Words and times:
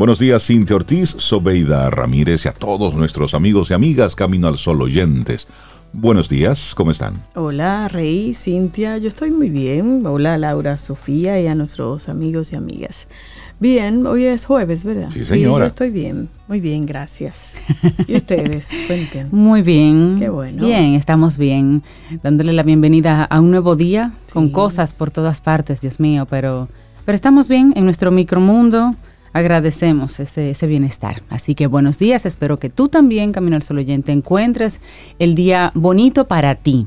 Buenos 0.00 0.18
días, 0.18 0.46
Cintia 0.46 0.76
Ortiz, 0.76 1.10
Sobeida 1.18 1.90
Ramírez 1.90 2.46
y 2.46 2.48
a 2.48 2.52
todos 2.52 2.94
nuestros 2.94 3.34
amigos 3.34 3.70
y 3.70 3.74
amigas 3.74 4.16
Camino 4.16 4.48
al 4.48 4.56
Sol 4.56 4.80
oyentes. 4.80 5.46
Buenos 5.92 6.30
días, 6.30 6.74
¿cómo 6.74 6.90
están? 6.90 7.22
Hola, 7.34 7.86
Rey, 7.86 8.32
Cintia, 8.32 8.96
yo 8.96 9.08
estoy 9.08 9.30
muy 9.30 9.50
bien. 9.50 10.06
Hola, 10.06 10.38
Laura, 10.38 10.78
Sofía 10.78 11.38
y 11.38 11.48
a 11.48 11.54
nuestros 11.54 12.08
amigos 12.08 12.50
y 12.50 12.56
amigas. 12.56 13.08
Bien, 13.58 14.06
hoy 14.06 14.24
es 14.24 14.46
jueves, 14.46 14.86
¿verdad? 14.86 15.10
Sí, 15.10 15.22
señora. 15.22 15.66
yo 15.66 15.68
estoy 15.68 15.90
bien, 15.90 16.30
muy 16.48 16.62
bien, 16.62 16.86
gracias. 16.86 17.62
¿Y 18.06 18.16
ustedes? 18.16 18.70
Cuenten. 18.86 19.28
Muy 19.30 19.60
bien. 19.60 20.16
Qué 20.18 20.30
bueno. 20.30 20.64
Bien, 20.64 20.94
estamos 20.94 21.36
bien. 21.36 21.82
Dándole 22.22 22.54
la 22.54 22.62
bienvenida 22.62 23.24
a 23.24 23.38
un 23.38 23.50
nuevo 23.50 23.76
día 23.76 24.12
con 24.32 24.48
cosas 24.48 24.94
por 24.94 25.10
todas 25.10 25.42
partes, 25.42 25.82
Dios 25.82 26.00
mío, 26.00 26.26
pero, 26.30 26.70
pero 27.04 27.16
estamos 27.16 27.48
bien 27.48 27.74
en 27.76 27.84
nuestro 27.84 28.10
micromundo. 28.10 28.96
Agradecemos 29.32 30.20
ese, 30.20 30.50
ese 30.50 30.66
bienestar. 30.66 31.22
Así 31.28 31.54
que 31.54 31.66
buenos 31.66 31.98
días. 31.98 32.26
Espero 32.26 32.58
que 32.58 32.70
tú 32.70 32.88
también, 32.88 33.32
Camino 33.32 33.56
al 33.56 33.62
Sol 33.62 33.78
Oyente, 33.78 34.12
encuentres 34.12 34.80
el 35.18 35.34
día 35.34 35.70
bonito 35.74 36.26
para 36.26 36.56
ti. 36.56 36.86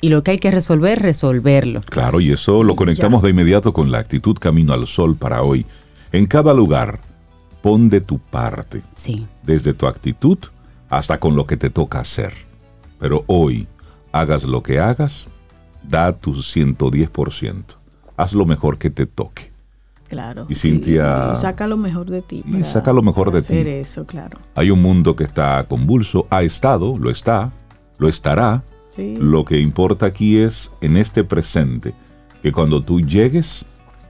Y 0.00 0.08
lo 0.08 0.24
que 0.24 0.32
hay 0.32 0.38
que 0.38 0.50
resolver, 0.50 1.00
resolverlo. 1.00 1.82
Claro, 1.82 2.20
y 2.20 2.32
eso 2.32 2.64
lo 2.64 2.74
conectamos 2.74 3.22
de 3.22 3.30
inmediato 3.30 3.72
con 3.72 3.92
la 3.92 3.98
actitud 3.98 4.36
Camino 4.36 4.72
al 4.72 4.86
Sol 4.88 5.16
para 5.16 5.42
hoy. 5.42 5.64
En 6.10 6.26
cada 6.26 6.52
lugar, 6.54 7.00
pon 7.62 7.88
de 7.88 8.00
tu 8.00 8.18
parte. 8.18 8.82
Sí. 8.96 9.26
Desde 9.44 9.74
tu 9.74 9.86
actitud 9.86 10.38
hasta 10.90 11.20
con 11.20 11.36
lo 11.36 11.46
que 11.46 11.56
te 11.56 11.70
toca 11.70 12.00
hacer. 12.00 12.32
Pero 12.98 13.24
hoy, 13.28 13.68
hagas 14.10 14.42
lo 14.44 14.62
que 14.62 14.78
hagas, 14.80 15.26
da 15.88 16.12
tu 16.12 16.34
110%. 16.34 17.76
Haz 18.16 18.32
lo 18.32 18.44
mejor 18.44 18.78
que 18.78 18.90
te 18.90 19.06
toque. 19.06 19.51
Claro. 20.12 20.44
Y 20.50 20.54
Cintia- 20.54 21.32
Y 21.32 21.36
saca 21.40 21.66
lo 21.66 21.78
mejor 21.78 22.10
de 22.10 22.20
ti. 22.20 22.44
Y 22.46 22.52
para 22.52 22.64
saca 22.64 22.92
lo 22.92 23.00
mejor 23.02 23.32
de 23.32 23.38
hacer 23.38 23.64
ti. 23.64 23.70
eso, 23.70 24.04
claro. 24.04 24.36
Hay 24.54 24.70
un 24.70 24.82
mundo 24.82 25.16
que 25.16 25.24
está 25.24 25.64
convulso, 25.66 26.26
ha 26.28 26.42
estado, 26.42 26.98
lo 26.98 27.08
está, 27.10 27.50
lo 27.96 28.08
estará. 28.10 28.62
Sí. 28.90 29.16
Lo 29.18 29.46
que 29.46 29.58
importa 29.58 30.04
aquí 30.04 30.36
es 30.36 30.70
en 30.82 30.98
este 30.98 31.24
presente, 31.24 31.94
que 32.42 32.52
cuando 32.52 32.82
tú 32.82 33.00
llegues, 33.00 33.64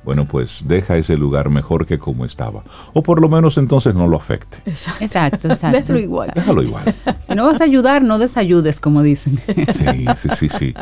bueno, 0.05 0.27
pues 0.27 0.65
deja 0.67 0.97
ese 0.97 1.17
lugar 1.17 1.51
mejor 1.51 1.87
que 1.87 2.01
como 2.01 2.25
estaba. 2.25 2.65
O 2.93 3.05
por 3.05 3.21
lo 3.21 3.29
menos 3.29 3.57
entonces 3.59 3.95
no 3.95 4.09
lo 4.09 4.17
afecte. 4.17 4.57
Exacto. 4.67 5.05
Exacto, 5.05 5.49
exacto. 5.51 5.79
Déjalo 5.79 6.01
igual. 6.01 6.29
Exacto. 6.31 6.41
Déjalo 6.41 6.63
igual. 6.65 6.95
Si 7.29 7.37
no 7.37 7.47
vas 7.47 7.61
a 7.61 7.65
ayudar, 7.65 8.03
no 8.03 8.19
desayudes, 8.19 8.81
como 8.81 9.05
dicen. 9.05 9.39
Sí, 9.47 10.05
sí, 10.17 10.29
sí, 10.37 10.49
sí. 10.49 10.75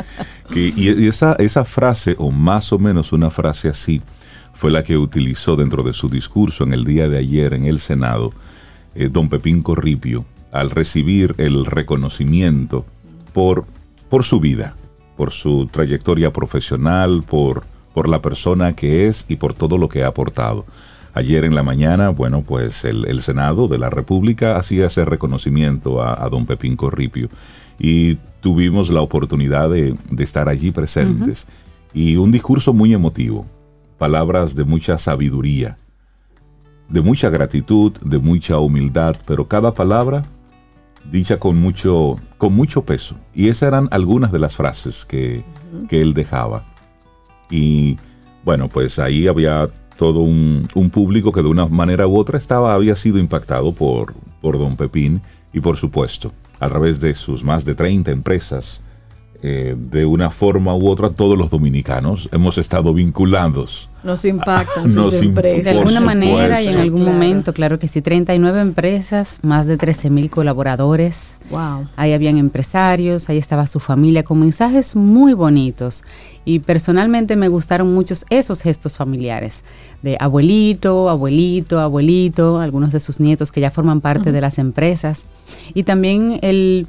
Que- 0.50 0.72
y 0.74 0.88
y 1.04 1.06
esa, 1.08 1.34
esa 1.34 1.66
frase, 1.66 2.16
o 2.18 2.30
más 2.30 2.72
o 2.72 2.78
menos 2.78 3.12
una 3.12 3.28
frase 3.30 3.68
así, 3.68 4.00
fue 4.60 4.70
la 4.70 4.84
que 4.84 4.98
utilizó 4.98 5.56
dentro 5.56 5.82
de 5.82 5.94
su 5.94 6.10
discurso 6.10 6.64
en 6.64 6.74
el 6.74 6.84
día 6.84 7.08
de 7.08 7.16
ayer 7.16 7.54
en 7.54 7.64
el 7.64 7.80
Senado, 7.80 8.34
eh, 8.94 9.08
don 9.10 9.30
Pepín 9.30 9.62
Corripio, 9.62 10.26
al 10.52 10.68
recibir 10.68 11.34
el 11.38 11.64
reconocimiento 11.64 12.84
por, 13.32 13.64
por 14.10 14.22
su 14.22 14.38
vida, 14.38 14.74
por 15.16 15.30
su 15.30 15.66
trayectoria 15.72 16.30
profesional, 16.34 17.24
por, 17.26 17.64
por 17.94 18.06
la 18.06 18.20
persona 18.20 18.74
que 18.74 19.06
es 19.06 19.24
y 19.30 19.36
por 19.36 19.54
todo 19.54 19.78
lo 19.78 19.88
que 19.88 20.04
ha 20.04 20.08
aportado. 20.08 20.66
Ayer 21.14 21.46
en 21.46 21.54
la 21.54 21.62
mañana, 21.62 22.10
bueno, 22.10 22.42
pues 22.42 22.84
el, 22.84 23.06
el 23.06 23.22
Senado 23.22 23.66
de 23.66 23.78
la 23.78 23.88
República 23.88 24.58
hacía 24.58 24.88
ese 24.88 25.06
reconocimiento 25.06 26.02
a, 26.02 26.22
a 26.22 26.28
don 26.28 26.44
Pepín 26.44 26.76
Corripio. 26.76 27.30
Y 27.78 28.16
tuvimos 28.42 28.90
la 28.90 29.00
oportunidad 29.00 29.70
de, 29.70 29.96
de 30.10 30.22
estar 30.22 30.50
allí 30.50 30.70
presentes. 30.70 31.46
Y 31.94 32.16
un 32.16 32.30
discurso 32.30 32.74
muy 32.74 32.92
emotivo, 32.92 33.46
palabras 34.00 34.54
de 34.54 34.64
mucha 34.64 34.96
sabiduría, 34.96 35.76
de 36.88 37.02
mucha 37.02 37.28
gratitud, 37.28 37.92
de 38.00 38.18
mucha 38.18 38.56
humildad, 38.58 39.14
pero 39.26 39.46
cada 39.46 39.74
palabra 39.74 40.24
dicha 41.12 41.38
con 41.38 41.60
mucho, 41.60 42.18
con 42.38 42.54
mucho 42.54 42.80
peso. 42.80 43.16
Y 43.34 43.48
esas 43.48 43.68
eran 43.68 43.88
algunas 43.90 44.32
de 44.32 44.38
las 44.38 44.56
frases 44.56 45.04
que, 45.04 45.44
que 45.90 46.00
él 46.00 46.14
dejaba. 46.14 46.64
Y 47.50 47.98
bueno, 48.42 48.68
pues 48.68 48.98
ahí 48.98 49.28
había 49.28 49.68
todo 49.98 50.20
un, 50.20 50.66
un 50.74 50.88
público 50.88 51.30
que 51.30 51.42
de 51.42 51.48
una 51.48 51.66
manera 51.66 52.06
u 52.06 52.16
otra 52.16 52.38
estaba, 52.38 52.72
había 52.72 52.96
sido 52.96 53.18
impactado 53.18 53.70
por, 53.72 54.14
por 54.40 54.58
don 54.58 54.78
Pepín 54.78 55.20
y 55.52 55.60
por 55.60 55.76
supuesto, 55.76 56.32
a 56.58 56.70
través 56.70 57.00
de 57.00 57.12
sus 57.14 57.44
más 57.44 57.66
de 57.66 57.74
30 57.74 58.10
empresas, 58.10 58.82
eh, 59.42 59.74
de 59.78 60.04
una 60.04 60.30
forma 60.30 60.74
u 60.74 60.88
otra, 60.88 61.10
todos 61.10 61.36
los 61.38 61.50
dominicanos 61.50 62.28
hemos 62.32 62.58
estado 62.58 62.92
vinculados. 62.94 63.88
Nos 64.02 64.24
impactan 64.24 64.84
Nos 64.94 65.10
sus 65.12 65.22
imp- 65.22 65.28
empresas. 65.28 65.64
De 65.64 65.70
alguna 65.78 66.00
manera 66.00 66.60
y 66.62 66.68
en 66.68 66.78
algún 66.78 67.00
Claro. 67.00 67.12
momento, 67.12 67.52
claro 67.52 67.78
que 67.78 67.86
sí, 67.88 68.00
39 68.00 68.60
empresas, 68.60 69.38
más 69.42 69.66
de 69.66 69.76
13 69.76 70.08
mil 70.10 70.30
colaboradores. 70.30 71.34
Wow. 71.50 71.86
Ahí 71.96 72.12
habían 72.12 72.38
empresarios, 72.38 73.28
ahí 73.28 73.36
estaba 73.38 73.66
su 73.66 73.80
familia 73.80 74.22
con 74.22 74.40
mensajes 74.40 74.94
muy 74.96 75.32
bonitos. 75.34 76.04
Y 76.44 76.60
personalmente 76.60 77.36
me 77.36 77.48
gustaron 77.48 77.92
muchos 77.92 78.24
esos 78.30 78.62
gestos 78.62 78.96
familiares. 78.96 79.64
De 80.02 80.16
abuelito, 80.18 81.08
abuelito, 81.10 81.80
abuelito, 81.80 82.58
algunos 82.58 82.92
de 82.92 83.00
sus 83.00 83.20
nietos 83.20 83.52
que 83.52 83.60
ya 83.60 83.70
forman 83.70 84.00
parte 84.00 84.32
de 84.32 84.40
las 84.40 84.58
empresas. 84.58 85.24
Y 85.74 85.82
también 85.82 86.38
el, 86.42 86.86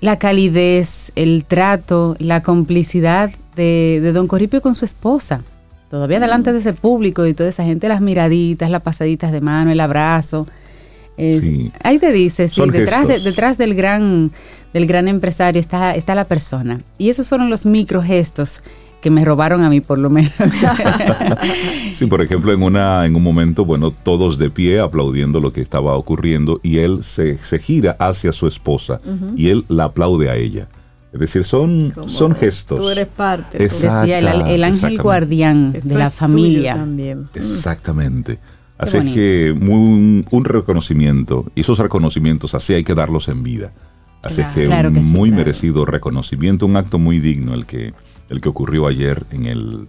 la 0.00 0.18
calidez, 0.18 1.12
el 1.16 1.44
trato, 1.46 2.14
la 2.18 2.42
complicidad 2.42 3.30
de, 3.56 4.00
de 4.02 4.12
don 4.12 4.26
Corripio 4.28 4.60
con 4.60 4.74
su 4.74 4.84
esposa. 4.84 5.42
Todavía 5.90 6.18
delante 6.20 6.52
de 6.52 6.58
ese 6.58 6.72
público 6.72 7.24
y 7.26 7.34
toda 7.34 7.48
esa 7.50 7.64
gente, 7.64 7.88
las 7.88 8.00
miraditas, 8.00 8.68
las 8.70 8.82
pasaditas 8.82 9.30
de 9.32 9.40
mano, 9.40 9.70
el 9.70 9.80
abrazo. 9.80 10.46
Eh, 11.16 11.38
Sí. 11.40 11.72
Ahí 11.84 11.98
te 11.98 12.12
dice, 12.12 12.48
sí, 12.48 12.60
detrás, 12.70 13.06
de- 13.06 13.20
detrás 13.20 13.56
del 13.58 13.74
gran, 13.74 14.32
del 14.72 14.86
gran 14.86 15.06
empresario 15.06 15.60
está, 15.60 15.94
está 15.94 16.14
la 16.16 16.24
persona. 16.24 16.80
Y 16.98 17.10
esos 17.10 17.28
fueron 17.28 17.48
los 17.48 17.64
microgestos 17.64 18.60
que 19.04 19.10
me 19.10 19.22
robaron 19.22 19.60
a 19.60 19.68
mí 19.68 19.82
por 19.82 19.98
lo 19.98 20.08
menos. 20.08 20.32
Sí, 21.92 22.06
por 22.06 22.22
ejemplo, 22.22 22.52
en, 22.52 22.62
una, 22.62 23.04
en 23.06 23.14
un 23.14 23.22
momento, 23.22 23.64
bueno, 23.64 23.92
todos 23.92 24.38
de 24.38 24.50
pie 24.50 24.80
aplaudiendo 24.80 25.38
lo 25.40 25.52
que 25.52 25.60
estaba 25.60 25.94
ocurriendo 25.96 26.58
y 26.62 26.78
él 26.78 27.04
se, 27.04 27.38
se 27.38 27.58
gira 27.60 27.94
hacia 28.00 28.32
su 28.32 28.48
esposa 28.48 29.00
y 29.36 29.48
él 29.50 29.64
la 29.68 29.84
aplaude 29.84 30.28
a 30.30 30.36
ella. 30.36 30.66
Es 31.12 31.20
decir, 31.20 31.44
son, 31.44 31.90
Como 31.90 32.08
son 32.08 32.34
gestos. 32.34 32.80
Tú 32.80 32.88
eres 32.88 33.06
parte. 33.06 33.62
Exacto. 33.62 34.00
Decía 34.00 34.18
el, 34.18 34.26
el 34.26 34.34
ángel 34.64 34.64
exactamente. 34.64 35.02
guardián 35.02 35.72
esto 35.74 35.88
de 35.88 35.94
la 35.94 36.10
familia. 36.10 36.74
También. 36.74 37.28
Exactamente. 37.34 38.38
Así 38.78 38.98
que 39.14 39.54
muy, 39.56 39.74
un, 39.76 40.26
un 40.30 40.44
reconocimiento, 40.44 41.44
y 41.54 41.60
esos 41.60 41.78
reconocimientos 41.78 42.54
así 42.56 42.72
hay 42.74 42.82
que 42.82 42.94
darlos 42.96 43.28
en 43.28 43.42
vida. 43.44 43.70
Así 44.24 44.36
Claro. 44.36 44.54
que 44.56 44.64
Claro 44.66 44.88
un 44.88 44.94
que 44.96 45.02
sí, 45.04 45.10
muy 45.10 45.28
claro. 45.28 45.44
merecido 45.44 45.84
reconocimiento, 45.84 46.66
un 46.66 46.76
acto 46.76 46.98
muy 46.98 47.20
digno 47.20 47.54
el 47.54 47.66
que, 47.66 47.92
el 48.28 48.40
que 48.40 48.48
ocurrió 48.48 48.86
ayer 48.86 49.24
en 49.30 49.46
el, 49.46 49.88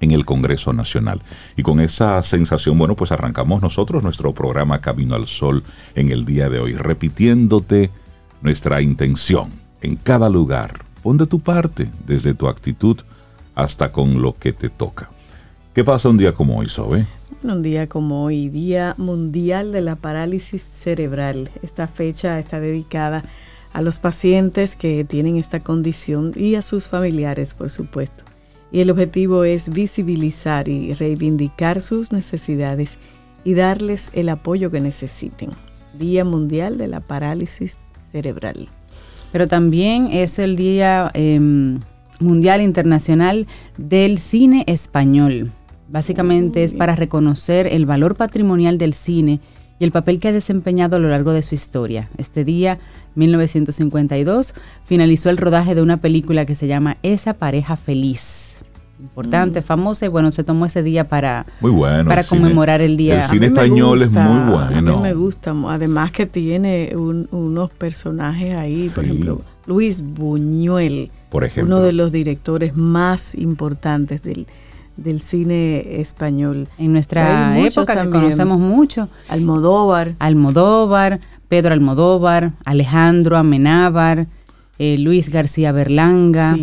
en 0.00 0.10
el 0.12 0.24
Congreso 0.24 0.72
Nacional. 0.72 1.22
Y 1.56 1.62
con 1.62 1.80
esa 1.80 2.22
sensación, 2.22 2.78
bueno, 2.78 2.96
pues 2.96 3.12
arrancamos 3.12 3.62
nosotros 3.62 4.02
nuestro 4.02 4.34
programa 4.34 4.80
Camino 4.80 5.14
al 5.14 5.26
Sol 5.26 5.62
en 5.94 6.10
el 6.10 6.24
día 6.24 6.48
de 6.48 6.58
hoy, 6.58 6.74
repitiéndote 6.74 7.90
nuestra 8.42 8.80
intención 8.82 9.50
en 9.82 9.96
cada 9.96 10.28
lugar. 10.28 10.84
Pon 11.02 11.16
de 11.16 11.26
tu 11.26 11.40
parte, 11.40 11.90
desde 12.06 12.34
tu 12.34 12.48
actitud 12.48 12.98
hasta 13.54 13.92
con 13.92 14.22
lo 14.22 14.34
que 14.34 14.52
te 14.52 14.68
toca. 14.68 15.10
¿Qué 15.74 15.84
pasa 15.84 16.08
un 16.08 16.16
día 16.16 16.32
como 16.32 16.58
hoy, 16.58 16.68
Sobe? 16.68 17.06
Un 17.42 17.62
día 17.62 17.88
como 17.88 18.24
hoy, 18.24 18.48
Día 18.48 18.94
Mundial 18.98 19.72
de 19.72 19.80
la 19.80 19.96
Parálisis 19.96 20.62
Cerebral. 20.62 21.50
Esta 21.62 21.86
fecha 21.86 22.38
está 22.38 22.60
dedicada 22.60 23.22
los 23.78 23.98
pacientes 23.98 24.76
que 24.76 25.04
tienen 25.04 25.36
esta 25.36 25.60
condición 25.60 26.32
y 26.36 26.56
a 26.56 26.62
sus 26.62 26.88
familiares, 26.88 27.54
por 27.54 27.70
supuesto. 27.70 28.24
Y 28.72 28.80
el 28.80 28.90
objetivo 28.90 29.44
es 29.44 29.70
visibilizar 29.70 30.68
y 30.68 30.92
reivindicar 30.92 31.80
sus 31.80 32.12
necesidades 32.12 32.98
y 33.44 33.54
darles 33.54 34.10
el 34.14 34.28
apoyo 34.28 34.70
que 34.70 34.80
necesiten. 34.80 35.50
Día 35.98 36.24
Mundial 36.24 36.78
de 36.78 36.88
la 36.88 37.00
Parálisis 37.00 37.78
Cerebral. 38.12 38.68
Pero 39.32 39.48
también 39.48 40.08
es 40.10 40.38
el 40.38 40.56
Día 40.56 41.10
eh, 41.14 41.40
Mundial 42.20 42.60
Internacional 42.60 43.46
del 43.76 44.18
Cine 44.18 44.64
Español. 44.66 45.50
Básicamente 45.88 46.62
es 46.62 46.74
para 46.74 46.94
reconocer 46.94 47.66
el 47.66 47.86
valor 47.86 48.14
patrimonial 48.14 48.78
del 48.78 48.94
cine 48.94 49.40
y 49.80 49.84
el 49.84 49.90
papel 49.90 50.20
que 50.20 50.28
ha 50.28 50.32
desempeñado 50.32 50.96
a 50.96 50.98
lo 51.00 51.08
largo 51.08 51.32
de 51.32 51.42
su 51.42 51.54
historia. 51.56 52.08
Este 52.18 52.44
día, 52.44 52.78
1952, 53.16 54.54
finalizó 54.84 55.30
el 55.30 55.36
rodaje 55.38 55.74
de 55.74 55.82
una 55.82 55.96
película 55.96 56.44
que 56.46 56.54
se 56.54 56.66
llama 56.68 56.96
Esa 57.02 57.34
pareja 57.34 57.76
feliz. 57.76 58.58
Importante, 59.00 59.62
famosa 59.62 60.04
y 60.04 60.08
bueno, 60.08 60.30
se 60.30 60.44
tomó 60.44 60.66
ese 60.66 60.82
día 60.82 61.08
para, 61.08 61.46
Muy 61.62 61.70
bueno. 61.70 62.04
para 62.06 62.20
el 62.20 62.26
cine- 62.26 62.40
conmemorar 62.42 62.82
el 62.82 62.98
día. 62.98 63.22
El 63.22 63.28
cine 63.30 63.46
A 63.46 63.48
español 63.48 64.02
es 64.02 64.10
muy 64.10 64.20
A 64.20 64.50
bueno. 64.68 64.96
mí 64.98 65.02
me 65.02 65.14
gusta, 65.14 65.54
además 65.68 66.12
que 66.12 66.26
tiene 66.26 66.92
un- 66.94 67.26
unos 67.32 67.70
personajes 67.70 68.54
ahí, 68.54 68.90
por 68.94 69.04
ejemplo, 69.04 69.40
Luis 69.66 70.02
Buñuel, 70.02 71.10
Por 71.30 71.44
ejemplo. 71.44 71.76
uno 71.76 71.84
de 71.84 71.94
los 71.94 72.12
directores 72.12 72.76
más 72.76 73.34
importantes 73.34 74.22
del, 74.22 74.46
del 74.96 75.20
cine 75.20 76.00
español. 76.00 76.68
En 76.78 76.92
nuestra 76.92 77.58
época 77.58 78.02
que 78.02 78.10
conocemos 78.10 78.58
mucho. 78.58 79.08
Almodóvar. 79.28 80.14
Almodóvar, 80.18 81.20
Pedro 81.48 81.74
Almodóvar, 81.74 82.52
Alejandro 82.64 83.36
Amenábar, 83.36 84.26
eh, 84.78 84.96
Luis 84.98 85.28
García 85.30 85.72
Berlanga, 85.72 86.56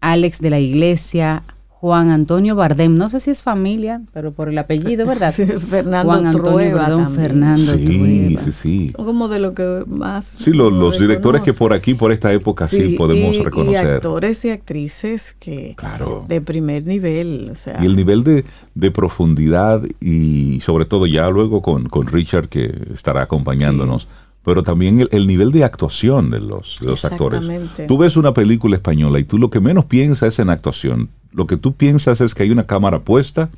Alex 0.00 0.40
de 0.40 0.50
la 0.50 0.60
Iglesia, 0.60 1.42
Juan 1.78 2.10
Antonio 2.10 2.56
Bardem, 2.56 2.96
no 2.96 3.10
sé 3.10 3.20
si 3.20 3.30
es 3.30 3.42
familia, 3.42 4.00
pero 4.14 4.32
por 4.32 4.48
el 4.48 4.56
apellido, 4.56 5.06
¿verdad? 5.06 5.34
Fernando 5.70 6.10
Juan 6.10 6.26
Antonio 6.26 6.74
Bardem, 6.74 7.14
Fernando 7.14 7.72
sí, 7.74 8.38
Sí, 8.42 8.52
sí, 8.52 8.92
Como 8.96 9.28
de 9.28 9.40
lo 9.40 9.52
que 9.52 9.84
más... 9.86 10.24
Sí, 10.24 10.52
los, 10.52 10.98
directores 10.98 11.42
que 11.42 11.52
por 11.52 11.74
aquí, 11.74 11.92
por 11.92 12.12
esta 12.12 12.32
época, 12.32 12.66
sí, 12.66 12.94
podemos 12.96 13.44
reconocer. 13.44 13.84
Y 13.84 13.88
actores 13.88 14.42
y 14.46 14.50
actrices 14.50 15.36
que... 15.38 15.74
Claro. 15.76 16.24
De 16.26 16.40
primer 16.40 16.86
nivel, 16.86 17.50
o 17.52 17.54
sea... 17.54 17.78
Y 17.82 17.86
el 17.86 17.94
nivel 17.94 18.24
de, 18.24 18.46
de 18.74 18.90
profundidad 18.90 19.82
y 20.00 20.60
sobre 20.60 20.86
todo 20.86 21.06
ya 21.06 21.28
luego 21.28 21.60
con, 21.60 21.86
con 21.90 22.06
Richard 22.06 22.48
que 22.48 22.74
estará 22.94 23.22
acompañándonos 23.22 24.08
pero 24.46 24.62
también 24.62 25.08
el, 25.10 25.26
nivel 25.26 25.50
de 25.50 25.64
actuación 25.64 26.30
de 26.30 26.38
los, 26.38 26.78
de 26.80 26.86
los 26.86 27.04
actores. 27.04 27.50
Tú 27.88 27.98
ves 27.98 28.16
una 28.16 28.32
película 28.32 28.76
española 28.76 29.18
y 29.18 29.24
tú 29.24 29.38
lo 29.38 29.50
que 29.50 29.58
menos 29.58 29.86
piensas 29.86 30.34
es 30.34 30.38
en 30.38 30.50
actuación. 30.50 31.08
Lo 31.32 31.48
que 31.48 31.56
tú 31.56 31.74
piensas 31.74 32.20
es 32.20 32.32
que 32.32 32.44
hay 32.44 32.52
una 32.52 32.64
cámara 32.64 33.00
puesta 33.00 33.50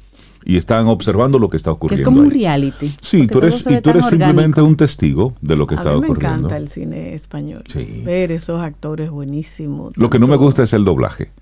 y 0.46 0.56
están 0.56 0.86
observando 0.86 1.38
lo 1.38 1.50
que 1.50 1.58
está 1.58 1.72
ocurriendo. 1.72 2.00
es 2.00 2.04
como 2.06 2.22
un 2.22 2.30
reality. 2.30 2.90
Sí, 3.02 3.26
tú 3.26 3.40
eres, 3.40 3.66
y 3.66 3.82
tú 3.82 3.90
eres 3.90 4.06
simplemente 4.06 4.62
un 4.62 4.76
testigo 4.76 5.34
de 5.42 5.56
lo 5.56 5.66
que 5.66 5.74
está 5.74 5.94
ocurriendo. 5.94 6.26
A 6.26 6.30
mí 6.30 6.38
me 6.38 6.38
encanta 6.38 6.56
el 6.56 6.68
cine 6.68 7.14
español. 7.14 7.64
Ver 8.06 8.32
esos 8.32 8.58
actores 8.58 9.10
buenísimos. 9.10 9.94
Lo 9.94 10.08
que 10.08 10.18
no 10.18 10.26
me 10.26 10.36
gusta 10.36 10.62
es 10.62 10.72
el 10.72 10.86
doblaje 10.86 11.32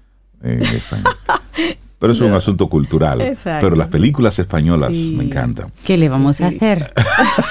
en 0.42 0.60
español. 0.60 1.14
Pero 2.06 2.24
es 2.24 2.30
un 2.30 2.36
asunto 2.36 2.68
cultural. 2.68 3.36
pero 3.44 3.74
las 3.74 3.88
películas 3.88 4.38
españolas 4.38 4.92
me 4.92 5.24
encantan. 5.24 5.72
¿Qué 5.84 5.96
le 5.96 6.08
vamos 6.08 6.40
a 6.40 6.48
hacer? 6.48 6.92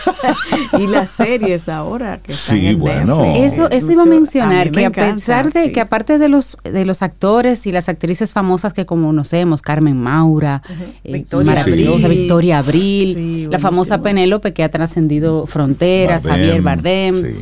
y 0.80 0.88
las 0.88 1.10
series 1.10 1.68
ahora 1.68 2.20
que 2.22 2.32
están 2.32 2.58
Sí, 2.58 2.74
bueno. 2.76 3.36
Eso, 3.36 3.70
eso 3.70 3.92
iba 3.92 4.04
a 4.04 4.06
mencionar, 4.06 4.72
que 4.72 4.86
a 4.86 4.92
pesar 4.92 5.52
de 5.52 5.72
que 5.72 5.82
aparte 5.82 6.18
de 6.18 6.30
los, 6.30 6.58
de 6.64 6.86
los 6.86 7.02
actores 7.02 7.68
y 7.68 7.72
las 7.72 7.90
actrices 7.90 8.34
famosas 8.34 8.74
que 8.74 8.86
conocemos, 8.86 9.62
Carmen 9.62 10.02
Maura, 10.02 10.62
eh, 11.04 11.12
Victoria, 11.12 11.62
Abril, 11.62 12.08
Victoria 12.08 12.60
Abril, 12.60 13.50
la 13.50 13.60
famosa 13.60 14.02
Penélope 14.02 14.54
que 14.54 14.64
ha 14.64 14.70
trascendido 14.70 15.46
fronteras, 15.48 16.26
Javier 16.26 16.62
Bardem 16.62 17.36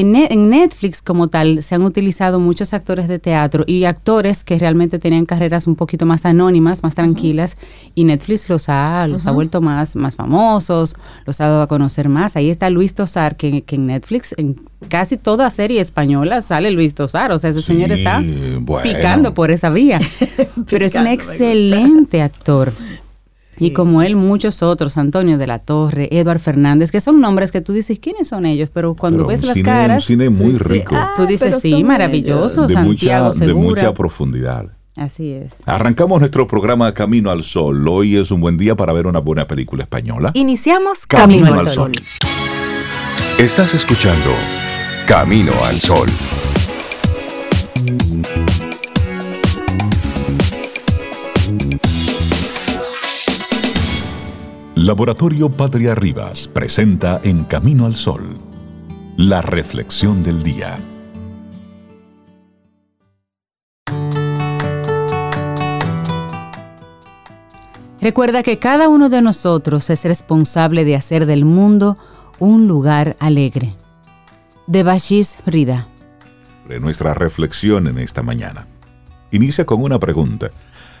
en, 0.00 0.50
Netflix 0.50 1.00
como 1.00 1.28
tal 1.28 1.62
se 1.62 1.74
han 1.74 1.82
utilizado 1.82 2.38
muchos 2.38 2.74
actores 2.74 3.08
de 3.08 3.18
teatro 3.18 3.64
y 3.66 3.84
actores 3.84 4.44
que 4.44 4.58
realmente 4.58 4.98
tenían 4.98 5.24
carreras 5.24 5.66
un 5.66 5.74
poquito 5.74 6.04
más 6.06 6.26
anónimas, 6.26 6.82
más 6.82 6.94
tranquilas, 6.94 7.56
y 7.94 8.04
Netflix 8.04 8.48
los 8.48 8.68
ha, 8.68 9.06
los 9.06 9.26
ha 9.26 9.30
vuelto 9.30 9.60
más, 9.60 9.96
más 9.96 10.16
famosos, 10.16 10.96
los 11.24 11.40
ha 11.40 11.48
dado 11.48 11.62
a 11.62 11.66
conocer 11.66 12.08
más. 12.08 12.36
Ahí 12.36 12.50
está 12.50 12.68
Luis 12.68 12.94
Tosar, 12.94 13.36
que, 13.36 13.64
en 13.66 13.86
Netflix, 13.86 14.34
en 14.36 14.56
casi 14.88 15.16
toda 15.16 15.48
serie 15.50 15.80
española 15.80 16.42
sale 16.42 16.70
Luis 16.70 16.94
Tosar, 16.94 17.32
o 17.32 17.38
sea, 17.38 17.50
ese 17.50 17.62
señor 17.62 17.92
está 17.92 18.22
picando 18.82 19.34
por 19.34 19.50
esa 19.50 19.70
vía. 19.70 19.98
Pero 20.68 20.84
es 20.84 20.94
un 20.94 21.06
excelente 21.06 22.22
actor. 22.22 22.72
Y 23.58 23.72
como 23.72 24.02
él, 24.02 24.16
muchos 24.16 24.62
otros, 24.62 24.98
Antonio 24.98 25.38
de 25.38 25.46
la 25.46 25.58
Torre, 25.60 26.08
Eduard 26.10 26.40
Fernández, 26.40 26.90
que 26.90 27.00
son 27.00 27.20
nombres 27.20 27.52
que 27.52 27.60
tú 27.60 27.72
dices, 27.72 27.98
¿quiénes 27.98 28.28
son 28.28 28.46
ellos? 28.46 28.70
Pero 28.72 28.94
cuando 28.94 29.26
ves 29.26 29.42
las 29.44 29.58
caras... 29.62 30.04
Un 30.04 30.06
cine 30.06 30.30
muy 30.30 30.52
rico. 30.58 30.94
tú 31.16 31.22
ah, 31.22 31.26
dices, 31.26 31.58
sí, 31.60 31.82
maravilloso, 31.82 32.68
Santiago 32.68 33.28
mucha, 33.28 33.46
De 33.46 33.54
mucha 33.54 33.94
profundidad. 33.94 34.66
Así 34.96 35.32
es. 35.32 35.52
Arrancamos 35.66 36.20
nuestro 36.20 36.46
programa 36.46 36.92
Camino 36.92 37.30
al 37.30 37.44
Sol. 37.44 37.86
Hoy 37.86 38.16
es 38.16 38.30
un 38.30 38.40
buen 38.40 38.56
día 38.56 38.76
para 38.76 38.92
ver 38.94 39.06
una 39.06 39.18
buena 39.18 39.46
película 39.46 39.82
española. 39.82 40.30
Iniciamos 40.34 41.06
Camino, 41.06 41.52
al 41.52 41.66
Sol. 41.66 41.92
Estás 43.38 43.74
escuchando 43.74 44.30
Camino 45.06 45.52
al 45.62 45.78
Sol. 45.80 46.08
Laboratorio 54.86 55.50
Patria 55.50 55.96
Rivas 55.96 56.46
presenta 56.46 57.20
En 57.24 57.42
Camino 57.42 57.86
al 57.86 57.96
Sol, 57.96 58.38
la 59.16 59.42
reflexión 59.42 60.22
del 60.22 60.44
día. 60.44 60.78
Recuerda 68.00 68.44
que 68.44 68.60
cada 68.60 68.88
uno 68.88 69.08
de 69.08 69.22
nosotros 69.22 69.90
es 69.90 70.04
responsable 70.04 70.84
de 70.84 70.94
hacer 70.94 71.26
del 71.26 71.44
mundo 71.44 71.98
un 72.38 72.68
lugar 72.68 73.16
alegre. 73.18 73.74
De 74.68 74.84
Bashis 74.84 75.36
Rida. 75.46 75.88
De 76.68 76.78
nuestra 76.78 77.12
reflexión 77.12 77.88
en 77.88 77.98
esta 77.98 78.22
mañana. 78.22 78.68
Inicia 79.32 79.66
con 79.66 79.82
una 79.82 79.98
pregunta. 79.98 80.52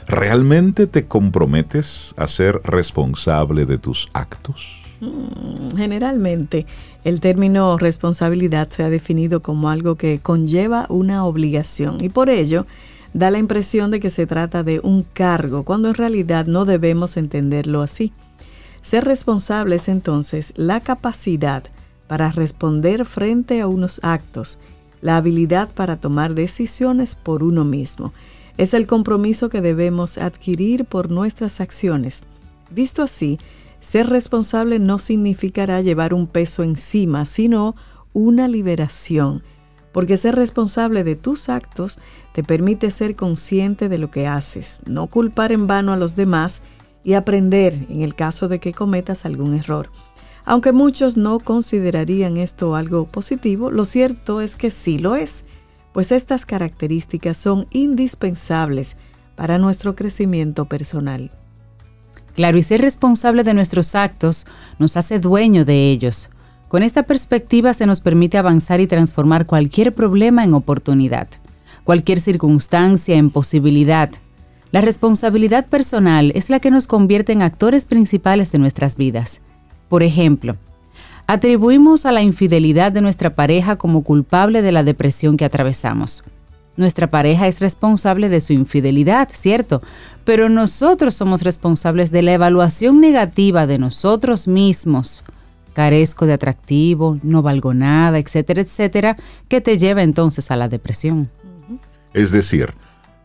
¿Realmente 0.08 0.86
te 0.86 1.06
comprometes 1.06 2.14
a 2.16 2.28
ser 2.28 2.60
responsable 2.62 3.66
de 3.66 3.76
tus 3.76 4.08
actos? 4.12 4.80
Mm, 5.00 5.76
generalmente, 5.76 6.64
el 7.02 7.20
término 7.20 7.76
responsabilidad 7.76 8.68
se 8.70 8.84
ha 8.84 8.88
definido 8.88 9.42
como 9.42 9.68
algo 9.68 9.96
que 9.96 10.20
conlleva 10.20 10.86
una 10.90 11.24
obligación 11.24 11.96
y 12.00 12.08
por 12.08 12.30
ello 12.30 12.66
da 13.14 13.32
la 13.32 13.38
impresión 13.38 13.90
de 13.90 13.98
que 13.98 14.10
se 14.10 14.26
trata 14.26 14.62
de 14.62 14.78
un 14.80 15.02
cargo, 15.02 15.64
cuando 15.64 15.88
en 15.88 15.94
realidad 15.94 16.46
no 16.46 16.66
debemos 16.66 17.16
entenderlo 17.16 17.82
así. 17.82 18.12
Ser 18.82 19.04
responsable 19.04 19.76
es 19.76 19.88
entonces 19.88 20.52
la 20.54 20.80
capacidad 20.80 21.64
para 22.06 22.30
responder 22.30 23.06
frente 23.06 23.60
a 23.60 23.66
unos 23.66 23.98
actos, 24.04 24.60
la 25.00 25.16
habilidad 25.16 25.68
para 25.74 25.96
tomar 25.96 26.34
decisiones 26.34 27.16
por 27.16 27.42
uno 27.42 27.64
mismo 27.64 28.12
es 28.58 28.74
el 28.74 28.86
compromiso 28.86 29.48
que 29.48 29.60
debemos 29.60 30.18
adquirir 30.18 30.84
por 30.84 31.10
nuestras 31.10 31.60
acciones. 31.60 32.24
Visto 32.70 33.02
así, 33.02 33.38
ser 33.80 34.08
responsable 34.08 34.78
no 34.78 34.98
significará 34.98 35.80
llevar 35.80 36.14
un 36.14 36.26
peso 36.26 36.62
encima, 36.62 37.24
sino 37.24 37.76
una 38.12 38.48
liberación, 38.48 39.42
porque 39.92 40.16
ser 40.16 40.34
responsable 40.34 41.04
de 41.04 41.16
tus 41.16 41.48
actos 41.48 41.98
te 42.32 42.42
permite 42.42 42.90
ser 42.90 43.14
consciente 43.14 43.88
de 43.88 43.98
lo 43.98 44.10
que 44.10 44.26
haces, 44.26 44.80
no 44.86 45.06
culpar 45.06 45.52
en 45.52 45.66
vano 45.66 45.92
a 45.92 45.96
los 45.96 46.16
demás 46.16 46.62
y 47.04 47.12
aprender 47.12 47.74
en 47.88 48.02
el 48.02 48.14
caso 48.14 48.48
de 48.48 48.58
que 48.58 48.72
cometas 48.72 49.24
algún 49.24 49.54
error. 49.54 49.90
Aunque 50.44 50.72
muchos 50.72 51.16
no 51.16 51.40
considerarían 51.40 52.36
esto 52.36 52.74
algo 52.74 53.06
positivo, 53.06 53.70
lo 53.70 53.84
cierto 53.84 54.40
es 54.40 54.56
que 54.56 54.70
sí 54.70 54.98
lo 54.98 55.14
es 55.14 55.44
pues 55.96 56.12
estas 56.12 56.44
características 56.44 57.38
son 57.38 57.66
indispensables 57.70 58.96
para 59.34 59.56
nuestro 59.56 59.96
crecimiento 59.96 60.66
personal. 60.66 61.30
Claro, 62.34 62.58
y 62.58 62.62
ser 62.62 62.82
responsable 62.82 63.44
de 63.44 63.54
nuestros 63.54 63.94
actos 63.94 64.46
nos 64.78 64.98
hace 64.98 65.20
dueño 65.20 65.64
de 65.64 65.90
ellos. 65.90 66.28
Con 66.68 66.82
esta 66.82 67.04
perspectiva 67.04 67.72
se 67.72 67.86
nos 67.86 68.02
permite 68.02 68.36
avanzar 68.36 68.82
y 68.82 68.86
transformar 68.86 69.46
cualquier 69.46 69.94
problema 69.94 70.44
en 70.44 70.52
oportunidad, 70.52 71.28
cualquier 71.82 72.20
circunstancia 72.20 73.16
en 73.16 73.30
posibilidad. 73.30 74.10
La 74.72 74.82
responsabilidad 74.82 75.64
personal 75.64 76.30
es 76.34 76.50
la 76.50 76.60
que 76.60 76.70
nos 76.70 76.86
convierte 76.86 77.32
en 77.32 77.40
actores 77.40 77.86
principales 77.86 78.52
de 78.52 78.58
nuestras 78.58 78.98
vidas. 78.98 79.40
Por 79.88 80.02
ejemplo, 80.02 80.56
Atribuimos 81.28 82.06
a 82.06 82.12
la 82.12 82.22
infidelidad 82.22 82.92
de 82.92 83.00
nuestra 83.00 83.34
pareja 83.34 83.76
como 83.76 84.04
culpable 84.04 84.62
de 84.62 84.70
la 84.70 84.84
depresión 84.84 85.36
que 85.36 85.44
atravesamos. 85.44 86.22
Nuestra 86.76 87.10
pareja 87.10 87.48
es 87.48 87.60
responsable 87.60 88.28
de 88.28 88.40
su 88.40 88.52
infidelidad, 88.52 89.28
¿cierto? 89.32 89.82
Pero 90.24 90.48
nosotros 90.48 91.14
somos 91.14 91.42
responsables 91.42 92.12
de 92.12 92.22
la 92.22 92.34
evaluación 92.34 93.00
negativa 93.00 93.66
de 93.66 93.78
nosotros 93.78 94.46
mismos. 94.46 95.24
Carezco 95.72 96.26
de 96.26 96.34
atractivo, 96.34 97.18
no 97.22 97.42
valgo 97.42 97.74
nada, 97.74 98.18
etcétera, 98.18 98.60
etcétera, 98.60 99.16
que 99.48 99.60
te 99.60 99.78
lleva 99.78 100.02
entonces 100.02 100.50
a 100.50 100.56
la 100.56 100.68
depresión. 100.68 101.28
Es 102.14 102.30
decir, 102.30 102.72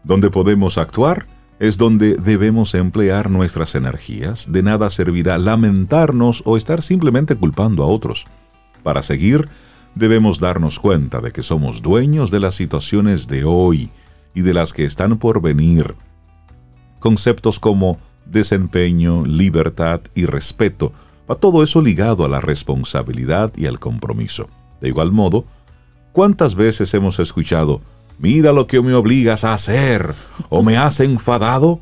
donde 0.04 0.32
podemos 0.32 0.78
actuar 0.78 1.28
es 1.62 1.78
donde 1.78 2.16
debemos 2.16 2.74
emplear 2.74 3.30
nuestras 3.30 3.76
energías. 3.76 4.52
De 4.52 4.64
nada 4.64 4.90
servirá 4.90 5.38
lamentarnos 5.38 6.42
o 6.44 6.58
estar 6.58 6.82
simplemente 6.82 7.36
culpando 7.36 7.84
a 7.84 7.86
otros. 7.86 8.26
Para 8.82 9.04
seguir, 9.04 9.48
debemos 9.94 10.40
darnos 10.40 10.80
cuenta 10.80 11.22
de 11.22 11.32
que 11.32 11.44
somos 11.44 11.84
dueños 11.84 12.32
de 12.32 12.40
las 12.40 12.56
situaciones 12.56 13.28
de 13.28 13.44
hoy 13.44 13.92
y 14.34 14.42
de 14.42 14.56
las 14.56 14.74
que 14.74 14.86
están 14.86 15.20
por 15.20 15.40
venir. 15.40 15.94
Conceptos 17.00 17.60
como 17.60 18.00
desempeño, 18.26 19.24
libertad 19.24 20.02
y 20.16 20.26
respeto, 20.26 20.94
va 21.30 21.36
todo 21.36 21.62
eso 21.62 21.80
ligado 21.80 22.26
a 22.26 22.28
la 22.28 22.42
responsabilidad 22.42 23.54
y 23.56 23.68
al 23.68 23.80
compromiso. 23.80 24.50
De 24.82 24.88
igual 24.88 25.12
modo, 25.12 25.46
¿cuántas 26.12 26.56
veces 26.56 26.92
hemos 26.96 27.20
escuchado, 27.20 27.82
mira 28.22 28.54
lo 28.54 28.68
que 28.68 28.82
me 28.82 28.94
obligas 28.94 29.44
a 29.44 29.54
hacer 29.54 30.14
o 30.50 30.62
me 30.62 30.78
has 30.78 31.00
enfadado. 31.00 31.80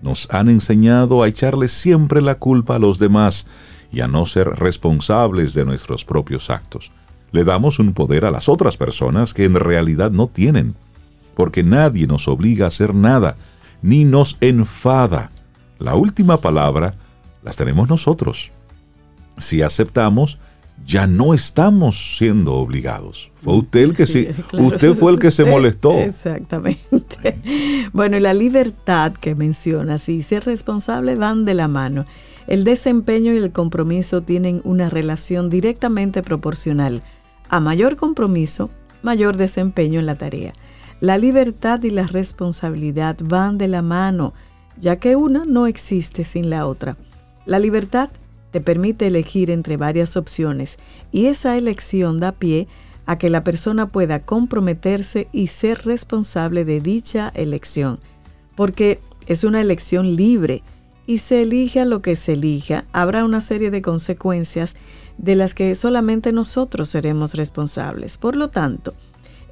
nos 0.00 0.28
han 0.30 0.48
enseñado 0.48 1.24
a 1.24 1.28
echarle 1.28 1.66
siempre 1.66 2.22
la 2.22 2.36
culpa 2.36 2.76
a 2.76 2.78
los 2.78 3.00
demás 3.00 3.48
y 3.90 4.00
a 4.00 4.06
no 4.06 4.26
ser 4.26 4.48
responsables 4.48 5.54
de 5.54 5.64
nuestros 5.64 6.04
propios 6.04 6.50
actos. 6.50 6.92
Le 7.32 7.42
damos 7.42 7.80
un 7.80 7.92
poder 7.92 8.24
a 8.24 8.30
las 8.30 8.48
otras 8.48 8.76
personas 8.76 9.34
que 9.34 9.44
en 9.44 9.56
realidad 9.56 10.12
no 10.12 10.28
tienen, 10.28 10.76
porque 11.34 11.64
nadie 11.64 12.06
nos 12.06 12.28
obliga 12.28 12.66
a 12.66 12.68
hacer 12.68 12.94
nada, 12.94 13.34
ni 13.82 14.04
nos 14.04 14.36
enfada. 14.40 15.30
La 15.80 15.96
última 15.96 16.36
palabra 16.36 16.94
las 17.42 17.56
tenemos 17.56 17.88
nosotros. 17.88 18.52
Si 19.36 19.62
aceptamos, 19.62 20.38
ya 20.88 21.06
no 21.06 21.34
estamos 21.34 22.16
siendo 22.16 22.54
obligados. 22.54 23.30
Fue 23.42 23.58
usted 23.58 23.80
el 23.80 23.94
que 23.94 24.06
sí, 24.06 24.26
usted 24.58 24.94
fue 24.94 25.12
el 25.12 25.18
que 25.18 25.30
se 25.30 25.44
molestó. 25.44 25.92
Exactamente. 25.92 27.38
Bueno, 27.90 28.18
y 28.18 28.20
la 28.20 28.34
libertad 28.34 29.12
que 29.14 29.34
mencionas 29.34 30.10
y 30.10 30.22
ser 30.22 30.44
responsable 30.44 31.16
van 31.16 31.46
de 31.46 31.54
la 31.54 31.68
mano. 31.68 32.04
El 32.46 32.64
desempeño 32.64 33.32
y 33.32 33.38
el 33.38 33.50
compromiso 33.50 34.20
tienen 34.20 34.60
una 34.62 34.90
relación 34.90 35.48
directamente 35.48 36.22
proporcional. 36.22 37.02
A 37.48 37.60
mayor 37.60 37.96
compromiso, 37.96 38.68
mayor 39.02 39.38
desempeño 39.38 40.00
en 40.00 40.06
la 40.06 40.16
tarea. 40.16 40.52
La 41.00 41.16
libertad 41.16 41.82
y 41.82 41.90
la 41.90 42.06
responsabilidad 42.06 43.16
van 43.22 43.56
de 43.56 43.68
la 43.68 43.80
mano, 43.80 44.34
ya 44.78 44.96
que 44.96 45.16
una 45.16 45.44
no 45.46 45.66
existe 45.66 46.24
sin 46.24 46.50
la 46.50 46.66
otra. 46.66 46.98
La 47.46 47.58
libertad 47.58 48.10
te 48.50 48.60
permite 48.60 49.06
elegir 49.06 49.50
entre 49.50 49.76
varias 49.76 50.16
opciones 50.16 50.78
y 51.12 51.26
esa 51.26 51.56
elección 51.56 52.20
da 52.20 52.32
pie 52.32 52.68
a 53.06 53.16
que 53.18 53.30
la 53.30 53.44
persona 53.44 53.88
pueda 53.88 54.24
comprometerse 54.24 55.28
y 55.32 55.46
ser 55.46 55.84
responsable 55.84 56.64
de 56.64 56.80
dicha 56.80 57.32
elección, 57.34 58.00
porque 58.54 59.00
es 59.26 59.44
una 59.44 59.60
elección 59.60 60.16
libre 60.16 60.62
y 61.06 61.18
se 61.18 61.42
elija 61.42 61.86
lo 61.86 62.02
que 62.02 62.16
se 62.16 62.34
elija, 62.34 62.84
habrá 62.92 63.24
una 63.24 63.40
serie 63.40 63.70
de 63.70 63.80
consecuencias 63.80 64.76
de 65.16 65.36
las 65.36 65.54
que 65.54 65.74
solamente 65.74 66.32
nosotros 66.32 66.90
seremos 66.90 67.34
responsables. 67.34 68.18
Por 68.18 68.36
lo 68.36 68.50
tanto, 68.50 68.94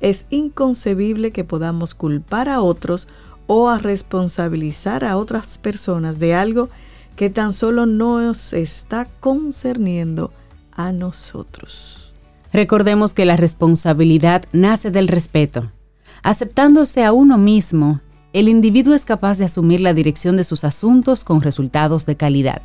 es 0.01 0.27
inconcebible 0.31 1.31
que 1.31 1.45
podamos 1.45 1.95
culpar 1.95 2.49
a 2.49 2.61
otros 2.61 3.09
o 3.47 3.69
a 3.69 3.79
responsabilizar 3.79 5.05
a 5.05 5.17
otras 5.17 5.59
personas 5.59 6.19
de 6.19 6.35
algo 6.35 6.69
que 6.69 6.73
tan 7.31 7.53
solo 7.53 7.87
nos 7.87 8.53
está 8.53 9.07
concerniendo 9.21 10.33
a 10.73 10.93
nosotros. 10.93 12.15
Recordemos 12.53 13.15
que 13.15 13.25
la 13.25 13.37
responsabilidad 13.37 14.45
nace 14.53 14.91
del 14.91 15.09
respeto. 15.09 15.73
Aceptándose 16.23 17.05
a 17.05 17.13
uno 17.13 17.39
mismo, 17.39 18.01
el 18.33 18.49
individuo 18.49 18.95
es 18.95 19.05
capaz 19.05 19.39
de 19.39 19.47
asumir 19.47 19.81
la 19.81 19.95
dirección 19.95 20.37
de 20.37 20.45
sus 20.45 20.65
asuntos 20.65 21.25
con 21.25 21.41
resultados 21.41 22.07
de 22.07 22.17
calidad. 22.17 22.63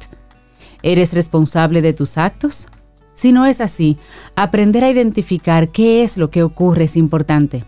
¿Eres 0.84 1.14
responsable 1.14 1.82
de 1.82 1.94
tus 1.94 2.18
actos? 2.18 2.68
Si 3.14 3.32
no 3.32 3.46
es 3.46 3.62
así, 3.62 3.98
aprender 4.36 4.84
a 4.84 4.90
identificar 4.90 5.70
qué 5.70 6.04
es 6.04 6.18
lo 6.18 6.30
que 6.30 6.44
ocurre 6.44 6.86
es 6.86 6.98
importante. 6.98 7.64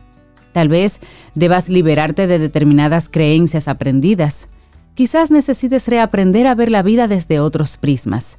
Tal 0.51 0.67
vez 0.67 0.99
debas 1.35 1.69
liberarte 1.69 2.27
de 2.27 2.39
determinadas 2.39 3.09
creencias 3.09 3.67
aprendidas, 3.67 4.47
quizás 4.95 5.31
necesites 5.31 5.87
reaprender 5.87 6.47
a 6.47 6.55
ver 6.55 6.71
la 6.71 6.83
vida 6.83 7.07
desde 7.07 7.39
otros 7.39 7.77
prismas. 7.77 8.37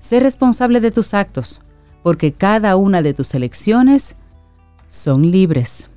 Sé 0.00 0.20
responsable 0.20 0.80
de 0.80 0.90
tus 0.90 1.14
actos, 1.14 1.60
porque 2.02 2.32
cada 2.32 2.76
una 2.76 3.02
de 3.02 3.14
tus 3.14 3.34
elecciones 3.34 4.16
son 4.88 5.30
libres. 5.30 5.88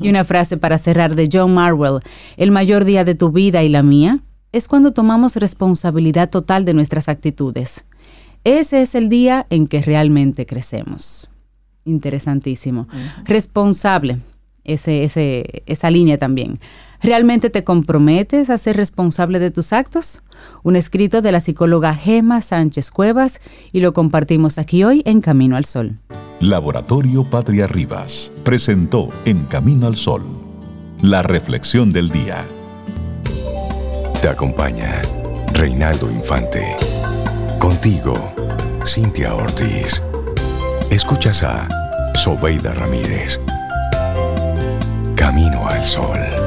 Y 0.00 0.10
una 0.10 0.24
frase 0.24 0.58
para 0.58 0.76
cerrar 0.76 1.14
de 1.14 1.28
John 1.32 1.54
Marwell, 1.54 2.00
el 2.36 2.50
mayor 2.50 2.84
día 2.84 3.04
de 3.04 3.14
tu 3.14 3.32
vida 3.32 3.62
y 3.62 3.70
la 3.70 3.82
mía 3.82 4.18
es 4.52 4.68
cuando 4.68 4.92
tomamos 4.92 5.36
responsabilidad 5.36 6.28
total 6.28 6.66
de 6.66 6.74
nuestras 6.74 7.08
actitudes. 7.08 7.86
Ese 8.44 8.82
es 8.82 8.94
el 8.94 9.08
día 9.08 9.46
en 9.50 9.66
que 9.66 9.80
realmente 9.80 10.46
crecemos. 10.46 11.30
Interesantísimo. 11.84 12.86
Responsable, 13.24 14.18
ese, 14.64 15.04
ese, 15.04 15.62
esa 15.66 15.90
línea 15.90 16.18
también. 16.18 16.60
¿Realmente 17.00 17.50
te 17.50 17.64
comprometes 17.64 18.50
a 18.50 18.58
ser 18.58 18.76
responsable 18.76 19.38
de 19.38 19.50
tus 19.50 19.72
actos? 19.72 20.20
Un 20.62 20.76
escrito 20.76 21.22
de 21.22 21.32
la 21.32 21.40
psicóloga 21.40 21.94
Gema 21.94 22.42
Sánchez 22.42 22.90
Cuevas 22.90 23.40
y 23.72 23.80
lo 23.80 23.92
compartimos 23.92 24.58
aquí 24.58 24.84
hoy 24.84 25.02
en 25.04 25.20
Camino 25.20 25.56
al 25.56 25.64
Sol. 25.64 25.98
Laboratorio 26.40 27.28
Patria 27.28 27.66
Rivas 27.66 28.32
presentó 28.44 29.10
En 29.24 29.44
Camino 29.46 29.86
al 29.86 29.96
Sol 29.96 30.48
la 31.02 31.22
reflexión 31.22 31.92
del 31.92 32.10
día. 32.10 32.44
Te 34.20 34.28
acompaña 34.28 35.00
Reinaldo 35.52 36.10
Infante. 36.10 36.74
Contigo, 37.58 38.14
Cintia 38.84 39.34
Ortiz. 39.34 40.02
Escuchas 40.90 41.42
a 41.44 41.68
Sobeida 42.14 42.74
Ramírez. 42.74 43.40
Camino 45.14 45.68
al 45.68 45.84
Sol. 45.84 46.37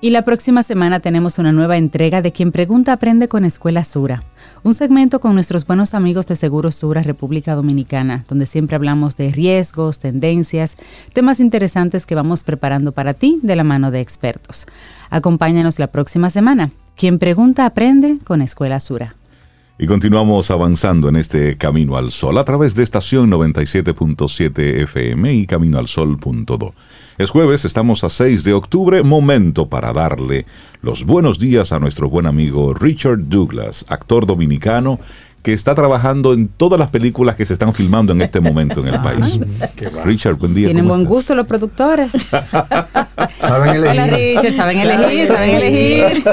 Y 0.00 0.10
la 0.10 0.22
próxima 0.22 0.62
semana 0.62 1.00
tenemos 1.00 1.40
una 1.40 1.50
nueva 1.50 1.76
entrega 1.76 2.22
de 2.22 2.30
Quien 2.30 2.52
Pregunta 2.52 2.92
Aprende 2.92 3.26
con 3.26 3.44
Escuela 3.44 3.82
Sura, 3.82 4.22
un 4.62 4.72
segmento 4.72 5.18
con 5.18 5.34
nuestros 5.34 5.66
buenos 5.66 5.92
amigos 5.92 6.28
de 6.28 6.36
Seguro 6.36 6.70
Sura 6.70 7.02
República 7.02 7.56
Dominicana, 7.56 8.24
donde 8.28 8.46
siempre 8.46 8.76
hablamos 8.76 9.16
de 9.16 9.32
riesgos, 9.32 9.98
tendencias, 9.98 10.76
temas 11.12 11.40
interesantes 11.40 12.06
que 12.06 12.14
vamos 12.14 12.44
preparando 12.44 12.92
para 12.92 13.12
ti 13.12 13.40
de 13.42 13.56
la 13.56 13.64
mano 13.64 13.90
de 13.90 14.00
expertos. 14.00 14.68
Acompáñanos 15.10 15.80
la 15.80 15.88
próxima 15.88 16.30
semana. 16.30 16.70
Quien 16.94 17.18
Pregunta 17.18 17.66
Aprende 17.66 18.18
con 18.24 18.40
Escuela 18.40 18.78
Sura. 18.78 19.17
Y 19.80 19.86
continuamos 19.86 20.50
avanzando 20.50 21.08
en 21.08 21.14
este 21.14 21.56
Camino 21.56 21.96
al 21.96 22.10
Sol 22.10 22.36
a 22.38 22.44
través 22.44 22.74
de 22.74 22.82
estación 22.82 23.30
97.7 23.30 24.82
FM 24.82 25.32
y 25.32 25.46
caminoalsol.do. 25.46 26.74
Es 27.16 27.30
jueves, 27.30 27.64
estamos 27.64 28.02
a 28.02 28.08
6 28.08 28.42
de 28.42 28.54
octubre, 28.54 29.04
momento 29.04 29.68
para 29.68 29.92
darle 29.92 30.46
los 30.82 31.04
buenos 31.04 31.38
días 31.38 31.70
a 31.70 31.78
nuestro 31.78 32.10
buen 32.10 32.26
amigo 32.26 32.74
Richard 32.74 33.28
Douglas, 33.28 33.84
actor 33.88 34.26
dominicano 34.26 34.98
que 35.48 35.54
está 35.54 35.74
trabajando 35.74 36.34
en 36.34 36.46
todas 36.46 36.78
las 36.78 36.90
películas 36.90 37.34
que 37.34 37.46
se 37.46 37.54
están 37.54 37.72
filmando 37.72 38.12
en 38.12 38.20
este 38.20 38.38
momento 38.38 38.86
en 38.86 38.92
el 38.92 39.00
país. 39.02 39.40
Richard, 40.04 40.34
buen 40.34 40.54
día. 40.54 40.66
Tienen 40.66 40.86
buen 40.86 41.06
gusto 41.06 41.34
los 41.34 41.46
productores. 41.46 42.12
saben 43.40 43.76
elegir. 43.76 43.98
Hola 43.98 44.06
Richard, 44.08 44.52
saben 44.52 44.78
elegir, 44.78 45.26
saben 45.26 45.50
elegir. 45.50 46.24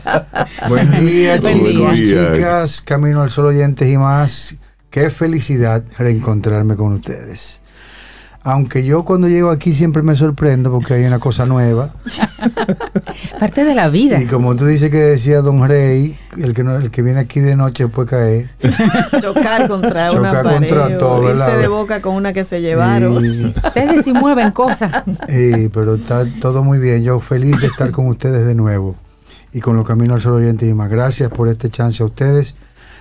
buen 0.68 1.06
día, 1.06 1.38
chicos, 1.38 1.94
chicas, 1.94 2.80
Camino 2.80 3.22
al 3.22 3.30
Sol 3.30 3.46
oyentes 3.46 3.88
y 3.88 3.96
más. 3.96 4.56
Qué 4.90 5.08
felicidad 5.10 5.84
reencontrarme 5.96 6.74
con 6.74 6.94
ustedes. 6.94 7.60
Aunque 8.48 8.82
yo 8.82 9.04
cuando 9.04 9.28
llego 9.28 9.50
aquí 9.50 9.74
siempre 9.74 10.02
me 10.02 10.16
sorprendo 10.16 10.70
porque 10.70 10.94
hay 10.94 11.04
una 11.04 11.18
cosa 11.18 11.44
nueva. 11.44 11.90
Parte 13.38 13.62
de 13.62 13.74
la 13.74 13.90
vida. 13.90 14.18
Y 14.22 14.24
como 14.24 14.56
tú 14.56 14.64
dices 14.64 14.90
que 14.90 14.96
decía 14.96 15.42
Don 15.42 15.68
Rey, 15.68 16.16
el 16.38 16.54
que 16.54 16.64
no, 16.64 16.74
el 16.76 16.90
que 16.90 17.02
viene 17.02 17.20
aquí 17.20 17.40
de 17.40 17.56
noche 17.56 17.88
puede 17.88 18.08
caer. 18.08 18.50
Chocar 19.20 19.68
contra 19.68 20.12
una 20.12 20.42
pared. 20.42 20.66
contra 20.66 20.96
todo, 20.96 21.30
irse 21.30 21.58
de 21.58 21.68
boca 21.68 22.00
con 22.00 22.14
una 22.14 22.32
que 22.32 22.42
se 22.42 22.62
llevaron. 22.62 23.18
Ustedes 23.64 24.02
sí 24.02 24.14
mueven 24.14 24.50
cosas. 24.52 25.04
Sí, 25.28 25.68
pero 25.70 25.96
está 25.96 26.24
todo 26.40 26.64
muy 26.64 26.78
bien. 26.78 27.02
Yo 27.02 27.20
feliz 27.20 27.60
de 27.60 27.66
estar 27.66 27.90
con 27.90 28.06
ustedes 28.06 28.46
de 28.46 28.54
nuevo. 28.54 28.96
Y 29.52 29.60
con 29.60 29.76
los 29.76 29.86
Caminos 29.86 30.14
al 30.14 30.20
Sol 30.22 30.34
Oyente 30.36 30.66
y 30.66 30.72
más. 30.72 30.88
Gracias 30.88 31.30
por 31.30 31.48
este 31.48 31.68
chance 31.68 32.02
a 32.02 32.06
ustedes 32.06 32.54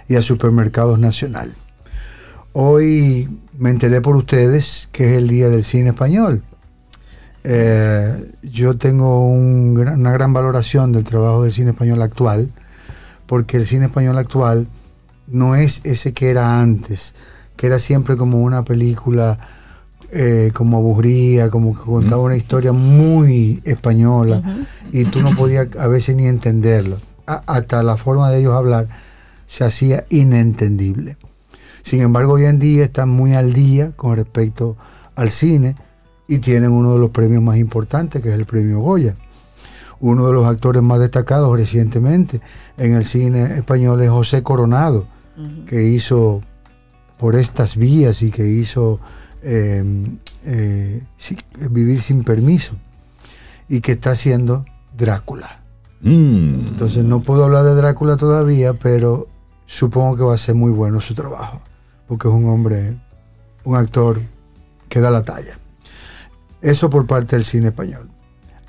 y 0.10 0.18
a 0.18 0.22
Supermercados 0.22 1.00
Nacional. 1.00 1.54
Hoy 2.52 3.30
me 3.58 3.70
enteré 3.72 4.02
por 4.02 4.16
ustedes 4.16 4.90
que 4.92 5.12
es 5.12 5.18
el 5.18 5.28
Día 5.28 5.50
del 5.50 5.64
Cine 5.64 5.90
Español. 5.90 6.44
Eh, 7.44 8.32
yo 8.44 8.78
tengo 8.78 9.26
una 9.28 10.12
gran 10.12 10.34
valoración 10.34 10.92
del 10.92 11.04
trabajo 11.04 11.44
del 11.44 11.54
cine 11.54 11.72
español 11.72 12.02
actual, 12.02 12.52
porque 13.26 13.58
el 13.58 13.66
cine 13.66 13.86
español 13.86 14.18
actual 14.18 14.68
no 15.28 15.56
es 15.56 15.82
ese 15.86 16.14
que 16.14 16.30
era 16.30 16.60
antes, 16.60 17.16
que 17.56 17.68
era 17.68 17.80
siempre 17.80 18.18
como 18.18 18.42
una 18.42 18.64
película 18.64 19.40
eh, 20.12 20.52
como 20.54 20.78
aburrida, 20.78 21.50
como 21.50 21.74
que 21.74 21.84
contaba 21.84 22.24
una 22.24 22.38
historia 22.38 22.72
muy 22.72 23.62
española 23.66 24.42
y 24.92 25.06
tú 25.06 25.22
no 25.22 25.36
podías 25.36 25.68
a 25.78 25.88
veces 25.88 26.16
ni 26.16 26.28
entenderlo. 26.28 26.98
hasta 27.26 27.84
la 27.84 27.98
forma 27.98 28.30
de 28.32 28.40
ellos 28.40 28.54
hablar 28.54 28.88
se 29.46 29.64
hacía 29.64 30.06
inentendible. 30.10 31.18
Sin 31.88 32.02
embargo, 32.02 32.34
hoy 32.34 32.44
en 32.44 32.60
día 32.60 32.84
están 32.84 33.08
muy 33.08 33.34
al 33.34 33.54
día 33.54 33.94
con 33.94 34.18
respecto 34.18 34.76
al 35.16 35.32
cine 35.32 35.78
y 36.28 36.40
tienen 36.40 36.74
uno 36.74 36.92
de 36.92 37.00
los 37.00 37.12
premios 37.12 37.42
más 37.42 37.56
importantes, 37.56 38.22
que 38.22 38.28
es 38.28 38.36
el 38.36 38.46
premio 38.46 38.82
Goya. 38.82 39.16
Uno 40.02 40.28
de 40.28 40.34
los 40.34 40.46
actores 40.46 40.84
más 40.84 41.00
destacados 41.00 41.56
recientemente 41.56 42.42
en 42.76 42.92
el 42.92 43.06
cine 43.06 43.58
español 43.58 44.02
es 44.02 44.10
José 44.10 44.44
Coronado, 44.44 45.08
que 45.66 45.82
hizo 45.84 46.42
por 47.18 47.38
estas 47.38 47.78
vías 47.78 48.22
y 48.22 48.32
que 48.32 48.46
hizo 48.46 49.00
eh, 49.42 49.82
eh, 50.44 51.04
sí, 51.18 51.38
Vivir 51.70 52.02
sin 52.02 52.26
permiso 52.26 52.74
y 53.70 53.80
que 53.80 53.94
está 53.94 54.12
haciendo 54.12 54.66
Drácula. 54.98 55.62
Mm. 56.02 56.68
Entonces 56.68 57.06
no 57.06 57.22
puedo 57.22 57.46
hablar 57.46 57.64
de 57.64 57.76
Drácula 57.76 58.18
todavía, 58.18 58.74
pero 58.74 59.28
supongo 59.68 60.18
que 60.18 60.24
va 60.24 60.34
a 60.34 60.38
ser 60.38 60.56
muy 60.56 60.72
bueno 60.72 61.00
su 61.00 61.14
trabajo, 61.14 61.62
porque 62.08 62.28
es 62.28 62.34
un 62.34 62.50
hombre, 62.50 62.98
un 63.64 63.76
actor 63.76 64.22
que 64.90 65.02
da 65.02 65.12
la 65.12 65.24
talla. 65.24 65.58
Eso 66.62 66.90
por 66.90 67.06
parte 67.06 67.36
del 67.36 67.46
cine 67.46 67.68
español. 67.68 68.10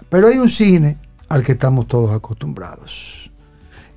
Pero 0.09 0.29
hay 0.29 0.39
un 0.39 0.49
cine 0.49 0.99
al 1.29 1.43
que 1.43 1.53
estamos 1.53 1.87
todos 1.87 2.11
acostumbrados 2.13 3.29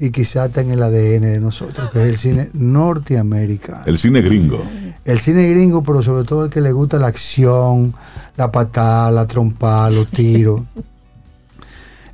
y 0.01 0.10
quizá 0.10 0.45
está 0.45 0.62
en 0.62 0.71
el 0.71 0.81
ADN 0.81 1.21
de 1.21 1.39
nosotros, 1.39 1.91
que 1.91 2.01
es 2.01 2.07
el 2.07 2.17
cine 2.17 2.50
norteamericano. 2.53 3.83
El 3.86 4.00
cine 4.00 4.21
gringo. 4.21 4.60
El 5.05 5.19
cine 5.19 5.48
gringo, 5.48 5.83
pero 5.83 6.01
sobre 6.01 6.24
todo 6.24 6.45
el 6.45 6.50
que 6.50 6.60
le 6.60 6.71
gusta 6.71 6.98
la 6.98 7.05
acción, 7.05 7.93
la 8.36 8.51
patada, 8.51 9.12
la 9.12 9.27
trompa, 9.27 9.91
los 9.91 10.10
tiros. 10.10 10.62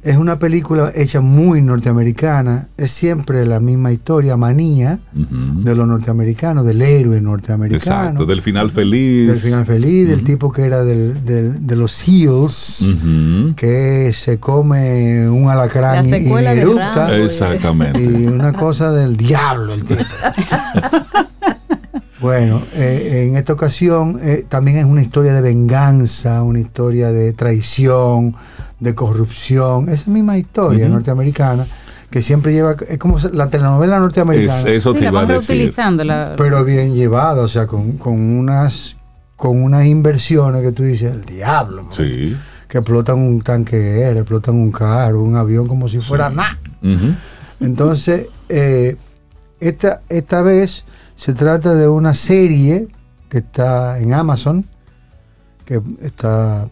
Es 0.07 0.15
una 0.15 0.39
película 0.39 0.91
hecha 0.95 1.19
muy 1.19 1.61
norteamericana, 1.61 2.69
es 2.77 2.91
siempre 2.91 3.45
la 3.45 3.59
misma 3.59 3.91
historia, 3.91 4.37
manía 4.37 4.99
de 5.11 5.75
los 5.75 5.85
norteamericanos, 5.85 6.65
del 6.65 6.81
héroe 6.81 7.19
norteamericano. 7.19 7.77
Exacto, 7.77 8.25
del 8.25 8.41
final 8.41 8.71
feliz. 8.71 9.27
del 9.27 9.37
final 9.39 9.65
feliz, 9.65 10.07
del 10.07 10.23
tipo 10.23 10.49
que 10.51 10.61
era 10.63 10.83
del- 10.85 11.25
del- 11.25 11.67
de 11.67 11.75
los 11.75 11.91
SEALs, 11.91 12.95
que 13.57 14.11
se 14.13 14.39
come 14.39 15.29
un 15.29 15.49
alacrán 15.49 16.09
La 16.09 16.17
y, 16.17 16.23
y. 16.23 16.29
Exactamente. 17.25 18.01
Y 18.01 18.27
una 18.27 18.53
cosa 18.53 18.93
del 18.93 19.17
diablo 19.17 19.73
el 19.73 19.83
tipo. 19.83 20.03
bueno, 22.19 22.61
eh, 22.73 23.25
en 23.29 23.37
esta 23.37 23.53
ocasión 23.53 24.19
eh, 24.21 24.45
también 24.47 24.77
es 24.77 24.85
una 24.85 25.01
historia 25.01 25.33
de 25.33 25.41
venganza, 25.41 26.41
una 26.43 26.59
historia 26.59 27.11
de 27.11 27.33
traición, 27.33 28.35
de 28.79 28.95
corrupción. 28.95 29.89
Esa 29.89 30.09
misma 30.09 30.37
historia 30.37 30.87
norteamericana 30.89 31.67
que 32.09 32.21
siempre 32.21 32.53
lleva, 32.53 32.75
es 32.87 32.97
como 32.97 33.19
la 33.33 33.49
telenovela 33.49 33.99
norteamericana, 33.99 34.59
Es- 34.61 34.65
eso 34.65 34.93
Sí, 34.93 34.99
te 35.01 35.11
la 35.11 35.25
reutilizando. 35.25 36.03
La, 36.03 36.33
pero 36.37 36.63
bien 36.63 36.95
llevada, 36.95 37.41
o 37.41 37.47
sea, 37.47 37.67
con, 37.67 37.93
con 37.97 38.13
unas 38.13 38.95
con 39.35 39.61
unas 39.61 39.85
inversiones 39.85 40.63
que 40.63 40.71
tú 40.71 40.81
dices, 40.81 41.11
el 41.13 41.23
diablo, 41.23 41.83
man", 41.83 41.91
Sí. 41.93 42.35
que 42.67 42.79
explotan 42.79 43.19
un 43.19 43.41
tanque 43.41 43.77
guerra, 43.77 44.21
explotan 44.21 44.55
un 44.55 44.71
carro, 44.71 45.21
un 45.21 45.35
avión 45.35 45.67
como 45.67 45.87
si 45.87 45.99
fuera 45.99 46.31
nada. 46.31 46.57
Entonces, 47.59 48.27
eh, 48.49 48.95
esta, 49.59 50.01
esta 50.09 50.41
vez 50.41 50.83
se 51.17 51.33
trata 51.33 51.73
de 51.73 51.89
una 51.89 52.13
serie 52.13 52.87
que 53.27 53.39
está 53.39 53.97
en 53.99 54.13
Amazon, 54.13 54.63
que 55.65 55.81
está 56.01 56.69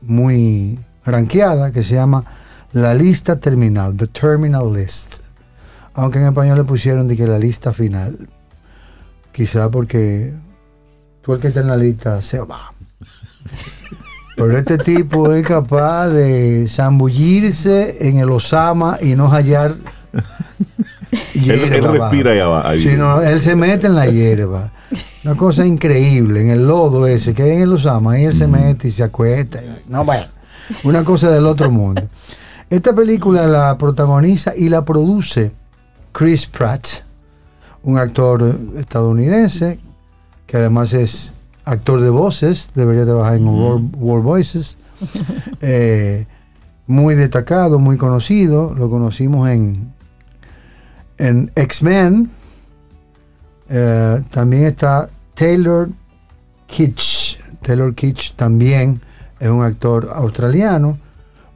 muy 0.00 0.78
rankeada, 1.04 1.70
que 1.70 1.82
se 1.82 1.94
llama 1.94 2.24
La 2.72 2.94
Lista 2.94 3.38
Terminal, 3.38 3.94
The 3.94 4.06
Terminal 4.06 4.72
List. 4.72 5.20
Aunque 5.92 6.18
en 6.18 6.26
español 6.26 6.56
le 6.56 6.64
pusieron 6.64 7.06
de 7.06 7.18
que 7.18 7.26
la 7.26 7.38
lista 7.38 7.74
final. 7.74 8.30
Quizá 9.30 9.70
porque 9.70 10.32
tú 11.20 11.34
el 11.34 11.40
que 11.40 11.48
está 11.48 11.60
en 11.60 11.68
la 11.68 11.76
lista 11.76 12.22
se 12.22 12.40
va. 12.40 12.72
Pero 14.36 14.56
este 14.56 14.78
tipo 14.78 15.34
es 15.34 15.46
capaz 15.46 16.08
de 16.08 16.66
zambullirse 16.66 18.08
en 18.08 18.16
el 18.16 18.30
Osama 18.30 18.96
y 19.02 19.16
no 19.16 19.28
hallar 19.28 19.76
Él, 21.34 21.70
respira 21.70 22.44
abajo. 22.44 22.68
ahí. 22.68 22.80
Sí, 22.80 22.96
no, 22.96 23.20
él 23.20 23.38
se 23.40 23.54
mete 23.54 23.86
en 23.86 23.94
la 23.94 24.06
hierba. 24.06 24.72
Una 25.24 25.34
cosa 25.36 25.66
increíble, 25.66 26.40
en 26.40 26.50
el 26.50 26.66
lodo 26.66 27.06
ese 27.06 27.34
que 27.34 27.42
hay 27.42 27.50
en 27.52 27.62
el 27.62 27.72
Osama, 27.72 28.12
ahí 28.12 28.24
él 28.24 28.34
se 28.34 28.46
mete 28.46 28.88
y 28.88 28.90
se 28.90 29.02
acuesta. 29.02 29.60
No, 29.88 30.04
bueno, 30.04 30.26
una 30.84 31.04
cosa 31.04 31.30
del 31.30 31.46
otro 31.46 31.70
mundo. 31.70 32.02
Esta 32.70 32.94
película 32.94 33.46
la 33.46 33.76
protagoniza 33.76 34.56
y 34.56 34.68
la 34.68 34.84
produce 34.84 35.52
Chris 36.12 36.46
Pratt, 36.46 36.86
un 37.82 37.98
actor 37.98 38.56
estadounidense 38.76 39.78
que 40.46 40.58
además 40.58 40.92
es 40.92 41.32
actor 41.64 42.00
de 42.00 42.10
voces, 42.10 42.70
debería 42.74 43.04
trabajar 43.04 43.36
en 43.36 43.48
World, 43.48 43.94
World 43.98 44.24
Voices. 44.24 44.78
Eh, 45.64 46.26
muy 46.88 47.14
destacado, 47.14 47.78
muy 47.78 47.96
conocido, 47.96 48.74
lo 48.76 48.90
conocimos 48.90 49.48
en, 49.48 49.92
en 51.22 51.52
X-Men. 51.54 52.30
Eh, 53.68 54.22
también 54.30 54.64
está 54.64 55.08
Taylor 55.34 55.88
Kitsch. 56.66 57.38
Taylor 57.62 57.94
Kitsch 57.94 58.34
también 58.34 59.00
es 59.38 59.48
un 59.48 59.62
actor 59.62 60.10
australiano, 60.12 60.98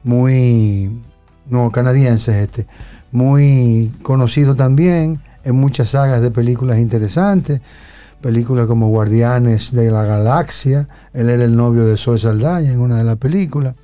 muy, 0.03 1.01
no, 1.49 1.69
canadiense 1.71 2.31
es 2.31 2.47
este, 2.47 2.67
muy 3.11 3.91
conocido 4.03 4.55
también 4.55 5.21
en 5.43 5.55
muchas 5.55 5.89
sagas 5.89 6.21
de 6.21 6.31
películas 6.31 6.79
interesantes, 6.79 7.61
películas 8.21 8.67
como 8.67 8.87
Guardianes 8.87 9.71
de 9.73 9.91
la 9.91 10.05
Galaxia, 10.05 10.87
él 11.13 11.29
era 11.29 11.43
el 11.43 11.55
novio 11.55 11.85
de 11.85 11.97
Zoe 11.97 12.19
Saldaña 12.19 12.71
en 12.71 12.79
una 12.79 12.97
de 12.97 13.03
las 13.03 13.17
películas, 13.17 13.75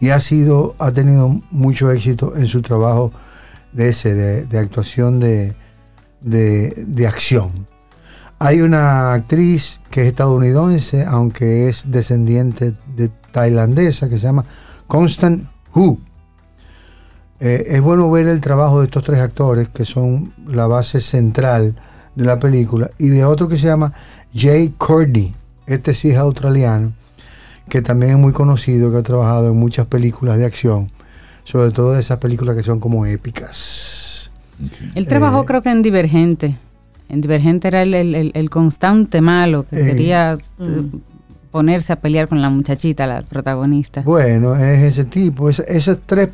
y 0.00 0.10
ha 0.10 0.18
sido, 0.18 0.74
ha 0.78 0.90
tenido 0.90 1.28
mucho 1.50 1.92
éxito 1.92 2.36
en 2.36 2.48
su 2.48 2.60
trabajo 2.60 3.12
de 3.72 3.88
ese, 3.88 4.14
de, 4.14 4.44
de 4.46 4.58
actuación 4.58 5.20
de, 5.20 5.54
de, 6.20 6.74
de 6.86 7.06
acción. 7.06 7.66
Hay 8.38 8.60
una 8.60 9.12
actriz 9.14 9.80
que 9.90 10.02
es 10.02 10.08
estadounidense, 10.08 11.04
aunque 11.04 11.68
es 11.68 11.90
descendiente 11.90 12.74
de 12.96 13.08
tailandesa, 13.30 14.08
que 14.08 14.18
se 14.18 14.26
llama 14.26 14.44
Constant 14.88 15.46
Hu. 15.74 15.98
Eh, 17.38 17.66
es 17.68 17.80
bueno 17.80 18.10
ver 18.10 18.26
el 18.26 18.40
trabajo 18.40 18.80
de 18.80 18.86
estos 18.86 19.04
tres 19.04 19.20
actores, 19.20 19.68
que 19.68 19.84
son 19.84 20.34
la 20.46 20.66
base 20.66 21.00
central 21.00 21.74
de 22.14 22.24
la 22.24 22.38
película, 22.38 22.90
y 22.98 23.08
de 23.08 23.24
otro 23.24 23.48
que 23.48 23.56
se 23.56 23.66
llama 23.66 23.94
Jay 24.34 24.74
Courtney. 24.76 25.34
Este 25.66 25.94
sí 25.94 26.10
es 26.10 26.18
australiano, 26.18 26.92
que 27.68 27.80
también 27.80 28.12
es 28.12 28.18
muy 28.18 28.32
conocido, 28.32 28.90
que 28.90 28.98
ha 28.98 29.02
trabajado 29.02 29.48
en 29.48 29.56
muchas 29.56 29.86
películas 29.86 30.38
de 30.38 30.46
acción, 30.46 30.90
sobre 31.44 31.70
todo 31.70 31.92
de 31.92 32.00
esas 32.00 32.18
películas 32.18 32.56
que 32.56 32.62
son 32.62 32.80
como 32.80 33.04
épicas. 33.06 34.30
él 34.94 35.06
trabajó 35.06 35.42
eh, 35.42 35.46
creo 35.46 35.62
que 35.62 35.70
en 35.70 35.82
Divergente. 35.82 36.56
En 37.08 37.20
Divergente 37.20 37.68
era 37.68 37.82
el, 37.82 37.94
el- 37.94 38.14
el- 38.14 38.32
el 38.34 38.48
constante 38.50 39.20
malo 39.20 39.66
que 39.68 39.80
Eh, 39.80 39.86
quería 39.86 40.32
eh, 40.34 40.64
mm. 40.66 41.00
ponerse 41.50 41.92
a 41.92 41.96
pelear 41.96 42.28
con 42.28 42.40
la 42.40 42.48
muchachita, 42.48 43.06
la 43.06 43.22
protagonista. 43.22 44.02
Bueno, 44.02 44.56
es 44.56 44.82
ese 44.82 45.04
tipo, 45.04 45.48
es- 45.50 45.60
esos 45.66 45.98
tres, 46.06 46.30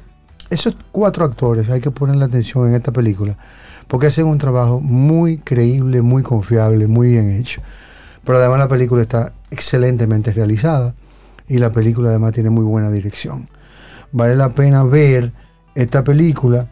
esos 0.51 0.75
cuatro 0.93 1.25
actores 1.25 1.69
hay 1.71 1.81
que 1.81 1.91
ponerle 1.91 2.25
atención 2.25 2.69
en 2.69 2.75
esta 2.77 2.93
película, 2.93 3.37
porque 3.89 4.07
hacen 4.07 4.27
un 4.27 4.39
trabajo 4.39 4.81
muy 4.81 5.39
creíble, 5.39 6.01
muy 6.03 6.23
confiable, 6.23 6.87
muy 6.87 7.09
bien 7.13 7.31
hecho. 7.31 7.61
Pero 8.25 8.39
además 8.39 8.59
la 8.59 8.69
película 8.69 9.03
está 9.03 9.33
excelentemente 9.51 10.33
realizada 10.33 10.95
y 11.49 11.59
la 11.59 11.71
película 11.71 12.11
además 12.11 12.33
tiene 12.35 12.51
muy 12.51 12.65
buena 12.65 12.91
dirección. 12.91 13.49
Vale 14.13 14.37
la 14.37 14.49
pena 14.51 14.85
ver 14.85 15.33
esta 15.75 16.03
película, 16.03 16.67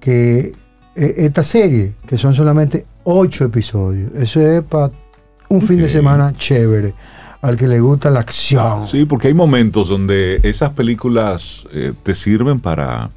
que 0.00 0.52
eh, 0.96 1.14
esta 1.18 1.42
serie, 1.42 1.92
que 2.06 2.16
son 2.18 2.34
solamente 2.34 2.86
ocho 3.04 3.44
episodios. 3.44 4.12
Eso 4.14 4.40
es 4.40 4.62
para 4.62 4.90
un 5.48 5.62
fin 5.62 5.78
de 5.78 5.88
semana 5.88 6.32
chévere, 6.36 6.94
al 7.42 7.56
que 7.56 7.68
le 7.68 7.80
gusta 7.80 8.10
la 8.10 8.20
acción. 8.20 8.86
Sí, 8.88 9.04
porque 9.04 9.28
hay 9.28 9.34
momentos 9.34 9.88
donde 9.88 10.40
esas 10.42 10.70
películas 10.70 11.66
eh, 11.72 11.92
te 12.02 12.14
sirven 12.14 12.60
para, 12.60 13.10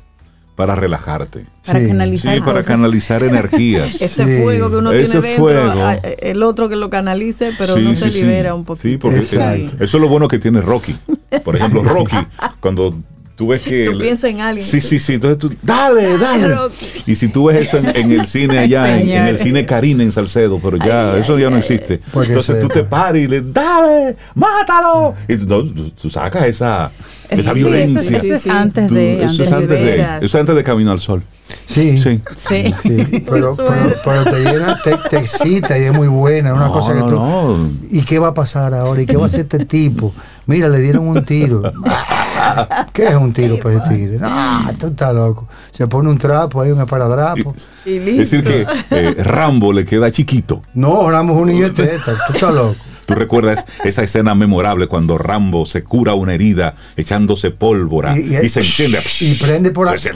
para 0.56 0.76
relajarte. 0.76 1.46
Para 1.66 1.80
Sí. 1.80 1.88
canalizar 1.88 2.34
Sí, 2.36 2.40
para 2.42 2.52
cosas. 2.54 2.68
canalizar 2.68 3.24
energías. 3.24 4.02
Ese 4.02 4.26
Sí. 4.38 4.44
fuego 4.44 4.70
que 4.70 4.76
uno 4.78 4.92
Ese 4.92 5.06
tiene 5.20 5.28
dentro, 5.30 5.44
fuego. 5.46 5.74
el 6.20 6.44
otro 6.44 6.70
que 6.70 6.76
lo 6.76 6.90
canalice, 6.90 7.52
pero 7.58 7.76
Sí, 7.76 7.82
uno 7.82 7.96
sí, 7.96 8.02
se 8.04 8.12
sí. 8.12 8.22
libera 8.22 8.54
un 8.56 8.66
poquito. 8.66 8.88
Sí, 8.90 8.98
porque 8.98 9.20
Exacto. 9.20 9.84
eso 9.84 9.98
es 9.98 10.02
lo 10.02 10.08
bueno 10.10 10.28
que 10.28 10.40
tiene 10.40 10.62
Rocky. 10.62 10.96
Por 11.44 11.56
ejemplo, 11.56 11.82
Rocky, 11.84 12.18
cuando 12.60 12.96
tú 13.36 13.48
ves 13.48 13.62
que... 13.62 13.86
Tú 13.92 14.00
piensas 14.00 14.30
en 14.30 14.42
alguien. 14.42 14.66
Sí, 14.66 14.80
sí, 14.82 15.00
sí. 15.00 15.14
Entonces 15.14 15.38
tú, 15.40 15.54
dale, 15.64 16.18
dale. 16.18 16.48
Rocky. 16.50 16.86
Y 17.08 17.16
si 17.16 17.28
tú 17.30 17.46
ves 17.46 17.68
eso 17.68 17.78
en, 17.78 17.96
en 17.96 18.12
el 18.12 18.28
cine 18.28 18.60
allá, 18.60 18.98
en, 19.00 19.10
en 19.10 19.26
el 19.28 19.38
cine 19.38 19.66
Karina 19.66 20.04
en 20.04 20.12
Salcedo, 20.12 20.60
pero 20.62 20.78
ya, 20.78 21.14
Ay, 21.14 21.22
eso 21.22 21.36
ay, 21.36 21.42
ya 21.44 21.50
no 21.50 21.58
existe. 21.58 22.00
Entonces 22.14 22.60
tú 22.60 22.68
te 22.68 22.84
paras 22.84 23.18
y 23.22 23.28
le, 23.28 23.42
dale, 23.42 24.16
mátalo. 24.36 25.16
Y 25.28 25.38
tú, 25.38 25.46
no, 25.48 25.64
tú- 25.64 25.90
tú 25.92 26.10
sacas 26.10 26.46
esa, 26.48 26.92
esa 27.30 27.54
Sí, 27.54 27.60
violencia. 27.60 28.02
Eso, 28.18 28.26
eso 28.26 28.34
es 28.36 28.48
antes 28.48 28.88
Tú- 28.88 28.96
de. 28.96 29.24
eso 29.24 29.26
antes 29.26 29.40
es 29.44 29.50
de- 29.50 29.56
antes 29.56 29.70
de, 29.80 29.86
veras. 29.86 30.18
eso 30.24 30.38
es 30.38 30.42
antes 30.42 30.56
de 30.56 30.64
Camino 30.64 30.92
al 30.92 31.00
Sol. 31.00 31.24
Sí. 31.66 31.98
Sí. 31.98 32.22
Sí. 32.38 32.74
Sí, 32.84 33.24
pero, 33.30 33.56
pero, 33.56 33.96
pero 34.04 34.24
te 34.26 34.40
llena, 34.44 34.78
te, 34.84 34.98
te 35.10 35.18
excita 35.18 35.78
y 35.78 35.84
es 35.84 35.94
muy 35.94 36.08
buena, 36.08 36.54
una 36.54 36.68
No, 36.68 36.72
cosa 36.72 36.94
que 36.94 37.00
no, 37.00 37.08
tú... 37.08 37.16
no. 37.16 37.72
¿Y 37.90 38.04
qué 38.04 38.20
va 38.20 38.30
a 38.30 38.34
pasar 38.34 38.74
ahora? 38.74 39.02
¿Y 39.02 39.06
qué 39.06 39.18
va 39.18 39.24
a 39.24 39.26
hacer 39.26 39.42
este 39.42 39.66
tipo? 39.66 40.14
Mira, 40.46 40.68
le 40.70 40.80
dieron 40.80 41.08
un 41.08 41.24
tiro. 41.26 41.62
¿Qué 42.94 43.08
es 43.08 43.16
un 43.16 43.34
tiro 43.34 43.58
para 43.60 43.76
ese 43.76 43.90
tigre? 43.96 44.20
No, 44.20 44.72
tú 44.78 44.88
estás 44.88 45.14
loco. 45.14 45.48
Se 45.72 45.88
pone 45.88 46.10
un 46.10 46.18
trapo 46.18 46.62
ahí, 46.62 46.72
un 46.72 46.82
esparadrapo. 46.82 47.56
Y 47.86 47.98
Es 47.98 48.32
decir, 48.32 48.44
que 48.44 48.66
eh, 48.92 49.16
Rambo 49.24 49.74
le 49.74 49.86
queda 49.86 50.12
chiquito. 50.12 50.62
No, 50.74 51.10
Ramos 51.10 51.38
un 51.38 51.48
niño 51.48 51.70
de 51.70 51.72
teta. 51.88 52.14
Tú 52.28 52.34
estás 52.34 52.54
loco. 52.54 52.76
¿Tú 53.06 53.16
recuerdas 53.16 53.66
esa 53.84 54.04
escena 54.04 54.36
memorable 54.36 54.88
cuando 54.88 55.18
Rambo 55.18 55.66
se 55.66 55.84
cura 55.84 56.14
una 56.14 56.34
herida 56.34 56.76
echándose 56.96 57.52
pólvora 57.52 58.18
y, 58.18 58.50
se 58.50 58.62
enciende? 58.62 59.00
Y 59.22 59.36
prende 59.36 59.72
por 59.72 59.90
ahí. 59.90 59.98
Sí, 59.98 60.10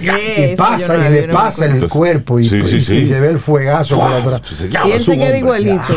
Y 0.53 0.55
pasa, 0.55 1.09
y 1.09 1.13
le 1.13 1.27
pasa 1.27 1.65
en 1.65 1.75
el 1.77 1.87
cuerpo. 1.89 2.39
Y, 2.39 2.47
Sí, 2.47 2.61
sí, 2.63 2.77
y 2.77 2.81
sí. 2.81 3.07
se 3.07 3.19
ve 3.19 3.29
el 3.29 3.39
fuegazo 3.39 3.99
por 3.99 4.11
atrás. 4.11 4.41
Entonces, 4.43 4.71
Y 4.85 4.91
él 4.91 5.01
se 5.01 5.17
queda 5.17 5.37
igualito. 5.37 5.95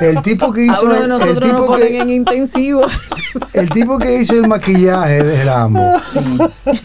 El 0.00 0.22
tipo 0.22 0.52
que 0.52 0.62
A 0.62 0.64
hizo 0.64 0.82
uno 0.84 0.92
de 0.94 0.98
el, 0.98 1.02
el 1.04 1.08
nosotros 1.08 1.36
nos 1.38 1.50
tipo 1.50 1.66
ponen 1.66 1.88
que, 1.88 2.00
en 2.00 2.10
intensivo. 2.10 2.82
el 3.52 3.68
tipo 3.70 3.98
que 3.98 4.20
hizo 4.20 4.34
el 4.34 4.48
maquillaje 4.48 5.22
de 5.22 5.44
Rambo, 5.44 5.92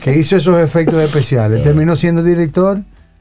que 0.04 0.18
hizo 0.18 0.36
esos 0.38 0.60
efectos 0.60 1.02
especiales, 1.04 1.64
terminó 1.64 1.96
siendo 1.96 2.24
director. 2.24 2.80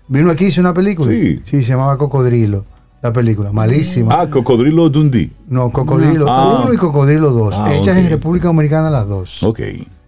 Vino 0.08 0.30
aquí 0.30 0.46
hizo 0.46 0.60
una 0.60 0.72
película. 0.74 1.10
Sí. 1.10 1.40
se 1.44 1.62
llamaba 1.62 1.96
Cocodrilo. 1.98 2.64
La 3.00 3.12
película, 3.12 3.52
malísima. 3.52 4.20
Ah, 4.22 4.26
Cocodrilo 4.28 4.88
Dundee. 4.88 5.30
No, 5.48 5.70
Cocodrilo 5.70 6.26
Ah. 6.28 6.62
1 6.64 6.74
y 6.74 6.76
Cocodrilo 6.76 7.30
2. 7.30 7.54
Ah, 7.56 7.72
hechas 7.74 7.96
ok. 7.96 8.02
en 8.02 8.10
República 8.10 8.48
Dominicana 8.48 8.90
las 8.90 9.06
dos. 9.08 9.42
Ok. 9.42 9.60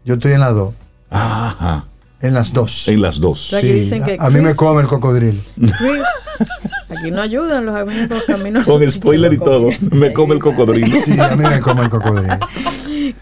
Yo 0.04 0.14
estoy 0.14 0.32
en 0.32 0.40
las 0.40 0.54
dos. 0.54 0.74
Ajá. 1.10 1.84
En 2.20 2.34
las 2.34 2.52
dos. 2.52 2.88
En 2.88 3.00
las 3.00 3.20
dos. 3.20 3.48
sea, 3.48 3.60
que 3.60 3.72
dicen 3.74 4.04
que 4.04 4.16
a, 4.20 4.26
a 4.26 4.30
mí 4.30 4.40
me 4.40 4.54
come 4.56 4.82
el 4.82 4.88
cocodrilo. 4.88 5.40
Chris, 5.56 6.02
aquí 6.88 7.10
no 7.12 7.20
ayudan 7.22 7.64
los 7.64 7.74
amigos 7.76 8.24
caminos. 8.26 8.64
Con 8.64 8.90
spoiler 8.90 9.32
y 9.32 9.38
todo. 9.38 9.70
Me 9.92 10.12
come 10.12 10.34
el 10.34 10.40
cocodrilo. 10.40 11.00
Sí, 11.00 11.18
a 11.18 11.34
mí 11.36 11.44
me 11.48 11.60
come 11.60 11.82
el 11.82 11.90
cocodrilo. 11.90 12.34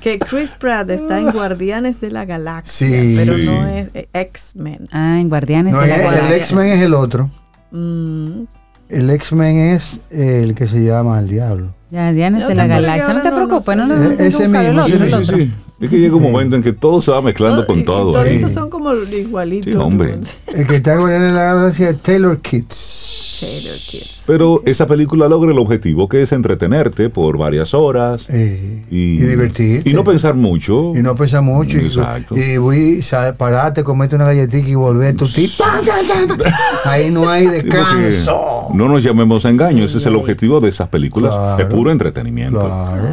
Que 0.00 0.18
Chris 0.18 0.54
Pratt 0.59 0.90
está 0.90 1.18
en 1.20 1.31
Guardianes 1.31 2.00
de 2.00 2.11
la 2.11 2.24
Galaxia, 2.24 2.88
Sí. 2.88 3.14
pero 3.16 3.37
Sí. 3.37 3.44
no 3.46 3.66
es 3.68 3.88
eh, 3.94 4.09
X-Men. 4.12 4.88
Ah, 4.92 5.18
en 5.20 5.28
Guardianes 5.28 5.74
No, 5.74 5.81
de 5.81 5.88
la 5.88 5.94
es- 5.94 6.00
el 6.00 6.07
Galaxia. 6.07 6.37
X-Men 6.38 6.66
es 6.72 6.81
el 6.83 6.94
otro. 6.94 7.31
Mm, 7.70 8.42
El 8.88 9.11
X-Men 9.11 9.57
es 9.74 10.01
el 10.11 10.55
que 10.55 10.66
se 10.66 10.83
llama 10.83 11.20
el 11.20 11.29
diablo. 11.29 11.74
Guardianes 11.90 12.42
Yo 12.42 12.48
de 12.48 12.55
la 12.55 12.66
Galaxia. 12.66 13.14
No 13.14 13.22
te 13.22 13.33
preocupes, 13.33 13.77
no 13.77 13.87
no, 13.87 13.94
Eh, 14.12 14.16
que 14.16 14.27
ese 14.27 14.48
mismo, 14.48 14.87
sí, 14.87 15.24
Sí. 15.24 15.53
Es 15.81 15.90
que 15.90 15.98
llega 16.01 16.16
un 16.16 16.22
momento 16.22 16.57
en 16.57 16.62
que 16.62 16.72
todo 16.72 17.01
se 17.01 17.11
va 17.12 17.22
mezclando 17.22 17.64
con 17.66 17.85
todo. 17.85 18.18
ahí. 18.18 18.31
Toditos 18.31 18.53
son 18.53 18.68
como 18.68 18.92
igualitos. 18.94 19.72
Sí, 19.72 19.79
hombre. 19.79 20.16
El 20.55 20.66
que 20.66 20.77
está 20.77 20.94
en 20.94 20.98
Guardianes 21.01 21.33
de 21.33 21.38
la 21.38 21.55
Galaxia 21.55 21.90
es 21.90 22.01
Taylor 22.01 22.40
Kitts. 22.40 23.27
Kids. 23.46 24.24
Pero 24.27 24.62
esa 24.66 24.87
película 24.87 25.29
logra 25.29 25.53
el 25.53 25.59
objetivo 25.59 26.09
que 26.09 26.22
es 26.22 26.33
entretenerte 26.33 27.09
por 27.11 27.38
varias 27.38 27.74
horas 27.74 28.27
Eh, 28.29 28.85
y, 28.90 28.96
y, 29.14 29.18
divertirte. 29.18 29.88
Y 29.90 29.94
no 29.94 30.05
pensar 30.05 30.35
mucho. 30.35 30.92
Y 30.96 31.03
no 31.03 31.14
pesa 31.14 31.40
mucho. 31.40 31.79
y- 31.79 31.87
Exacto. 31.87 32.37
Y, 32.37 32.57
voy, 32.59 33.03
sal, 33.03 33.37
parate, 33.37 33.85
comete 33.85 34.16
una 34.16 34.24
galletita 34.27 34.68
y 34.68 34.74
volver 34.74 35.16
tu 35.16 35.29
tipo. 35.29 35.64
Ahí 36.85 37.11
no 37.11 37.29
hay 37.29 37.46
descanso. 37.46 38.68
No 38.74 38.88
nos 38.88 39.03
llamemos 39.03 39.44
a 39.44 39.51
engaño, 39.51 39.85
ese 39.85 39.98
es 39.98 40.07
el 40.07 40.16
objetivo 40.16 40.61
de 40.61 40.68
esas 40.70 40.88
películas, 40.88 41.35
Claro. 41.35 41.62
es 41.62 41.66
puro 41.72 41.90
entretenimiento. 41.90 42.61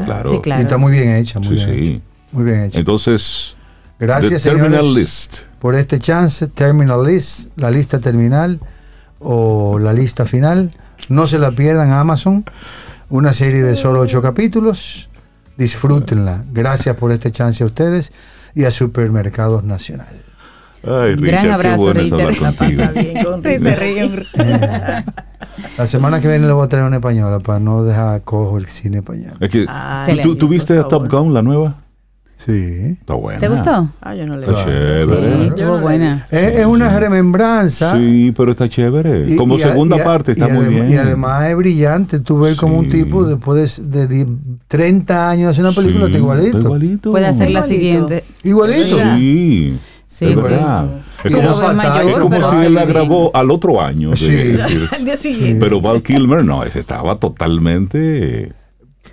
Claro. 0.06 0.30
Sí, 0.34 0.40
claro. 0.42 0.62
Y 0.62 0.64
está 0.64 0.78
muy 0.78 0.92
bien 0.92 1.10
hecha, 1.16 1.40
muy 1.40 1.58
Sí, 1.58 1.66
bien 1.66 1.70
sí. 1.84 1.88
hecha. 1.92 2.02
Muy 2.32 2.44
bien 2.46 2.62
hecha. 2.64 2.80
Entonces, 2.80 3.56
Gracias, 4.00 4.44
The 4.44 4.50
Terminal 4.50 4.82
señores, 4.82 4.96
List. 4.98 5.36
por 5.60 5.76
este 5.76 6.00
chance. 6.00 6.48
Terminal 6.48 7.06
List, 7.06 7.50
la 7.56 7.72
lista 7.72 8.00
terminal 8.00 8.60
o 9.20 9.80
la 9.80 9.94
lista 9.94 10.26
final. 10.26 10.72
No 11.10 11.28
se 11.28 11.40
la 11.40 11.52
pierdan 11.52 11.92
Amazon. 11.92 12.46
Una 13.10 13.34
serie 13.34 13.62
de 13.64 13.76
solo 13.76 14.00
ocho 14.02 14.22
capítulos. 14.22 15.10
Disfrútenla. 15.58 16.44
Gracias 16.52 16.96
por 16.98 17.12
este 17.12 17.32
chance 17.32 17.64
a 17.64 17.68
ustedes 17.68 18.12
y 18.56 18.64
a 18.66 18.72
Supermercados 18.72 19.64
Nacional. 19.64 20.08
Ay, 20.84 21.16
Gran 21.16 21.22
Richard, 21.44 21.52
abrazo, 21.52 21.94
Richard. 21.94 22.38
contigo. 22.38 22.82
Pasa 22.84 22.92
bien 22.92 23.24
con 23.24 23.34
un- 23.36 24.26
La 25.78 25.88
semana 25.88 26.20
que 26.22 26.28
viene 26.28 26.46
le 26.46 26.54
voy 26.54 26.66
a 26.66 26.70
traer 26.70 26.86
una 26.86 26.98
española 26.98 27.40
para 27.40 27.60
no 27.60 27.84
dejar 27.84 28.22
cojo 28.24 28.58
el 28.58 28.68
cine 28.68 28.98
español. 28.98 29.34
Es 29.40 29.50
que, 29.50 29.66
Ay, 29.68 30.20
¿tú, 30.22 30.36
tú 30.36 30.48
viste 30.48 30.78
a 30.78 30.84
Top. 30.88 31.10
Gun, 31.10 31.34
la 31.34 31.42
nueva? 31.42 31.76
Sí. 32.38 32.98
Está 33.00 33.14
buena. 33.16 33.40
¿Te 33.40 33.48
gustó? 33.48 33.90
Ah, 34.02 34.14
yo 34.14 34.26
no 34.28 34.38
le 34.38 34.46
Está 34.46 34.66
chévere. 34.66 35.50
Sí, 35.50 35.56
Yo 35.58 35.80
buena. 35.80 36.24
Es, 36.30 36.56
es 36.60 36.66
una 36.66 37.00
remembranza. 37.00 37.94
Sí, 37.96 38.34
pero 38.36 38.52
está 38.52 38.68
chévere. 38.70 39.26
Y- 39.32 39.36
Como 39.36 39.58
y 39.58 39.64
a- 39.64 39.70
segunda 39.70 39.96
a- 39.96 40.04
parte 40.04 40.34
está 40.34 40.50
y 40.50 40.52
muy 40.52 40.66
bien. 40.66 40.92
Y 40.92 40.96
además 40.96 41.46
es 41.50 41.56
brillante. 41.56 42.20
Tú 42.20 42.40
ves 42.42 42.56
como 42.58 42.78
un 42.78 42.92
Sí. 42.92 43.04
tipo 43.04 43.26
después 43.26 43.90
de, 43.90 44.06
de 44.08 44.08
die- 44.26 44.38
30 44.68 45.30
años 45.30 45.52
hace 45.52 45.62
una 45.62 45.72
película, 45.72 46.06
Sí, 46.06 46.12
está 46.12 46.18
igualito. 46.20 46.48
está 46.58 46.60
igualito. 46.68 47.12
Puede 47.12 47.26
hacer 47.28 47.50
la 47.52 47.64
siguiente. 47.64 48.24
Igualito. 48.44 48.98
Sí. 49.16 49.80
Sí, 50.08 50.26
es 50.26 50.36
sí. 50.36 50.42
verdad. 50.44 50.86
Es 51.24 51.32
Y 51.32 51.36
como, 51.36 51.74
mayor, 51.74 52.10
es 52.12 52.18
como 52.20 52.36
si 52.52 52.58
sí 52.60 52.66
él 52.68 52.74
la 52.76 52.86
grabó 52.86 53.32
al 53.36 53.50
otro 53.50 53.82
año. 53.82 54.12
de- 54.12 54.18
Sí. 54.18 54.26
es 54.28 54.58
decir, 54.58 54.90
Al 54.92 55.06
día 55.06 55.18
siguiente. 55.18 55.60
pero 55.60 55.82
Val 55.82 56.04
Kilmer 56.04 56.46
no, 56.46 56.64
ese 56.64 56.80
estaba 56.80 57.18
totalmente. 57.20 58.54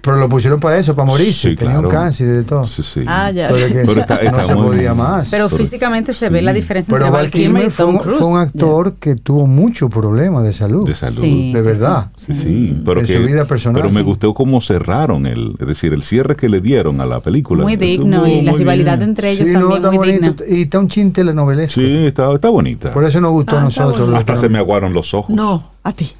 Pero 0.02 0.16
lo 0.16 0.28
pusieron 0.28 0.58
para 0.58 0.78
eso, 0.78 0.96
para 0.96 1.06
morirse. 1.06 1.50
Sí, 1.50 1.54
Tenía 1.54 1.74
claro. 1.74 1.88
un 1.88 1.94
cáncer 1.94 2.26
y 2.26 2.30
de 2.30 2.42
todo. 2.42 2.64
Sí, 2.64 2.82
sí. 2.82 3.04
Ah, 3.06 3.30
ya. 3.30 3.48
Pero 3.50 3.68
que 3.68 3.74
Pero 3.86 4.00
está- 4.00 4.16
no 4.16 4.20
está 4.22 4.44
se 4.44 4.54
muy 4.56 4.66
podía 4.66 4.80
bien. 4.92 4.96
más. 4.96 5.28
Pero 5.30 5.48
físicamente 5.48 6.12
se 6.12 6.26
sí. 6.26 6.32
ve 6.32 6.42
la 6.42 6.52
diferencia 6.52 6.92
Pero 6.92 7.06
entre 7.06 7.20
Val 7.22 7.30
Kilmer 7.30 7.64
y 7.66 7.70
fue, 7.70 7.84
Tom 7.86 7.94
un- 7.94 8.00
Cruise. 8.02 8.18
fue 8.18 8.26
un 8.28 8.38
actor 8.40 8.94
que 8.96 9.14
tuvo 9.14 9.46
muchos 9.46 9.88
problemas 9.90 10.42
de 10.42 10.52
salud. 10.52 10.86
de 10.88 10.94
salud. 10.96 11.20
Sí, 11.22 11.52
de 11.52 11.60
sí, 11.60 11.66
verdad. 11.66 12.06
Sí, 12.16 12.34
sí, 12.34 12.82
pero 12.84 13.00
En 13.00 13.06
que- 13.06 13.12
su 13.16 13.22
vida 13.22 13.44
personal. 13.44 13.80
Pero 13.80 13.94
me 13.94 14.00
Sí. 14.00 14.06
gustó 14.06 14.34
cómo 14.34 14.60
cerraron 14.60 15.24
el, 15.26 15.54
es 15.60 15.66
decir, 15.68 15.92
el 15.92 16.02
cierre 16.02 16.34
que 16.34 16.48
le 16.48 16.60
dieron 16.60 17.00
a 17.00 17.06
la 17.06 17.20
película. 17.20 17.62
Muy 17.62 17.76
digno 17.76 18.26
y 18.26 18.42
la 18.42 18.52
rivalidad 18.52 18.98
bien. 18.98 19.10
entre 19.10 19.30
ellos 19.30 19.46
Sí, 19.46 19.52
no, 19.54 19.60
también 19.60 19.76
está 19.78 19.88
muy 19.90 19.98
bonito. 19.98 20.42
digna. 20.44 20.58
Y 20.58 20.62
está 20.62 20.78
un 20.80 20.88
chin 20.88 21.12
telenovelesco. 21.12 21.80
Sí, 21.80 22.06
está, 22.06 22.32
está 22.34 22.48
bonita. 22.48 22.92
Por 22.92 23.04
eso 23.04 23.20
nos 23.20 23.30
gustó 23.30 23.56
a 23.56 23.60
Ah, 23.60 23.64
nosotros. 23.64 24.10
Hasta 24.16 24.34
se 24.34 24.46
no- 24.48 24.52
me 24.54 24.58
aguaron 24.58 24.92
los 24.92 25.14
ojos. 25.14 25.34
No, 25.36 25.70
a 25.84 25.92
ti. 25.92 26.10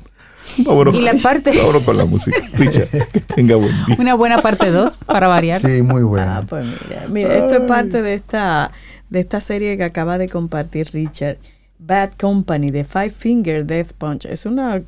Vámonos, 0.59 0.95
Y 0.95 1.01
la 1.03 1.15
parte- 1.15 1.57
vámonos 1.57 1.83
con 1.83 1.97
la 1.97 2.05
música. 2.05 2.41
Richard, 2.55 2.88
que 3.12 3.21
tenga 3.21 3.57
buen 3.57 3.73
día. 3.87 3.97
Una 3.99 4.15
buena 4.15 4.41
parte 4.43 4.71
2 4.71 4.97
para 4.99 5.27
variar. 5.29 5.61
Sí, 5.61 5.83
muy 5.83 6.03
bueno. 6.03 6.27
Ah, 6.31 6.43
pues 6.49 6.67
mira, 6.88 7.07
mira, 7.09 7.35
esto 7.37 7.55
es 7.55 7.61
parte 7.62 8.03
de 8.03 8.15
esta, 8.15 8.71
de 9.11 9.21
esta 9.21 9.41
serie 9.41 9.77
que 9.77 9.85
acaba 9.85 10.19
de 10.19 10.29
compartir 10.29 10.91
Richard. 10.93 11.38
Bad 11.79 12.11
Company, 12.21 12.71
de 12.71 12.85
Five 12.85 13.11
Finger 13.11 13.67
Death 13.67 13.93
Punch. 13.99 14.27
Es 14.27 14.47
una. 14.47 14.83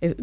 es- 0.00 0.16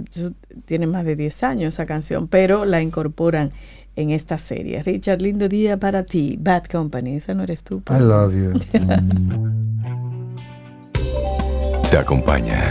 tiene 0.65 0.85
más 0.87 1.05
de 1.05 1.15
10 1.15 1.43
años 1.43 1.75
esa 1.75 1.85
canción, 1.85 2.27
pero 2.27 2.65
la 2.65 2.81
incorporan 2.81 3.51
en 3.95 4.09
esta 4.09 4.37
serie. 4.39 4.83
Richard, 4.83 5.21
lindo 5.21 5.47
día 5.47 5.77
para 5.77 6.03
ti. 6.03 6.37
Bad 6.41 6.63
Company, 6.65 7.15
esa 7.15 7.33
no 7.33 7.43
eres 7.43 7.63
tú. 7.63 7.81
I 7.89 7.99
love 8.01 8.33
you. 8.33 8.59
Te 11.89 11.97
acompaña 11.97 12.69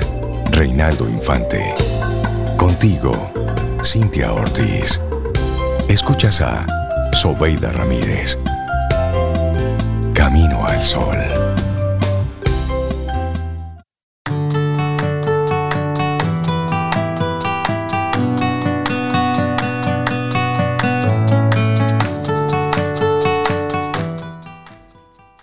Reinaldo 0.51 1.09
Infante. 1.09 1.62
Contigo, 2.57 3.12
Cintia 3.85 4.33
Ortiz. 4.33 5.01
Escuchas 5.88 6.41
a 6.41 6.67
Sobeida 7.12 7.73
Ramírez. 7.73 8.38
Camino 10.15 10.65
al 10.65 10.83
Sol. 10.83 11.17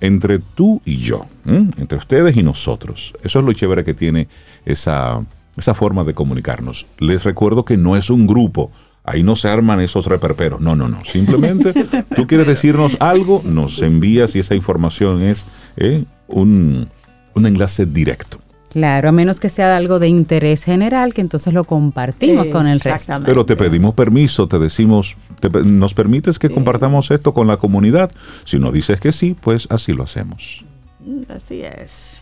entre 0.00 0.38
tú 0.38 0.82
y 0.84 0.96
yo, 0.96 1.26
entre 1.46 1.98
ustedes 1.98 2.36
y 2.36 2.42
nosotros. 2.42 3.14
Eso 3.22 3.38
es 3.38 3.44
lo 3.44 3.52
chévere 3.52 3.84
que 3.84 3.94
tiene 3.94 4.28
esa, 4.64 5.24
esa 5.56 5.74
forma 5.74 6.04
de 6.04 6.14
comunicarnos. 6.14 6.86
Les 6.98 7.24
recuerdo 7.24 7.64
que 7.64 7.76
no 7.76 7.96
es 7.96 8.10
un 8.10 8.26
grupo. 8.26 8.70
Ahí 9.04 9.22
no 9.22 9.36
se 9.36 9.48
arman 9.48 9.80
esos 9.80 10.06
reperperos. 10.06 10.60
No, 10.60 10.74
no, 10.74 10.88
no. 10.88 11.04
Simplemente 11.04 11.72
tú 12.16 12.26
quieres 12.26 12.46
decirnos 12.46 12.96
algo, 13.00 13.42
nos 13.44 13.80
envías 13.82 14.34
y 14.34 14.40
esa 14.40 14.54
información 14.54 15.22
es 15.22 15.46
eh, 15.76 16.04
un, 16.26 16.88
un 17.34 17.46
enlace 17.46 17.86
directo. 17.86 18.38
Claro, 18.74 19.10
a 19.10 19.12
menos 19.12 19.38
que 19.38 19.48
sea 19.48 19.76
algo 19.76 20.00
de 20.00 20.08
interés 20.08 20.64
general, 20.64 21.14
que 21.14 21.20
entonces 21.20 21.52
lo 21.54 21.62
compartimos 21.62 22.50
con 22.50 22.66
el 22.66 22.80
resto. 22.80 22.90
Exactamente. 22.90 23.30
Pero 23.30 23.46
te 23.46 23.54
pedimos 23.54 23.94
permiso, 23.94 24.48
te 24.48 24.58
decimos, 24.58 25.16
te 25.38 25.48
¿nos 25.48 25.94
permites 25.94 26.40
que 26.40 26.50
compartamos 26.50 27.12
esto 27.12 27.32
con 27.32 27.46
la 27.46 27.56
comunidad? 27.56 28.10
Si 28.42 28.58
no 28.58 28.72
dices 28.72 28.98
que 28.98 29.12
sí, 29.12 29.36
pues 29.40 29.68
así 29.70 29.92
lo 29.92 30.02
hacemos. 30.02 30.64
Mm, 31.06 31.20
Así 31.28 31.62
es. 31.62 32.20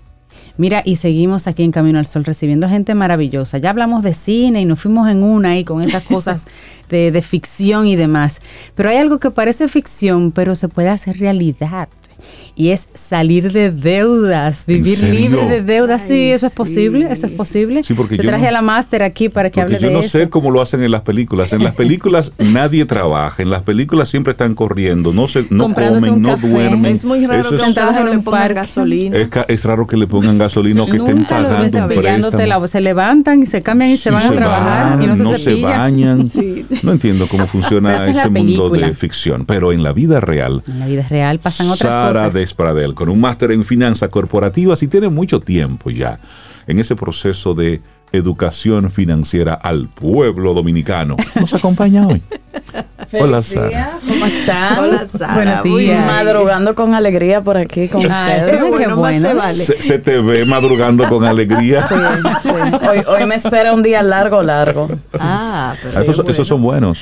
Mira, 0.58 0.82
y 0.84 0.96
seguimos 0.96 1.46
aquí 1.46 1.62
en 1.62 1.72
Camino 1.72 1.98
al 1.98 2.04
Sol 2.04 2.24
recibiendo 2.24 2.68
gente 2.68 2.94
maravillosa. 2.94 3.56
Ya 3.56 3.70
hablamos 3.70 4.02
de 4.02 4.12
cine 4.12 4.60
y 4.60 4.66
nos 4.66 4.78
fuimos 4.78 5.08
en 5.08 5.22
una 5.22 5.52
ahí 5.52 5.64
con 5.64 5.80
esas 5.80 6.02
cosas 6.02 6.46
de, 6.90 7.10
de 7.10 7.22
ficción 7.22 7.86
y 7.86 7.96
demás. 7.96 8.42
Pero 8.74 8.90
hay 8.90 8.98
algo 8.98 9.20
que 9.20 9.30
parece 9.30 9.68
ficción, 9.68 10.32
pero 10.32 10.54
se 10.54 10.68
puede 10.68 10.90
hacer 10.90 11.18
realidad. 11.18 11.88
Y 12.54 12.68
es 12.68 12.88
salir 12.92 13.50
de 13.52 13.70
deudas, 13.70 14.64
vivir 14.66 15.02
libre 15.02 15.46
de 15.46 15.62
deudas. 15.62 16.02
Sí, 16.02 16.30
eso 16.32 16.46
es 16.46 16.52
sí. 16.52 16.56
posible, 16.58 17.08
eso 17.10 17.26
es 17.26 17.32
posible. 17.32 17.82
Sí, 17.82 17.94
porque 17.94 18.16
Te 18.18 18.24
yo 18.24 18.28
traje 18.28 18.42
no- 18.44 18.48
a 18.48 18.52
la 18.52 18.62
máster 18.62 19.02
aquí 19.02 19.28
para 19.30 19.48
que 19.50 19.60
hable 19.62 19.78
yo 19.80 19.88
de 19.88 19.92
no 19.94 20.00
eso. 20.00 20.18
sé 20.18 20.28
cómo 20.28 20.50
lo 20.50 20.60
hacen 20.60 20.82
en 20.82 20.90
las 20.90 21.00
películas. 21.00 21.52
En 21.54 21.64
las 21.64 21.74
películas 21.74 22.32
nadie 22.38 22.84
trabaja, 22.84 23.42
en 23.42 23.48
las 23.50 23.62
películas 23.62 24.10
siempre 24.10 24.32
están 24.32 24.54
corriendo, 24.54 25.12
no 25.14 25.28
se, 25.28 25.46
no 25.50 25.72
comen, 25.72 26.20
no 26.20 26.28
café. 26.30 26.48
duermen. 26.48 26.92
Es 26.92 27.04
muy 27.06 27.26
raro 27.26 27.40
Eso 27.40 27.50
que 27.50 27.56
es- 27.56 27.62
Sentados 27.62 27.96
en 27.96 28.04
le 28.04 28.10
un 28.18 28.22
pongan 28.24 28.40
parque. 28.40 28.54
gasolina. 28.54 29.16
es, 29.16 29.28
es 29.48 29.64
raro 29.64 29.86
que 29.86 29.96
le 29.96 30.06
pongan 30.06 30.36
gasolina 30.36 30.82
o 30.82 30.86
que 30.86 30.96
estén 30.98 31.16
Nunca 31.16 31.40
los 31.40 31.50
ves 31.52 31.72
pagando 31.72 32.28
un 32.28 32.48
la- 32.48 32.68
se 32.68 32.80
levantan 32.80 33.42
y 33.42 33.46
se 33.46 33.62
cambian 33.62 33.90
y 33.90 33.96
se 33.96 34.10
Sí, 34.10 34.14
van 34.14 34.26
a 34.26 34.32
trabajar 34.36 34.90
van, 34.98 35.02
y 35.02 35.06
no 35.06 35.16
se 35.16 35.22
no 35.22 35.34
se 35.36 35.54
bañan. 35.62 36.28
Sí. 36.32 36.66
No 36.82 36.92
entiendo 36.92 37.26
cómo 37.28 37.46
funciona 37.48 37.96
es 37.96 38.16
ese 38.16 38.28
mundo 38.28 38.68
de 38.70 38.92
ficción. 38.94 39.44
Pero 39.46 39.72
en 39.72 39.82
la 39.82 39.92
vida 39.92 40.20
real, 40.20 40.62
En 40.68 40.80
la 40.80 40.86
vida 40.86 41.06
real 41.08 41.38
pasan 41.38 41.68
otras 41.70 41.90
Sara 41.92 42.12
cosas. 42.26 42.34
Despradel, 42.42 42.94
con 42.94 43.08
un 43.08 43.20
máster 43.20 43.52
en 43.52 43.64
finanzas 43.64 44.08
corporativas 44.08 44.82
y 44.82 44.88
tiene 44.88 45.08
mucho 45.08 45.38
tiempo 45.38 45.90
ya 45.90 46.18
en 46.66 46.80
ese 46.80 46.96
proceso 46.96 47.54
de 47.54 47.80
educación 48.10 48.90
financiera 48.90 49.54
al 49.54 49.88
pueblo 49.88 50.52
dominicano. 50.52 51.16
Nos 51.40 51.54
acompaña 51.54 52.06
hoy. 52.06 52.20
Hola, 53.20 53.42
Feliz 53.42 53.54
Sara. 53.54 53.68
día, 53.68 53.90
¿Cómo 54.08 54.26
están? 54.26 54.78
Hola, 54.78 55.06
Sara. 55.06 55.34
Buenos 55.34 55.62
días. 55.64 56.06
Madrugando 56.06 56.74
con 56.74 56.94
alegría 56.94 57.42
por 57.42 57.56
aquí 57.58 57.88
con 57.88 58.00
Ay, 58.10 58.40
ustedes. 58.40 58.52
qué 58.62 58.68
bueno, 58.70 58.88
más 58.88 58.96
bueno. 58.98 59.28
te 59.28 59.34
vale. 59.34 59.52
Se, 59.64 59.82
se 59.82 59.98
te 59.98 60.20
ve 60.20 60.44
madrugando 60.46 61.08
con 61.08 61.24
alegría. 61.24 61.86
Sí, 61.88 61.94
sí. 62.42 62.48
Hoy, 62.90 63.02
hoy 63.06 63.26
me 63.26 63.34
espera 63.34 63.72
un 63.72 63.82
día 63.82 64.02
largo, 64.02 64.42
largo. 64.42 64.88
Ah, 65.18 65.74
pero 65.82 65.98
Ah, 65.98 66.02
esos, 66.02 66.16
qué 66.16 66.22
bueno. 66.22 66.30
esos 66.30 66.48
son 66.48 66.62
buenos, 66.62 67.00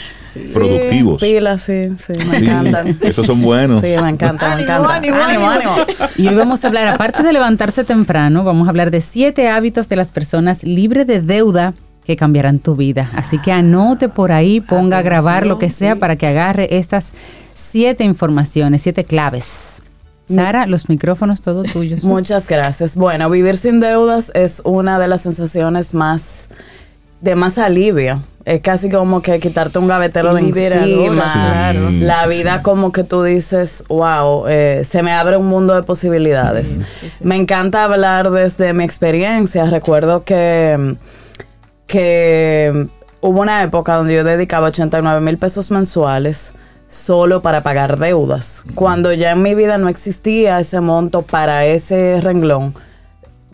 productivos. 0.55 1.21
Sí, 1.21 1.27
pilas, 1.35 1.63
sí, 1.63 1.89
sí, 1.99 2.13
me 2.17 2.25
Sí, 2.39 2.45
encantan. 2.45 2.99
esos 3.01 3.27
son 3.27 3.41
buenos. 3.43 3.81
Sí, 3.81 3.95
me 4.03 4.09
encanta, 4.11 4.47
me 4.57 4.63
Ánimo, 4.63 4.73
encanta. 4.91 4.95
ánimo, 5.27 5.49
ánimo. 5.51 5.77
Y 6.17 6.27
hoy 6.29 6.35
vamos 6.35 6.65
a 6.65 6.67
hablar, 6.69 6.89
aparte 6.89 7.23
de 7.23 7.33
levantarse 7.33 7.85
temprano, 7.85 8.43
vamos 8.45 8.67
a 8.67 8.71
hablar 8.71 8.91
de 8.91 9.01
siete 9.01 9.49
hábitos 9.49 9.89
de 9.89 9.97
las 9.97 10.11
personas 10.13 10.65
libres 10.65 11.07
de 11.07 11.21
deuda 11.21 11.75
que 12.05 12.17
cambiarán 12.17 12.59
tu 12.59 12.77
vida. 12.77 13.11
Así 13.15 13.39
que 13.39 13.53
anote 13.53 14.09
por 14.09 14.33
ahí, 14.33 14.61
ponga 14.61 14.99
a 14.99 15.03
grabar 15.03 15.47
lo 15.47 15.59
que 15.59 15.71
sea 15.71 15.95
sí. 15.95 16.01
para 16.01 16.17
que 16.17 16.27
agarre 16.27 16.77
estas 16.77 17.13
siete 17.55 18.05
informaciones, 18.05 18.83
siete 18.83 19.05
claves. 19.05 19.83
Sara, 20.29 20.67
los 20.67 20.89
micrófonos 20.89 21.41
todos 21.41 21.73
tuyos. 21.73 22.05
Muchas 22.05 22.47
gracias. 22.47 22.97
Bueno, 22.97 23.29
vivir 23.31 23.57
sin 23.57 23.81
deudas 23.81 24.31
es 24.35 24.63
una 24.65 24.99
de 24.99 25.09
las 25.09 25.23
sensaciones 25.23 25.93
más 25.95 26.49
de 27.21 27.37
más 27.37 27.59
alivio. 27.59 28.23
Es 28.45 28.63
casi 28.63 28.89
como 28.89 29.21
que 29.21 29.39
quitarte 29.39 29.79
un 29.79 29.87
gavetero 29.87 30.35
de 30.35 30.41
encima. 30.41 31.31
claro. 31.33 31.91
La 31.91 32.27
vida 32.27 32.57
sí. 32.57 32.63
como 32.63 32.91
que 32.91 33.05
tú 33.05 33.23
dices, 33.23 33.85
wow, 33.89 34.47
eh, 34.49 34.83
se 34.85 35.03
me 35.03 35.13
abre 35.13 35.37
un 35.37 35.47
mundo 35.47 35.75
de 35.75 35.83
posibilidades. 35.83 36.79
Me 37.23 37.37
encanta 37.37 37.85
hablar 37.85 38.31
desde 38.31 38.73
mi 38.73 38.85
experiencia. 38.85 39.65
Recuerdo 39.67 40.25
que, 40.25 40.97
que 41.91 42.87
hubo 43.21 43.41
una 43.41 43.63
época 43.65 43.97
donde 43.97 44.15
yo 44.15 44.23
dedicaba 44.25 44.69
89 44.69 45.21
mil 45.21 45.39
pesos 45.39 45.71
mensuales 45.73 46.55
solo 46.87 47.43
para 47.43 47.63
pagar 47.65 47.99
deudas. 47.99 48.63
Cuando 48.77 49.13
ya 49.13 49.33
en 49.33 49.43
mi 49.43 49.55
vida 49.57 49.77
no 49.77 49.89
existía 49.89 50.61
ese 50.61 50.81
monto 50.81 51.23
para 51.23 51.67
ese 51.67 52.21
renglón, 52.21 52.75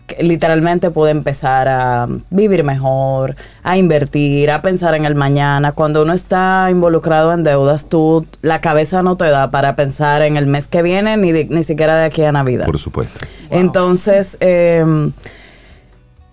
que 0.05 0.23
literalmente 0.23 0.89
pude 0.91 1.11
empezar 1.11 1.67
a 1.67 2.07
vivir 2.29 2.63
mejor, 2.63 3.35
a 3.63 3.75
invertir, 3.77 4.51
a 4.51 4.61
pensar 4.61 4.93
en 4.95 5.05
el 5.05 5.15
mañana. 5.15 5.71
Cuando 5.73 6.03
uno 6.03 6.13
está 6.13 6.67
involucrado 6.71 7.33
en 7.33 7.41
deudas, 7.43 7.89
tú 7.89 8.25
la 8.41 8.61
cabeza 8.61 9.01
no 9.03 9.17
te 9.17 9.25
da 9.29 9.51
para 9.51 9.75
pensar 9.75 10.21
en 10.21 10.37
el 10.37 10.45
mes 10.47 10.67
que 10.67 10.81
viene 10.81 11.17
ni, 11.17 11.31
de- 11.31 11.45
ni 11.49 11.63
siquiera 11.63 11.95
de 11.97 12.05
aquí 12.05 12.23
a 12.23 12.31
Navidad. 12.31 12.65
Por 12.67 12.77
supuesto. 12.79 13.19
Entonces, 13.49 14.37
eh, 14.39 14.85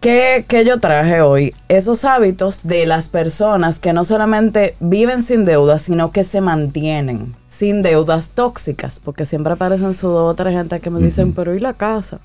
¿qué, 0.05 0.45
qué 0.47 0.67
yo 0.67 0.81
traje 0.81 1.23
hoy? 1.23 1.55
Esos 1.69 2.05
hábitos 2.05 2.63
de 2.65 2.85
las 2.85 3.09
personas 3.09 3.79
que 3.79 3.95
no 3.95 4.05
solamente 4.05 4.77
viven 4.79 5.23
sin 5.23 5.47
deudas, 5.47 5.81
sino 5.81 6.11
que 6.11 6.25
se 6.25 6.43
mantienen 6.43 7.35
sin 7.47 7.81
deudas 7.81 8.33
tóxicas, 8.33 9.01
porque 9.01 9.25
siempre 9.25 9.55
aparecen 9.55 9.95
su 9.95 10.09
dos 10.09 10.33
o 10.33 10.35
tres 10.35 10.55
gente 10.55 10.79
que 10.81 10.91
me 10.91 11.01
dicen, 11.01 11.33
pero 11.33 11.55
¿y 11.55 11.61
la 11.61 11.73
casa? 11.73 12.21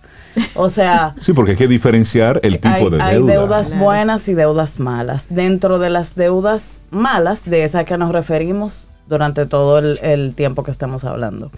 O 0.56 0.70
sea... 0.70 1.16
Sí, 1.22 1.32
porque 1.32 1.52
hay 1.52 1.58
que 1.58 1.68
diferenciar 1.70 2.42
el 2.44 2.60
tipo 2.60 2.76
hay, 2.76 2.90
de 2.90 3.02
hay 3.02 3.16
deuda. 3.16 3.34
deudas 3.34 3.68
Claro. 3.70 3.84
buenas 3.86 4.28
y 4.28 4.34
deudas 4.34 4.80
malas. 4.82 5.28
Dentro 5.30 5.80
de 5.80 5.90
las 5.90 6.16
deudas 6.16 6.82
malas, 6.92 7.46
de 7.46 7.64
esas 7.64 7.86
que 7.86 7.98
nos 7.98 8.12
referimos 8.12 8.90
durante 9.08 9.46
todo 9.46 9.80
el, 9.80 10.00
el 10.02 10.36
tiempo 10.36 10.64
que 10.64 10.72
estamos 10.72 11.06
hablando. 11.06 11.50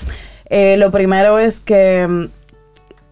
Eh, 0.54 0.76
lo 0.78 0.92
primero 0.92 1.40
es 1.40 1.62
que 1.62 2.06
mm, 2.08 2.26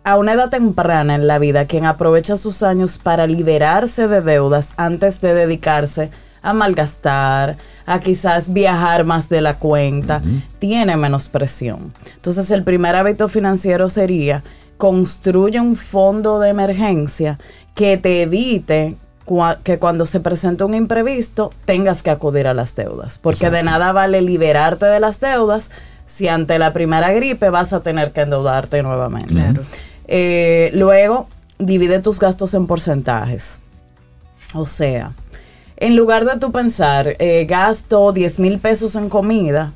a 0.04 0.18
una 0.18 0.34
edad 0.34 0.50
temprana 0.50 1.16
en 1.16 1.28
la 1.28 1.40
vida, 1.40 1.66
quien 1.66 1.86
aprovecha 1.86 2.38
sus 2.38 2.64
años 2.64 2.98
para 2.98 3.28
liberarse 3.28 4.08
de 4.08 4.22
deudas 4.22 4.74
antes 4.78 5.22
de 5.22 5.34
dedicarse 5.34 6.10
a 6.42 6.54
malgastar, 6.54 7.58
a 7.86 8.00
quizás 8.00 8.54
viajar 8.54 9.04
más 9.04 9.30
de 9.30 9.42
la 9.42 9.56
cuenta, 9.56 10.22
tiene 10.60 10.96
menos 10.96 11.28
presión. 11.28 11.94
Entonces 12.16 12.50
el 12.52 12.64
primer 12.64 12.96
hábito 12.96 13.28
financiero 13.28 13.90
sería 13.90 14.44
construye 14.78 15.60
un 15.60 15.76
fondo 15.76 16.40
de 16.40 16.50
emergencia 16.50 17.38
que 17.76 17.98
te 17.98 18.22
evite 18.22 18.96
que 19.64 19.78
cuando 19.78 20.06
se 20.06 20.22
presente 20.22 20.64
un 20.64 20.74
imprevisto 20.74 21.52
tengas 21.66 22.02
que 22.02 22.10
acudir 22.10 22.48
a 22.48 22.54
las 22.54 22.76
deudas, 22.76 23.18
porque 23.20 23.52
de 23.52 23.62
nada 23.62 23.92
vale 23.92 24.22
liberarte 24.22 24.88
de 24.88 25.00
las 25.00 25.20
deudas 25.20 25.70
si 26.04 26.28
ante 26.28 26.58
la 26.58 26.74
primera 26.74 27.12
gripe 27.12 27.50
vas 27.52 27.72
a 27.74 27.82
tener 27.82 28.12
que 28.12 28.22
endeudarte 28.22 28.82
nuevamente. 28.82 29.34
Claro. 29.34 29.62
Eh, 30.12 30.72
luego, 30.74 31.28
divide 31.60 32.00
tus 32.00 32.20
gastos 32.20 32.56
en 32.56 32.66
porcentajes. 32.66 33.60
O 34.56 34.66
sea, 34.66 35.14
en 35.78 35.96
lugar 35.96 36.26
de 36.26 36.40
tú 36.40 36.52
pensar, 36.52 37.16
eh, 37.20 37.46
gasto 37.48 38.12
10 38.12 38.40
mil 38.40 38.58
pesos 38.58 38.96
en 38.96 39.08
comida, 39.08 39.72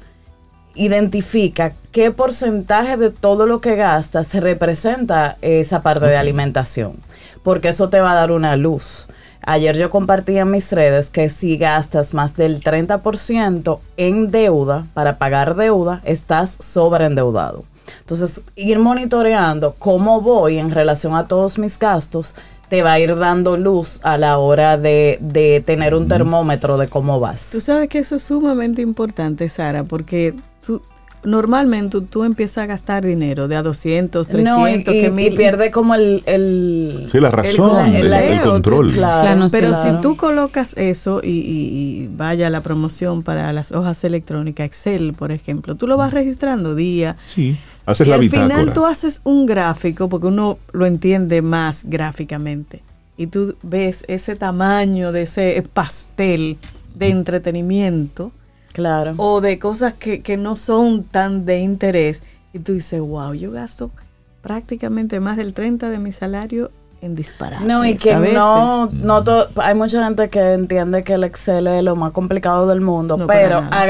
identifica 0.74 1.74
qué 1.92 2.10
porcentaje 2.10 2.98
de 2.98 3.12
todo 3.12 3.46
lo 3.46 3.62
que 3.62 3.76
gastas 3.76 4.26
se 4.26 4.40
representa 4.40 5.38
esa 5.42 5.84
parte 5.84 6.08
de 6.08 6.18
alimentación, 6.18 6.96
porque 7.44 7.70
eso 7.70 7.90
te 7.90 8.00
va 8.00 8.14
a 8.14 8.16
dar 8.16 8.32
una 8.32 8.56
luz. 8.56 9.08
Ayer 9.46 9.78
yo 9.78 9.92
compartí 9.92 10.36
en 10.40 10.50
mis 10.50 10.72
redes 10.72 11.12
que 11.12 11.30
si 11.30 11.58
gastas 11.58 12.16
más 12.16 12.36
del 12.36 12.60
30% 12.60 13.80
en 13.98 14.32
deuda 14.32 14.88
para 14.96 15.20
pagar 15.20 15.54
deuda, 15.54 16.02
estás 16.06 16.58
sobreendeudado. 16.60 17.66
Entonces, 18.02 18.42
ir 18.56 18.80
monitoreando 18.80 19.76
cómo 19.80 20.22
voy 20.22 20.58
en 20.60 20.72
relación 20.72 21.16
a 21.16 21.28
todos 21.28 21.58
mis 21.58 21.78
gastos 21.80 22.36
te 22.70 22.82
va 22.82 22.94
a 22.94 23.00
ir 23.00 23.16
dando 23.18 23.56
luz 23.56 24.00
a 24.04 24.18
la 24.18 24.38
hora 24.40 24.78
de, 24.78 25.20
de 25.22 25.62
tener 25.64 25.94
un 25.94 26.08
termómetro 26.08 26.78
de 26.78 26.88
cómo 26.88 27.20
vas. 27.20 27.50
Tú 27.52 27.62
sabes 27.62 27.88
que 27.90 28.00
eso 28.00 28.16
es 28.16 28.24
sumamente 28.24 28.82
importante, 28.82 29.48
Sara, 29.48 29.84
porque 29.84 30.34
tú, 30.66 30.82
normalmente 31.24 32.02
tú, 32.02 32.24
empiezas 32.24 32.64
a 32.64 32.66
gastar 32.66 33.06
dinero 33.06 33.48
de 33.48 33.56
a 33.58 33.62
200, 33.64 34.28
300, 34.28 34.58
No, 34.58 34.68
y, 34.68 34.74
y- 34.74 34.84
que 34.84 35.06
y 35.08 35.12
mil. 35.12 35.36
pierde 35.36 35.70
como 35.72 35.94
el... 35.94 36.24
el 36.26 37.10
Sí, 37.12 37.20
la 37.20 37.30
razón, 37.30 37.88
el, 37.88 37.96
el 38.08 38.14
el 38.14 38.30
leo, 38.38 38.52
control. 38.52 38.92
claro, 38.92 39.24
La 39.30 39.36
noción. 39.36 39.62
Pero 39.62 39.74
claro. 39.74 39.96
si 39.98 40.02
tú 40.02 40.18
colocas 40.18 40.74
eso 40.76 41.22
y, 41.24 41.28
y- 41.30 42.04
y 42.06 42.08
vaya 42.08 42.50
la 42.50 42.62
promoción 42.62 43.22
para 43.24 43.54
las 43.54 43.72
hojas 43.72 44.04
electrónicas, 44.04 44.66
Excel, 44.66 45.14
por 45.14 45.32
ejemplo, 45.32 45.76
tú 45.76 45.86
lo 45.86 45.96
vas 45.96 46.12
registrando 46.12 46.74
día. 46.76 47.18
Sí, 47.28 47.56
haces 47.86 48.08
y 48.08 48.10
la 48.10 48.16
al 48.16 48.22
bitácora. 48.22 48.56
final 48.56 48.74
tú 48.74 48.86
haces 48.86 49.22
un 49.24 49.46
gráfico 49.46 50.10
porque 50.10 50.28
uno 50.28 50.58
lo 50.72 50.86
entiende 50.86 51.42
más 51.42 51.84
gráficamente. 51.86 52.82
Y 53.18 53.28
tú 53.28 53.56
ves 53.62 54.04
ese 54.08 54.36
tamaño 54.36 55.12
de 55.12 55.24
ese 55.24 55.64
pastel 55.74 56.58
de 56.96 57.10
entretenimiento 57.10 58.32
Claro. 58.74 59.14
o 59.18 59.40
de 59.42 59.60
cosas 59.60 59.94
que, 59.94 60.22
que 60.24 60.36
no 60.38 60.56
son 60.56 61.04
tan 61.04 61.46
de 61.46 61.60
interés. 61.60 62.24
Y 62.54 62.60
tú 62.60 62.74
dices, 62.74 63.00
wow, 63.00 63.34
yo 63.34 63.52
gasto 63.52 63.92
prácticamente 64.42 65.20
más 65.20 65.38
del 65.38 65.54
30 65.54 65.90
de 65.90 66.00
mi 66.00 66.12
salario 66.12 66.72
en 67.02 67.16
disparates. 67.16 67.68
No, 67.68 67.86
y 67.86 67.96
que 67.96 68.16
no, 68.16 68.88
no 68.92 69.24
to- 69.24 69.48
hay 69.58 69.76
mucha 69.76 70.04
gente 70.06 70.30
que 70.30 70.54
entiende 70.54 71.04
que 71.04 71.14
el 71.14 71.24
Excel 71.24 71.68
es 71.68 71.84
lo 71.84 71.96
más 71.96 72.12
complicado 72.14 72.66
del 72.68 72.82
mundo, 72.82 73.18
No, 73.18 73.28
pero 73.28 73.62
nada. 73.62 73.84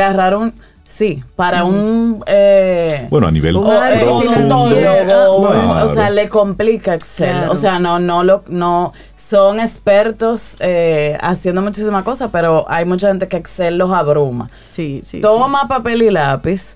Sí, 0.84 1.24
para 1.36 1.64
un... 1.64 2.24
eh, 2.28 3.08
Bueno, 3.10 3.28
a 3.28 3.32
nivel 3.32 3.56
Un 3.58 3.66
o, 3.68 3.74
eh, 3.74 3.78
área 3.78 4.12
un 4.12 4.22
financiera. 4.22 4.94
odontólogo, 5.06 5.38
un- 5.38 5.48
Claro. 5.64 5.86
o 5.90 5.94
sea, 5.94 6.10
le 6.10 6.30
complica 6.30 6.94
Excel. 6.94 7.30
Claro. 7.32 7.52
O 7.52 7.56
sea, 7.56 7.80
no, 7.80 8.00
no 8.00 8.24
lo, 8.24 8.44
no, 8.48 8.94
son 9.16 9.60
expertos 9.60 10.58
eh, 10.60 11.18
haciendo 11.22 11.62
muchísimas 11.62 12.04
cosas, 12.04 12.30
pero 12.32 12.66
hay 12.70 12.86
mucha 12.86 13.08
gente 13.08 13.28
que 13.28 13.38
Excel 13.38 13.78
los 13.78 13.92
abruma. 13.92 14.50
Sí, 14.72 15.02
sí. 15.04 15.20
Toma 15.22 15.68
papel 15.68 16.02
y 16.04 16.12
lápiz 16.12 16.76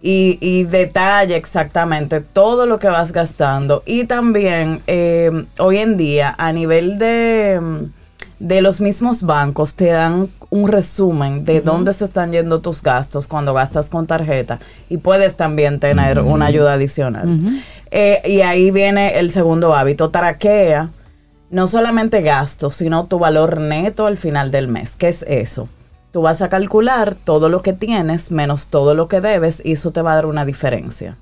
y, 0.00 0.38
y 0.40 0.64
detalla 0.64 1.36
exactamente 1.36 2.20
todo 2.20 2.66
lo 2.66 2.78
que 2.80 2.88
vas 2.88 3.12
gastando. 3.12 3.82
Y 3.86 4.04
también 4.06 4.80
eh, 4.88 5.30
hoy 5.58 5.78
en 5.78 5.96
día 5.96 6.34
a 6.38 6.52
nivel 6.52 6.98
de, 6.98 7.60
de 8.40 8.62
los 8.62 8.80
mismos 8.80 9.22
bancos 9.22 9.76
te 9.76 9.86
dan 9.86 10.30
un 10.52 10.68
resumen 10.68 11.46
de 11.46 11.62
dónde 11.62 11.94
se 11.94 12.04
están 12.04 12.30
yendo 12.30 12.60
tus 12.60 12.82
gastos 12.82 13.26
cuando 13.26 13.54
gastas 13.54 13.88
con 13.88 14.06
tarjeta 14.06 14.58
y 14.90 14.98
puedes 14.98 15.34
también 15.34 15.80
tener 15.80 16.20
una 16.20 16.44
ayuda 16.44 16.74
adicional. 16.74 17.40
Eh, 17.90 18.20
y 18.26 18.42
ahí 18.42 18.70
viene 18.70 19.18
el 19.18 19.30
segundo 19.30 19.74
hábito, 19.74 20.10
traquea 20.10 20.90
no 21.48 21.66
solamente 21.66 22.20
gastos, 22.20 22.74
sino 22.74 23.06
tu 23.06 23.18
valor 23.18 23.62
neto 23.62 24.04
al 24.04 24.18
final 24.18 24.50
del 24.50 24.68
mes. 24.68 24.94
¿Qué 24.94 25.08
es 25.08 25.24
eso? 25.26 25.70
Tú 26.10 26.20
vas 26.20 26.42
a 26.42 26.50
calcular 26.50 27.14
todo 27.14 27.48
lo 27.48 27.62
que 27.62 27.72
tienes 27.72 28.30
menos 28.30 28.66
todo 28.68 28.94
lo 28.94 29.08
que 29.08 29.22
debes 29.22 29.62
y 29.64 29.72
eso 29.72 29.90
te 29.90 30.02
va 30.02 30.12
a 30.12 30.16
dar 30.16 30.26
una 30.26 30.44
diferencia. 30.44 31.16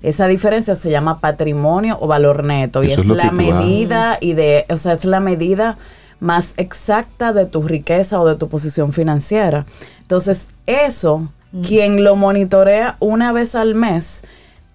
Esa 0.00 0.28
diferencia 0.28 0.76
se 0.76 0.92
llama 0.92 1.18
patrimonio 1.18 1.98
o 2.00 2.06
valor 2.06 2.44
neto 2.44 2.84
y 2.84 2.92
es, 2.92 2.98
es 2.98 3.08
la 3.08 3.32
medida 3.32 4.16
y 4.20 4.34
de, 4.34 4.64
o 4.68 4.76
sea, 4.76 4.92
es 4.92 5.04
la 5.04 5.18
medida 5.18 5.76
más 6.20 6.54
exacta 6.56 7.32
de 7.32 7.46
tu 7.46 7.62
riqueza 7.62 8.20
o 8.20 8.26
de 8.26 8.34
tu 8.36 8.48
posición 8.48 8.92
financiera. 8.92 9.66
Entonces, 10.00 10.48
eso, 10.66 11.28
quien 11.66 12.02
lo 12.04 12.16
monitorea 12.16 12.96
una 13.00 13.32
vez 13.32 13.54
al 13.54 13.74
mes, 13.74 14.22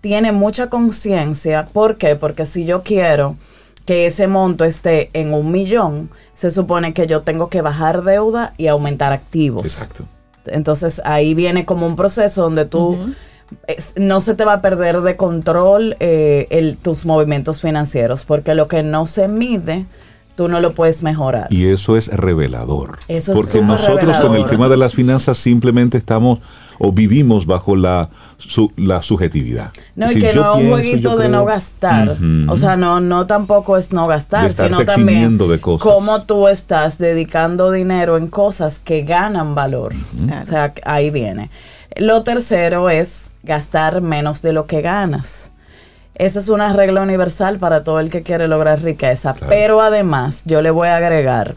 tiene 0.01 0.31
mucha 0.31 0.69
conciencia. 0.69 1.67
¿Por 1.71 1.97
qué? 1.97 2.15
Porque 2.15 2.45
si 2.45 2.65
yo 2.65 2.81
quiero 2.83 3.35
que 3.85 4.05
ese 4.05 4.27
monto 4.27 4.63
esté 4.65 5.09
en 5.13 5.33
un 5.33 5.51
millón, 5.51 6.09
se 6.35 6.49
supone 6.51 6.93
que 6.93 7.07
yo 7.07 7.21
tengo 7.21 7.49
que 7.49 7.61
bajar 7.61 8.03
deuda 8.03 8.53
y 8.57 8.67
aumentar 8.67 9.11
activos. 9.13 9.65
Exacto. 9.65 10.05
Entonces 10.47 11.01
ahí 11.05 11.33
viene 11.33 11.65
como 11.65 11.85
un 11.85 11.95
proceso 11.95 12.41
donde 12.41 12.65
tú 12.65 12.97
es- 13.67 13.93
no 13.97 14.21
se 14.21 14.33
te 14.33 14.45
va 14.45 14.53
a 14.53 14.61
perder 14.61 15.01
de 15.01 15.15
control 15.17 15.97
eh, 15.99 16.47
el, 16.51 16.77
tus 16.77 17.05
movimientos 17.05 17.61
financieros, 17.61 18.25
porque 18.25 18.55
lo 18.55 18.67
que 18.67 18.81
no 18.81 19.05
se 19.05 19.27
mide, 19.27 19.85
tú 20.35 20.47
no 20.47 20.59
lo 20.59 20.73
puedes 20.73 21.03
mejorar. 21.03 21.47
Y 21.51 21.67
eso 21.67 21.97
es 21.97 22.07
revelador. 22.07 22.97
Eso 23.07 23.33
es 23.33 23.37
Porque 23.37 23.61
nosotros 23.61 24.19
con 24.19 24.35
el 24.35 24.45
tema 24.47 24.69
de 24.69 24.77
las 24.77 24.93
finanzas 24.93 25.37
simplemente 25.37 25.97
estamos 25.97 26.39
o 26.83 26.91
vivimos 26.91 27.45
bajo 27.45 27.75
la, 27.75 28.09
su- 28.37 28.71
la 28.75 29.03
subjetividad. 29.03 29.71
No, 29.95 30.07
Es 30.07 30.15
y 30.15 30.19
que 30.19 30.27
decir, 30.27 30.41
no 30.41 30.55
es 30.55 30.63
un 30.63 30.69
jueguito 30.71 31.15
de 31.17 31.29
no 31.29 31.45
gastar. 31.45 32.17
O 32.47 32.57
sea, 32.57 32.75
no, 32.75 32.99
no 32.99 33.27
tampoco 33.27 33.77
es 33.77 33.93
no 33.93 34.07
gastar, 34.07 34.51
sino 34.51 34.83
también 34.83 35.37
de 35.37 35.59
cosas. 35.61 35.83
cómo 35.83 36.23
tú 36.23 36.47
estás 36.47 36.97
dedicando 36.97 37.71
dinero 37.71 38.17
en 38.17 38.27
cosas 38.27 38.79
que 38.79 39.03
ganan 39.03 39.53
valor. 39.53 39.93
O 40.41 40.45
sea, 40.45 40.73
ahí 40.83 41.11
viene. 41.11 41.51
Lo 41.97 42.23
tercero 42.23 42.89
es 42.89 43.29
gastar 43.43 44.01
menos 44.01 44.41
de 44.41 44.53
lo 44.53 44.65
que 44.65 44.81
ganas. 44.81 45.50
Esa 46.21 46.39
es 46.39 46.49
una 46.49 46.71
regla 46.71 47.01
universal 47.01 47.57
para 47.57 47.83
todo 47.83 47.99
el 47.99 48.11
que 48.11 48.21
quiere 48.21 48.47
lograr 48.47 48.79
riqueza. 48.83 49.33
Claro. 49.33 49.49
Pero 49.49 49.81
además, 49.81 50.43
yo 50.45 50.61
le 50.61 50.69
voy 50.69 50.87
a 50.87 50.97
agregar, 50.97 51.55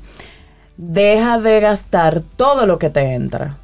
deja 0.79 1.39
de 1.39 1.61
gastar 1.61 2.23
todo 2.23 2.65
lo 2.65 2.79
que 2.79 2.89
te 2.89 3.13
entra. 3.13 3.59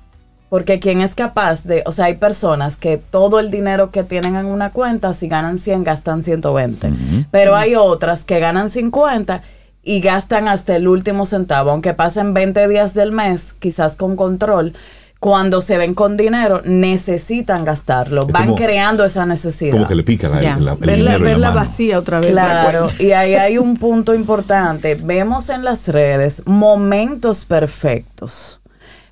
Porque 0.51 0.79
quien 0.79 1.01
es 1.01 1.15
capaz 1.15 1.65
de, 1.65 1.83
o 1.87 1.93
sea, 1.93 2.05
hay 2.05 2.17
personas 2.17 2.77
que 2.77 2.99
todo 2.99 3.41
el 3.41 3.51
dinero 3.51 3.91
que 3.91 4.05
tienen 4.05 4.37
en 4.37 4.45
una 4.45 4.73
cuenta, 4.73 5.15
si 5.15 5.27
ganan 5.27 5.57
100, 5.57 5.85
gastan 5.85 6.23
120. 6.23 6.93
Pero 7.31 7.57
hay 7.57 7.77
otras 7.77 8.25
que 8.25 8.39
ganan 8.39 8.69
50 8.69 9.41
y 9.83 10.01
gastan 10.03 10.49
hasta 10.49 10.77
el 10.77 10.87
último 10.87 11.25
centavo, 11.25 11.71
aunque 11.71 11.95
pasen 11.95 12.35
20 12.35 12.69
días 12.69 12.93
del 12.93 13.13
mes, 13.13 13.55
quizás 13.59 13.97
con 13.97 14.17
control. 14.17 14.75
Cuando 15.21 15.61
se 15.61 15.77
ven 15.77 15.93
con 15.93 16.17
dinero, 16.17 16.63
necesitan 16.65 17.65
gastarlo. 17.67 18.23
Es 18.23 18.29
Van 18.33 18.45
como- 18.45 18.57
creando 18.57 19.05
esa 19.05 19.27
necesidad. 19.27 19.73
Como 19.73 19.87
que 19.87 19.95
le 19.95 20.03
pica 20.03 20.31
la, 20.31 20.41
la- 20.41 20.73
el 20.73 20.79
Verla, 20.79 20.95
dinero 21.13 21.29
en 21.29 21.41
la 21.43 21.51
vacía 21.51 21.99
otra 21.99 22.21
vez. 22.21 22.33
la 22.33 22.43
Claro, 22.43 22.87
y 22.99 23.13
ahí 23.13 23.35
hay 23.35 23.59
un 23.59 23.77
punto 23.77 24.15
importante. 24.15 24.95
Vemos 24.95 25.51
en 25.51 25.63
las 25.63 25.89
redes 25.89 26.43
momentos 26.47 27.45
perfectos. 27.45 28.57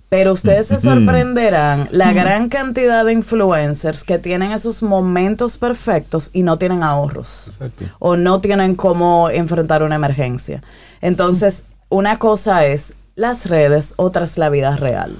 Pero 0.09 0.33
ustedes 0.33 0.68
se 0.68 0.79
sorprenderán 0.79 1.87
la 1.90 2.14
gran 2.14 2.49
cantidad 2.49 3.05
de 3.05 3.12
influencers 3.12 4.05
que 4.05 4.18
tienen 4.18 4.53
esos 4.53 4.83
momentos 4.83 5.59
perfectos 5.59 6.31
y 6.33 6.42
no 6.42 6.57
tienen 6.57 6.83
ahorros. 6.83 7.49
Exacto. 7.49 7.85
O 7.99 8.16
no 8.16 8.40
tienen 8.40 8.75
cómo 8.75 9.29
enfrentar 9.29 9.83
una 9.83 9.97
emergencia. 9.97 10.62
Entonces, 11.03 11.64
una 11.90 12.16
cosa 12.16 12.64
es 12.64 12.94
las 13.16 13.51
redes, 13.51 13.92
otra 13.97 14.25
es 14.25 14.38
la 14.38 14.49
vida 14.49 14.77
real. 14.77 15.14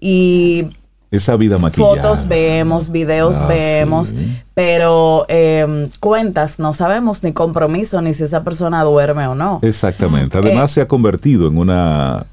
Y 0.00 0.66
Esa 1.10 1.36
vida 1.36 1.58
maquillada. 1.58 1.94
Fotos 2.02 2.26
vemos, 2.28 2.90
videos 2.90 3.40
Ah, 3.40 3.46
vemos, 3.48 4.08
sí. 4.08 4.36
pero 4.54 5.26
eh, 5.28 5.88
cuentas 6.00 6.58
no 6.58 6.72
sabemos 6.72 7.22
ni 7.24 7.32
compromiso 7.32 8.00
ni 8.00 8.14
si 8.14 8.22
esa 8.24 8.42
persona 8.44 8.82
duerme 8.84 9.26
o 9.26 9.34
no. 9.34 9.58
Exactamente. 9.62 10.38
Eh, 10.38 10.40
Además 10.42 10.70
se 10.70 10.80
ha 10.80 10.88
convertido 10.88 11.48
en 11.48 11.58
una 11.58 12.24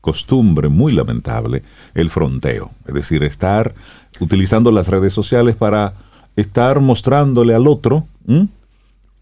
costumbre 0.00 0.68
muy 0.68 0.92
lamentable 0.92 1.62
el 1.94 2.10
fronteo. 2.10 2.70
Es 2.86 2.94
decir, 2.94 3.22
estar 3.22 3.74
utilizando 4.18 4.70
las 4.72 4.88
redes 4.88 5.12
sociales 5.12 5.54
para 5.54 5.92
estar 6.34 6.80
mostrándole 6.80 7.54
al 7.54 7.68
otro 7.68 8.06
¿m? 8.26 8.48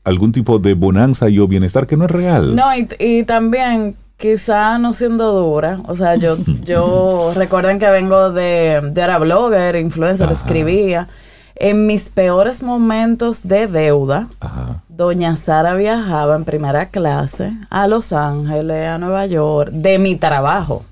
algún 0.05 0.33
tipo 0.33 0.59
de 0.59 0.75
bonanza 0.75 1.29
y 1.29 1.39
o 1.39 1.47
bienestar 1.49 1.87
que 1.87 1.97
no 1.97 2.05
es 2.07 2.11
real. 2.11 2.55
No, 2.57 2.75
y, 2.75 2.87
y 2.99 3.25
también 3.25 3.95
quizá 4.21 4.79
no 4.79 4.93
siendo 4.93 5.33
dura, 5.33 5.81
o 5.89 5.97
sea, 5.97 6.15
yo, 6.17 6.37
yo 6.63 7.33
recuerden 7.35 7.79
que 7.79 7.89
vengo 7.89 8.31
de, 8.31 8.81
de 8.93 9.01
era 9.01 9.19
blogger, 9.19 9.77
influencer, 9.77 10.27
Ajá. 10.27 10.35
escribía. 10.35 11.09
En 11.57 11.87
mis 11.87 12.09
peores 12.09 12.63
momentos 12.63 13.47
de 13.47 13.67
deuda, 13.67 14.29
Ajá. 14.41 14.83
Doña 14.89 15.37
Sara 15.37 15.75
viajaba 15.75 16.35
en 16.37 16.45
primera 16.45 16.89
clase 16.89 17.53
a 17.69 17.87
Los 17.87 18.15
Ángeles, 18.15 18.87
a 18.89 18.99
Nueva 18.99 19.27
York, 19.27 19.71
de 19.73 19.99
mi 19.99 20.17
trabajo. 20.17 20.85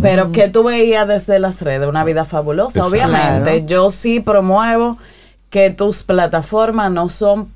Pero 0.00 0.32
que 0.32 0.48
tú 0.48 0.64
veías 0.64 1.06
desde 1.06 1.38
las 1.38 1.60
redes 1.60 1.88
una 1.88 2.02
vida 2.02 2.24
fabulosa. 2.24 2.80
Exacto. 2.80 2.88
Obviamente, 2.88 3.66
yo 3.66 3.90
sí 3.90 4.18
promuevo 4.20 4.96
que 5.50 5.70
tus 5.70 6.02
plataformas 6.02 6.90
no 6.90 7.08
son. 7.08 7.48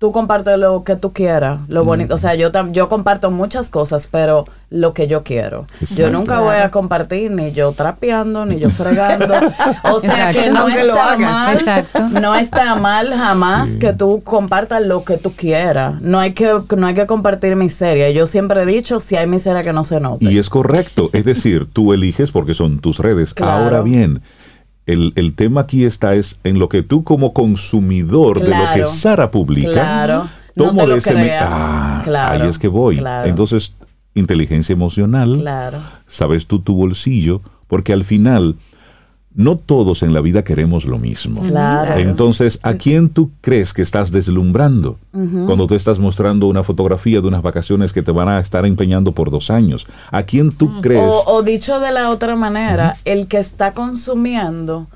Tú 0.00 0.12
compartes 0.12 0.56
lo 0.56 0.82
que 0.82 0.96
tú 0.96 1.12
quieras, 1.12 1.58
lo 1.68 1.84
bonito. 1.84 2.14
O 2.14 2.16
sea, 2.16 2.34
yo 2.34 2.50
tam- 2.50 2.72
yo 2.72 2.88
comparto 2.88 3.30
muchas 3.30 3.68
cosas, 3.68 4.08
pero 4.10 4.46
lo 4.70 4.94
que 4.94 5.06
yo 5.06 5.24
quiero. 5.24 5.66
Yo 5.94 6.10
nunca 6.10 6.40
voy 6.40 6.56
a 6.56 6.70
compartir 6.70 7.30
ni 7.30 7.52
yo 7.52 7.72
trapeando, 7.72 8.46
ni 8.46 8.58
yo 8.58 8.70
fregando. 8.70 9.34
O 9.92 10.00
sea, 10.00 10.32
que 10.32 10.48
no 10.48 10.68
está 10.68 11.18
mal. 11.18 11.54
Exacto. 11.54 12.08
No 12.08 12.34
está 12.34 12.76
mal 12.76 13.10
jamás 13.12 13.70
Sí. 13.74 13.78
que 13.78 13.92
tú 13.92 14.22
compartas 14.24 14.86
lo 14.86 15.04
que 15.04 15.18
tú 15.18 15.32
quieras. 15.32 16.00
No 16.00 16.18
hay 16.18 16.32
que, 16.32 16.50
no 16.78 16.86
hay 16.86 16.94
que 16.94 17.04
compartir 17.06 17.54
miseria. 17.56 18.08
Yo 18.10 18.26
siempre 18.26 18.62
he 18.62 18.66
dicho, 18.66 19.00
si 19.00 19.16
hay 19.16 19.26
miseria 19.26 19.62
que 19.62 19.74
no 19.74 19.84
se 19.84 20.00
note. 20.00 20.24
Y 20.24 20.38
es 20.38 20.48
correcto. 20.48 21.10
Es 21.12 21.26
decir, 21.26 21.68
tú 21.70 21.92
eliges 21.92 22.30
porque 22.32 22.54
son 22.54 22.78
tus 22.78 23.00
redes. 23.00 23.34
Claro. 23.34 23.64
Ahora 23.64 23.82
bien, 23.82 24.22
el, 24.92 25.12
el 25.16 25.34
tema 25.34 25.62
aquí 25.62 25.84
está 25.84 26.14
es 26.14 26.38
en 26.44 26.58
lo 26.58 26.68
que 26.68 26.82
tú 26.82 27.04
como 27.04 27.32
consumidor 27.32 28.40
de 28.40 28.50
lo 28.50 28.64
que 28.74 28.86
Sara 28.86 29.30
publica. 29.30 29.72
Claro. 29.72 30.28
Tomo 30.54 30.86
de 30.86 30.98
ese. 30.98 31.38
Ah, 31.40 32.00
Claro, 32.04 32.44
ahí 32.44 32.50
es 32.50 32.58
que 32.58 32.68
voy. 32.68 32.98
claro. 32.98 33.28
Entonces, 33.28 33.74
inteligencia 34.14 34.72
emocional, 34.72 35.38
Claro. 35.40 35.78
sabes 36.06 36.46
tú 36.46 36.58
tu 36.60 36.74
bolsillo, 36.74 37.40
porque 37.68 37.92
al 37.92 38.04
final 38.04 38.56
no 39.34 39.56
todos 39.56 40.02
en 40.02 40.12
la 40.12 40.20
vida 40.20 40.42
queremos 40.42 40.84
lo 40.84 40.98
mismo. 40.98 41.42
Claro. 41.42 41.94
Entonces, 41.94 42.58
¿a 42.62 42.74
quién 42.74 43.08
tú 43.08 43.30
crees 43.40 43.72
que 43.72 43.82
estás 43.82 44.10
deslumbrando 44.10 44.98
cuando 45.12 45.66
tú 45.66 45.74
estás 45.74 45.98
mostrando 45.98 46.46
una 46.46 46.64
fotografía 46.64 47.20
de 47.20 47.28
unas 47.28 47.42
vacaciones 47.42 47.92
que 47.92 48.02
te 48.02 48.10
van 48.10 48.28
a 48.28 48.40
estar 48.40 48.66
empeñando 48.66 49.12
por 49.12 49.30
dos 49.30 49.50
años? 49.50 49.86
¿A 50.10 50.24
quién 50.24 50.50
tú 50.50 50.80
crees? 50.80 51.02
O, 51.02 51.24
o 51.26 51.42
dicho 51.42 51.78
de 51.78 51.92
la 51.92 52.10
otra 52.10 52.34
manera, 52.34 52.96
el 53.04 53.28
que 53.28 53.38
está 53.38 53.72
consumiendo 53.72 54.88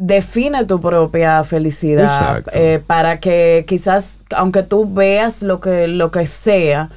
define 0.00 0.64
tu 0.64 0.80
propia 0.80 1.44
felicidad 1.44 2.38
Exacto. 2.38 2.50
eh, 2.54 2.82
para 2.84 3.20
que 3.20 3.64
quizás, 3.68 4.20
aunque 4.34 4.62
tú 4.62 4.90
veas 4.92 5.42
lo 5.42 5.60
que, 5.60 5.88
lo 5.88 6.10
que 6.10 6.26
sea, 6.26 6.88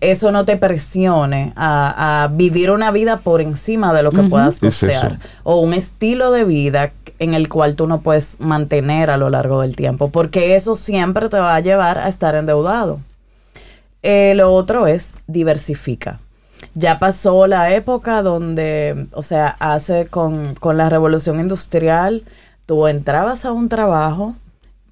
eso 0.00 0.32
no 0.32 0.44
te 0.44 0.56
presione 0.56 1.52
a, 1.56 2.24
a 2.24 2.28
vivir 2.28 2.70
una 2.70 2.90
vida 2.90 3.20
por 3.20 3.40
encima 3.40 3.92
de 3.92 4.02
lo 4.02 4.10
que 4.10 4.22
puedas 4.22 4.58
costear. 4.58 5.18
O 5.42 5.56
un 5.60 5.74
estilo 5.74 6.30
de 6.30 6.44
vida 6.44 6.92
en 7.18 7.34
el 7.34 7.48
cual 7.48 7.76
tú 7.76 7.86
no 7.86 8.00
puedes 8.00 8.40
mantener 8.40 9.10
a 9.10 9.16
lo 9.16 9.30
largo 9.30 9.62
del 9.62 9.76
tiempo, 9.76 10.08
porque 10.10 10.56
eso 10.56 10.76
siempre 10.76 11.28
te 11.28 11.38
va 11.38 11.54
a 11.54 11.60
llevar 11.60 11.98
a 11.98 12.08
estar 12.08 12.34
endeudado. 12.34 13.00
Eh, 14.02 14.34
lo 14.34 14.52
otro 14.52 14.86
es 14.86 15.14
diversifica. 15.26 16.18
Ya 16.74 16.98
pasó 16.98 17.46
la 17.46 17.74
época 17.74 18.22
donde, 18.22 19.06
o 19.12 19.22
sea, 19.22 19.56
hace 19.58 20.06
con, 20.06 20.54
con 20.54 20.76
la 20.76 20.88
revolución 20.88 21.38
industrial, 21.38 22.22
tú 22.66 22.86
entrabas 22.88 23.44
a 23.44 23.52
un 23.52 23.68
trabajo, 23.68 24.34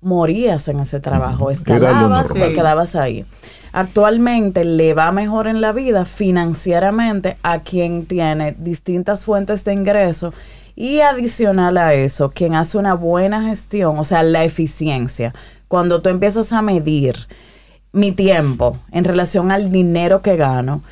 morías 0.01 0.69
en 0.69 0.81
ese 0.81 1.01
trabajo, 1.01 1.51
escalabas, 1.51 2.33
te 2.33 2.53
quedabas 2.53 2.97
ahí. 2.97 3.25
Actualmente 3.73 4.65
le 4.65 4.95
va 4.95 5.13
mejor 5.13 5.47
en 5.47 5.61
la 5.61 5.73
vida 5.73 6.05
financieramente 6.05 7.37
a 7.43 7.61
quien 7.61 8.07
tiene 8.07 8.53
distintas 8.59 9.25
fuentes 9.25 9.65
de 9.65 9.73
ingreso 9.73 10.33
y 10.75 11.01
adicional 11.01 11.77
a 11.77 11.95
eso, 11.95 12.31
quien 12.31 12.55
hace 12.55 12.79
una 12.79 12.95
buena 12.95 13.43
gestión, 13.47 13.99
o 13.99 14.05
sea, 14.05 14.23
la 14.23 14.45
eficiencia. 14.45 15.35
Cuando 15.69 16.03
tú 16.03 16.09
empiezas 16.09 16.53
a 16.53 16.63
medir 16.63 17.15
mi 17.93 18.13
tiempo 18.13 18.77
en 18.91 19.05
relación 19.05 19.51
al 19.51 19.71
dinero 19.71 20.23
que 20.23 20.37
gano, 20.37 20.83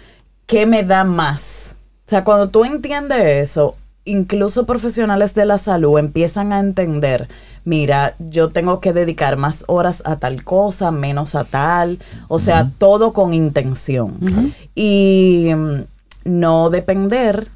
¿qué 0.47 0.67
me 0.67 0.83
da 0.83 1.05
más? 1.05 1.75
O 2.07 2.11
sea, 2.11 2.25
cuando 2.25 2.49
tú 2.49 2.65
entiendes 2.65 3.51
eso, 3.51 3.77
incluso 4.09 4.67
profesionales 4.67 5.35
de 5.35 5.47
la 5.47 5.59
salud 5.59 5.99
empiezan 5.99 6.53
a 6.53 6.61
entender, 6.61 7.29
mira, 7.65 8.15
yo 8.19 8.51
tengo 8.51 8.81
que 8.81 8.93
dedicar 8.93 9.37
más 9.37 9.65
horas 9.69 10.03
a 10.05 10.17
tal 10.17 10.45
cosa, 10.45 10.91
menos 10.91 11.35
a 11.35 11.45
tal, 11.45 11.99
o 12.29 12.39
sea, 12.39 12.71
todo 12.79 13.13
con 13.13 13.35
intención. 13.35 14.17
Y 14.75 15.51
mm, 15.55 15.83
no 16.25 16.71
depender 16.71 17.49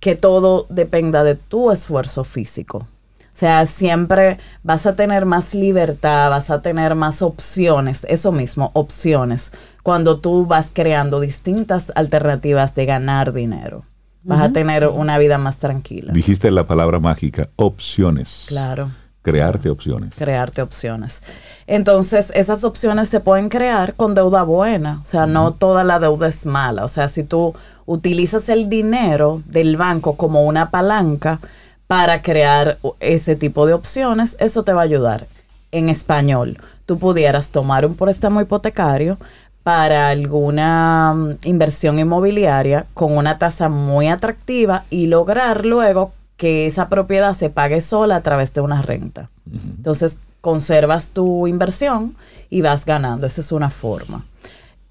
que 0.00 0.14
todo 0.14 0.66
dependa 0.68 1.24
de 1.24 1.34
tu 1.34 1.70
esfuerzo 1.70 2.24
físico. 2.24 2.78
O 2.78 3.38
sea, 3.38 3.66
siempre 3.66 4.38
vas 4.64 4.86
a 4.86 4.96
tener 4.96 5.24
más 5.24 5.54
libertad, 5.54 6.30
vas 6.30 6.50
a 6.50 6.60
tener 6.60 6.96
más 6.96 7.22
opciones, 7.22 8.04
eso 8.08 8.32
mismo, 8.32 8.72
opciones, 8.74 9.52
cuando 9.84 10.18
tú 10.18 10.44
vas 10.44 10.72
creando 10.74 11.20
distintas 11.20 11.92
alternativas 11.94 12.74
de 12.74 12.86
ganar 12.86 13.32
dinero. 13.32 13.84
Vas 14.22 14.40
a 14.40 14.52
tener 14.52 14.86
una 14.88 15.16
vida 15.18 15.38
más 15.38 15.58
tranquila. 15.58 16.12
Dijiste 16.12 16.50
la 16.50 16.66
palabra 16.66 16.98
mágica, 17.00 17.48
opciones. 17.56 18.44
Claro, 18.48 18.90
Crearte 19.22 19.68
opciones. 19.68 20.14
crearte 20.14 20.62
opciones. 20.62 21.22
Entonces, 21.66 22.32
esas 22.34 22.64
opciones 22.64 23.08
se 23.10 23.20
pueden 23.20 23.48
crear 23.50 23.94
con 23.94 24.14
deuda 24.14 24.42
buena. 24.42 25.00
O 25.02 25.06
sea, 25.06 25.26
no 25.26 25.52
toda 25.52 25.84
la 25.84 25.98
deuda 25.98 26.28
es 26.28 26.46
mala. 26.46 26.84
O 26.84 26.88
sea, 26.88 27.08
si 27.08 27.24
tú 27.24 27.54
utilizas 27.84 28.48
el 28.48 28.68
dinero 28.70 29.42
del 29.46 29.76
banco 29.76 30.16
como 30.16 30.44
una 30.44 30.70
palanca 30.70 31.40
para 31.86 32.22
crear 32.22 32.78
ese 33.00 33.36
tipo 33.36 33.66
de 33.66 33.74
opciones, 33.74 34.36
eso 34.40 34.62
te 34.62 34.72
va 34.72 34.80
a 34.82 34.84
ayudar. 34.84 35.26
En 35.72 35.90
español, 35.90 36.56
tú 36.86 36.98
pudieras 36.98 37.50
tomar 37.50 37.84
un 37.84 37.96
préstamo 37.96 38.40
hipotecario 38.40 39.18
para 39.62 40.08
alguna 40.08 41.14
mm, 41.14 41.36
inversión 41.44 41.98
inmobiliaria 41.98 42.86
con 42.94 43.16
una 43.16 43.38
tasa 43.38 43.68
muy 43.68 44.08
atractiva 44.08 44.84
y 44.90 45.06
lograr 45.06 45.66
luego 45.66 46.12
que 46.36 46.66
esa 46.66 46.88
propiedad 46.88 47.34
se 47.34 47.50
pague 47.50 47.80
sola 47.80 48.16
a 48.16 48.22
través 48.22 48.54
de 48.54 48.60
una 48.60 48.80
renta. 48.80 49.28
Entonces, 49.52 50.18
conservas 50.40 51.10
tu 51.10 51.46
inversión 51.46 52.14
y 52.48 52.62
vas 52.62 52.86
ganando. 52.86 53.26
Esa 53.26 53.40
es 53.40 53.52
una 53.52 53.70
forma. 53.70 54.24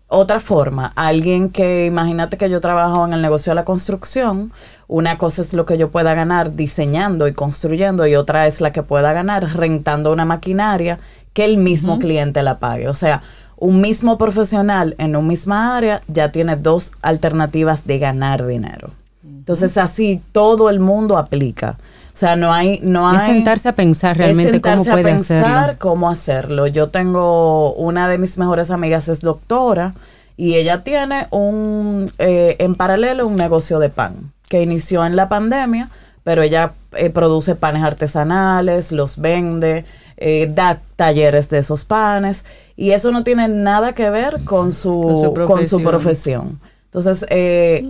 Otra 0.09 0.39
forma, 0.39 0.93
alguien 0.95 1.49
que, 1.49 1.85
imagínate 1.85 2.37
que 2.37 2.49
yo 2.49 2.61
trabajo 2.61 3.05
en 3.05 3.11
el 3.11 3.21
negocio 3.21 3.51
de 3.51 3.55
la 3.55 3.65
construcción, 3.65 4.53
una 4.87 5.17
cosa 5.17 5.41
es 5.41 5.53
lo 5.53 5.65
que 5.65 5.77
yo 5.77 5.91
pueda 5.91 6.13
ganar 6.13 6.55
diseñando 6.55 7.27
y 7.27 7.33
construyendo 7.33 8.07
y 8.07 8.15
otra 8.15 8.47
es 8.47 8.61
la 8.61 8.71
que 8.71 8.83
pueda 8.83 9.11
ganar 9.11 9.57
rentando 9.57 10.13
una 10.13 10.23
maquinaria 10.23 10.99
que 11.33 11.43
el 11.43 11.57
mismo 11.57 11.99
cliente 11.99 12.41
la 12.41 12.57
pague. 12.57 12.87
O 12.87 12.93
sea, 12.93 13.21
un 13.57 13.81
mismo 13.81 14.17
profesional 14.17 14.95
en 14.97 15.15
un 15.15 15.27
misma 15.27 15.75
área 15.75 16.01
ya 16.07 16.31
tiene 16.31 16.55
dos 16.55 16.91
alternativas 17.01 17.85
de 17.85 17.99
ganar 17.99 18.45
dinero. 18.45 18.91
Entonces 19.23 19.77
así 19.77 20.21
todo 20.31 20.69
el 20.69 20.79
mundo 20.79 21.17
aplica. 21.17 21.77
O 22.13 22.19
sea, 22.19 22.35
no 22.35 22.51
hay, 22.51 22.79
no 22.81 23.07
hay 23.07 23.17
Es 23.17 23.23
sentarse 23.23 23.69
a 23.69 23.73
pensar 23.73 24.11
es 24.11 24.17
realmente 24.17 24.59
cómo 24.59 24.83
sentarse 24.83 24.91
puede 24.91 25.03
a 25.03 25.15
pensar 25.15 25.45
hacerlo. 25.45 25.75
cómo 25.79 26.09
hacerlo. 26.09 26.67
Yo 26.67 26.89
tengo 26.89 27.73
una 27.73 28.07
de 28.07 28.17
mis 28.17 28.37
mejores 28.37 28.71
amigas 28.71 29.07
es 29.07 29.21
doctora 29.21 29.93
y 30.35 30.55
ella 30.55 30.83
tiene 30.83 31.27
un 31.31 32.11
eh, 32.17 32.55
en 32.59 32.75
paralelo 32.75 33.25
un 33.27 33.35
negocio 33.35 33.79
de 33.79 33.89
pan 33.89 34.33
que 34.49 34.61
inició 34.61 35.05
en 35.05 35.15
la 35.15 35.29
pandemia, 35.29 35.89
pero 36.23 36.41
ella 36.41 36.73
eh, 36.93 37.09
produce 37.09 37.55
panes 37.55 37.83
artesanales, 37.83 38.91
los 38.91 39.17
vende, 39.17 39.85
eh, 40.17 40.51
da 40.53 40.81
talleres 40.95 41.49
de 41.49 41.59
esos 41.59 41.85
panes 41.85 42.45
y 42.77 42.91
eso 42.91 43.11
no 43.11 43.23
tiene 43.25 43.47
nada 43.49 43.93
que 43.93 44.09
ver 44.09 44.39
con 44.45 44.71
su, 44.71 45.01
Con 45.01 45.17
su 45.17 45.33
con 45.33 45.65
su 45.65 45.81
profesión. 45.83 46.59
Entonces, 46.85 47.25
eh, 47.29 47.85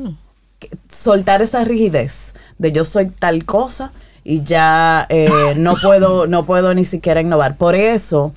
que- 0.60 0.70
soltar 0.90 1.42
esa 1.44 1.64
rigidez 1.64 2.34
de 2.58 2.72
yo 2.72 2.84
soy 2.86 3.08
tal 3.08 3.46
cosa 3.46 3.92
y 4.24 4.42
ya 4.44 5.06
eh, 5.10 5.54
no 5.58 5.76
puedo 5.82 6.26
no 6.26 6.46
puedo 6.46 6.74
ni 6.74 6.84
siquiera 6.86 7.22
innovar. 7.22 7.58
Por 7.58 7.76
eso 7.76 8.34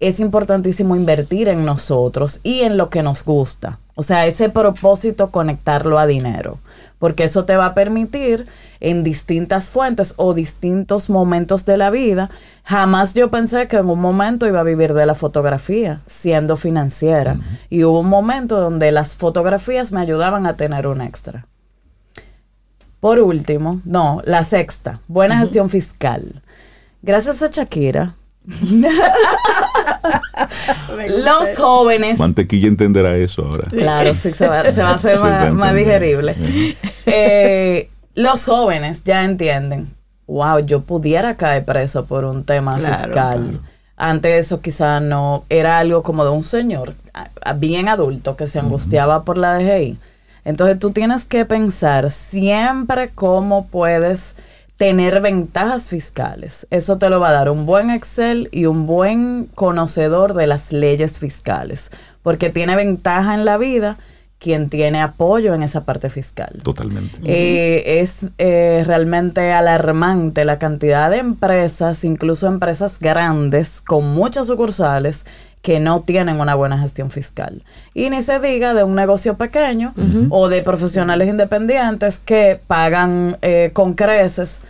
es 0.00 0.18
importantísimo 0.18 0.96
invertir 0.96 1.48
en 1.48 1.64
nosotros 1.64 2.40
y 2.42 2.60
en 2.60 2.76
lo 2.76 2.88
que 2.88 3.02
nos 3.02 3.24
gusta. 3.24 3.78
O 3.94 4.02
sea, 4.02 4.26
ese 4.26 4.48
propósito 4.48 5.30
conectarlo 5.30 5.98
a 5.98 6.06
dinero, 6.06 6.58
porque 7.02 7.24
eso 7.24 7.44
te 7.44 7.56
va 7.56 7.66
a 7.66 7.74
permitir 7.74 8.46
en 8.78 9.02
distintas 9.02 9.72
fuentes 9.72 10.14
o 10.18 10.34
distintos 10.34 11.10
momentos 11.10 11.66
de 11.66 11.76
la 11.76 11.90
vida. 11.90 12.30
Jamás 12.62 13.12
yo 13.12 13.28
pensé 13.28 13.66
que 13.66 13.78
en 13.78 13.90
un 13.90 14.00
momento 14.00 14.46
iba 14.46 14.60
a 14.60 14.62
vivir 14.62 14.94
de 14.94 15.04
la 15.04 15.16
fotografía, 15.16 16.00
siendo 16.06 16.56
financiera. 16.56 17.38
Y 17.68 17.82
hubo 17.82 17.98
un 17.98 18.08
momento 18.08 18.60
donde 18.60 18.92
las 18.92 19.16
fotografías 19.16 19.90
me 19.90 20.00
ayudaban 20.00 20.46
a 20.46 20.56
tener 20.56 20.86
un 20.86 21.00
extra. 21.00 21.48
Por 23.00 23.18
último, 23.18 23.80
no, 23.84 24.22
la 24.24 24.44
sexta, 24.44 25.00
buena 25.08 25.38
gestión 25.38 25.70
fiscal. 25.70 26.40
Gracias 27.02 27.42
a 27.42 27.48
Shakira, 27.48 28.14
los 31.08 31.56
jóvenes 31.56 32.18
Mantequilla 32.18 32.68
entenderá 32.68 33.16
eso 33.16 33.42
ahora. 33.46 33.68
Claro, 33.70 34.14
sí, 34.14 34.32
se 34.34 34.48
va, 34.48 34.62
se 34.72 34.82
va 34.82 34.90
a 34.90 34.94
hacer 34.94 35.18
más, 35.52 35.74
digerible. 35.74 36.36
Eh, 37.06 37.88
los 38.14 38.44
jóvenes 38.44 39.04
ya 39.04 39.24
entienden, 39.24 39.94
wow, 40.26 40.58
yo 40.60 40.82
pudiera 40.82 41.34
caer 41.34 41.64
preso 41.64 42.04
por 42.04 42.24
un 42.24 42.44
tema 42.44 42.78
Claro, 42.78 42.94
fiscal. 42.94 43.12
claro. 43.12 43.60
Antes 43.96 44.46
eso 44.46 44.60
quizá 44.60 45.00
no 45.00 45.44
era 45.48 45.78
algo 45.78 46.02
como 46.02 46.24
de 46.24 46.30
un 46.30 46.42
señor 46.42 46.94
bien 47.56 47.88
adulto 47.88 48.36
que 48.36 48.46
se 48.48 48.58
angustiaba 48.58 49.24
por 49.24 49.38
la 49.38 49.56
DGI. 49.58 49.98
Entonces 50.44 50.78
tú 50.80 50.90
tienes 50.90 51.24
que 51.24 51.44
pensar 51.44 52.10
siempre 52.10 53.10
cómo 53.14 53.66
puedes 53.66 54.34
tener 54.82 55.20
ventajas 55.20 55.90
fiscales. 55.90 56.66
Eso 56.70 56.98
te 56.98 57.08
lo 57.08 57.20
va 57.20 57.28
a 57.28 57.32
dar 57.32 57.48
un 57.48 57.66
buen 57.66 57.88
Excel 57.88 58.48
y 58.50 58.66
un 58.66 58.84
buen 58.84 59.48
conocedor 59.54 60.34
de 60.34 60.48
las 60.48 60.72
leyes 60.72 61.20
fiscales, 61.20 61.92
porque 62.20 62.50
tiene 62.50 62.74
ventaja 62.74 63.34
en 63.34 63.44
la 63.44 63.58
vida 63.58 63.98
quien 64.40 64.68
tiene 64.68 65.00
apoyo 65.00 65.54
en 65.54 65.62
esa 65.62 65.84
parte 65.84 66.10
fiscal. 66.10 66.58
Totalmente. 66.64 67.16
Eh, 67.22 68.00
es 68.00 68.26
eh, 68.38 68.82
realmente 68.84 69.52
alarmante 69.52 70.44
la 70.44 70.58
cantidad 70.58 71.10
de 71.10 71.18
empresas, 71.18 72.02
incluso 72.02 72.48
empresas 72.48 72.98
grandes 72.98 73.80
con 73.82 74.12
muchas 74.12 74.48
sucursales, 74.48 75.26
que 75.62 75.78
no 75.78 76.02
tienen 76.02 76.40
una 76.40 76.54
buena 76.56 76.76
gestión 76.76 77.10
fiscal. 77.10 77.62
Y 77.94 78.10
ni 78.10 78.20
se 78.20 78.40
diga 78.40 78.74
de 78.74 78.82
un 78.82 78.94
negocio 78.94 79.36
pequeño 79.36 79.94
o 80.28 80.48
de 80.48 80.62
profesionales 80.62 81.28
independientes 81.28 82.18
que 82.18 82.60
pagan 82.66 83.38
eh, 83.42 83.70
con 83.72 83.94
creces 83.94 84.60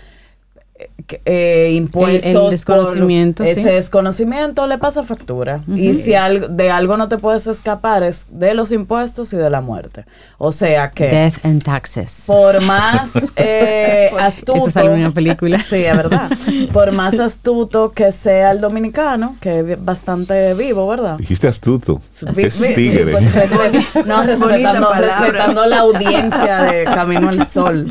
eh, 1.25 1.71
impuestos. 1.75 2.25
El- 2.27 2.37
el 2.37 2.51
desconocimiento, 2.51 3.45
por- 3.45 3.53
sí. 3.53 3.61
Ese 3.61 3.73
desconocimiento 3.73 4.67
le 4.67 4.79
pasa 4.79 5.03
factura. 5.03 5.61
Y 5.69 5.95
si 5.95 6.15
al- 6.15 6.57
de 6.57 6.71
algo 6.71 6.97
no 6.97 7.09
te 7.09 7.19
puedes 7.19 7.47
escapar 7.47 8.03
es 8.03 8.27
de 8.31 8.55
los 8.55 8.73
impuestos 8.73 9.33
y 9.33 9.37
de 9.37 9.51
la 9.51 9.61
muerte. 9.61 10.05
O 10.39 10.53
sea 10.53 10.91
que 10.91 11.09
Death 11.09 11.45
and 11.45 11.63
Taxes. 11.63 12.25
por 12.27 12.61
más 12.63 13.13
eh, 13.37 14.11
astuto. 14.21 14.57
Eso 14.57 14.71
sale 14.71 14.93
en 14.93 15.01
una 15.01 15.11
película. 15.13 15.59
Sí, 15.69 15.77
es 15.85 15.97
verdad. 15.97 16.31
Por 16.73 16.93
más 16.93 17.19
astuto 17.21 17.93
que 17.93 18.13
sea 18.13 18.51
el 18.53 18.61
dominicano, 18.61 19.37
que 19.41 19.61
es 19.61 19.85
bastante 19.85 20.55
vivo, 20.55 20.87
¿verdad? 20.89 21.17
Dijiste 21.17 21.49
astuto. 21.49 22.01
Vi- 22.35 22.45
Es 22.45 22.61
vi- 22.61 22.75
tigre. 22.75 23.13
pues, 23.13 23.35
respe- 23.35 24.05
no, 24.05 24.23
respetando, 24.25 24.91
respetando 24.93 25.67
la 25.67 25.79
audiencia 25.81 26.63
de 26.65 26.85
Camino 26.85 27.29
al 27.29 27.47
Sol. 27.47 27.87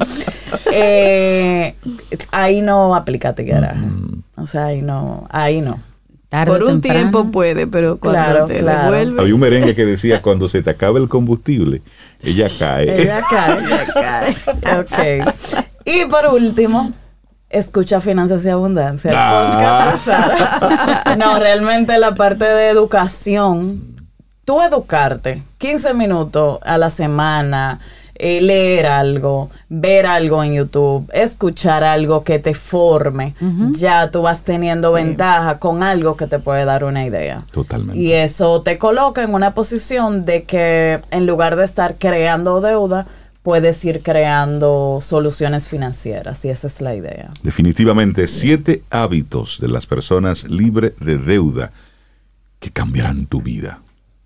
Eh, 0.73 1.75
ahí 2.31 2.61
no 2.61 2.93
aplica 3.01 3.35
tiguera. 3.35 3.75
O 4.35 4.47
sea, 4.47 4.67
ahí 4.67 4.81
no, 4.81 5.25
ahí 5.29 5.61
no. 5.61 5.79
Tarde 6.29 6.53
Por 6.53 6.63
un 6.63 6.79
temprano. 6.79 6.99
tiempo 6.99 7.31
puede, 7.31 7.67
pero 7.67 7.97
cuando 7.97 8.21
Claro, 8.21 8.45
te 8.45 8.59
claro. 8.59 8.91
devuelve, 8.93 9.21
Había 9.21 9.35
un 9.35 9.41
merengue 9.41 9.75
que 9.75 9.85
decía, 9.85 10.21
cuando 10.21 10.47
se 10.47 10.61
te 10.63 10.69
acabe 10.69 11.01
el 11.01 11.09
combustible, 11.09 11.81
ella 12.23 12.47
cae. 12.57 13.01
Ella 13.01 13.21
cae. 13.29 13.59
Ok. 14.79 15.25
Y 15.83 16.05
por 16.05 16.27
último, 16.27 16.93
escucha 17.49 17.99
Finanzas 17.99 18.45
y 18.45 18.49
Abundancia. 18.49 19.11
Ah. 19.13 19.97
No, 21.17 21.37
realmente 21.37 21.97
la 21.97 22.15
parte 22.15 22.45
de 22.45 22.69
educación, 22.69 23.97
tú 24.45 24.61
educarte 24.61 25.43
15 25.57 25.93
minutos 25.93 26.59
a 26.63 26.77
la 26.77 26.89
semana, 26.89 27.81
eh, 28.21 28.39
leer 28.39 28.85
algo, 28.85 29.49
ver 29.67 30.05
algo 30.05 30.43
en 30.43 30.53
YouTube, 30.53 31.09
escuchar 31.11 31.83
algo 31.83 32.23
que 32.23 32.37
te 32.37 32.53
forme, 32.53 33.33
ya 33.71 34.11
tú 34.11 34.21
vas 34.21 34.43
teniendo 34.43 34.91
ventaja 34.91 35.57
con 35.57 35.81
algo 35.81 36.15
que 36.15 36.27
te 36.27 36.37
puede 36.37 36.63
dar 36.65 36.83
una 36.83 37.03
idea. 37.03 37.43
Totalmente. 37.51 37.99
Y 37.99 38.13
eso 38.13 38.61
te 38.61 38.77
coloca 38.77 39.23
en 39.23 39.33
una 39.33 39.55
posición 39.55 40.23
de 40.23 40.43
que 40.43 41.01
en 41.09 41.25
lugar 41.25 41.55
de 41.55 41.65
estar 41.65 41.95
creando 41.97 42.61
deuda, 42.61 43.07
puedes 43.41 43.83
ir 43.85 44.03
creando 44.03 44.99
soluciones 45.01 45.67
financieras 45.67 46.45
y 46.45 46.49
esa 46.49 46.67
es 46.67 46.79
la 46.79 46.95
idea. 46.95 47.31
Definitivamente, 47.41 48.27
siete 48.27 48.83
hábitos 48.91 49.59
de 49.59 49.67
las 49.67 49.87
personas 49.87 50.43
libres 50.43 50.93
de 50.99 51.17
deuda 51.17 51.71
que 52.59 52.69
cambiarán 52.69 53.25
tu 53.25 53.41
vida. 53.41 53.81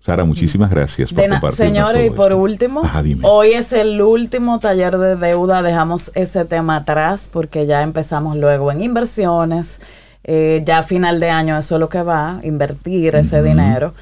Sara, 0.06 0.24
muchísimas 0.24 0.70
gracias 0.70 1.12
por 1.12 1.20
compartirnos 1.20 1.56
Señores, 1.56 2.06
y 2.06 2.10
por 2.10 2.30
esto. 2.30 2.38
último, 2.38 2.84
Ajá, 2.84 3.02
hoy 3.22 3.54
es 3.54 3.72
el 3.72 4.00
último 4.00 4.60
taller 4.60 4.98
de 4.98 5.16
deuda. 5.16 5.62
Dejamos 5.62 6.12
ese 6.14 6.44
tema 6.44 6.76
atrás 6.76 7.28
porque 7.32 7.66
ya 7.66 7.82
empezamos 7.82 8.36
luego 8.36 8.70
en 8.70 8.82
inversiones. 8.82 9.80
Eh, 10.22 10.62
ya 10.64 10.78
a 10.78 10.82
final 10.84 11.18
de 11.18 11.30
año 11.30 11.58
eso 11.58 11.74
es 11.74 11.80
lo 11.80 11.88
que 11.88 12.02
va, 12.02 12.38
invertir 12.44 13.16
ese 13.16 13.42
dinero. 13.42 13.94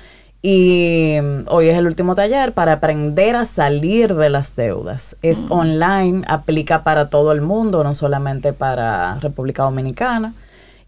Y 0.42 1.16
mm, 1.22 1.44
hoy 1.48 1.68
es 1.68 1.78
el 1.78 1.86
último 1.86 2.14
taller 2.14 2.52
para 2.52 2.74
aprender 2.74 3.34
a 3.34 3.46
salir 3.46 4.14
de 4.14 4.28
las 4.28 4.54
deudas. 4.54 5.16
Es 5.22 5.46
online, 5.48 6.22
aplica 6.28 6.84
para 6.84 7.08
todo 7.08 7.32
el 7.32 7.40
mundo, 7.40 7.82
no 7.82 7.94
solamente 7.94 8.52
para 8.52 9.18
República 9.20 9.62
Dominicana. 9.62 10.34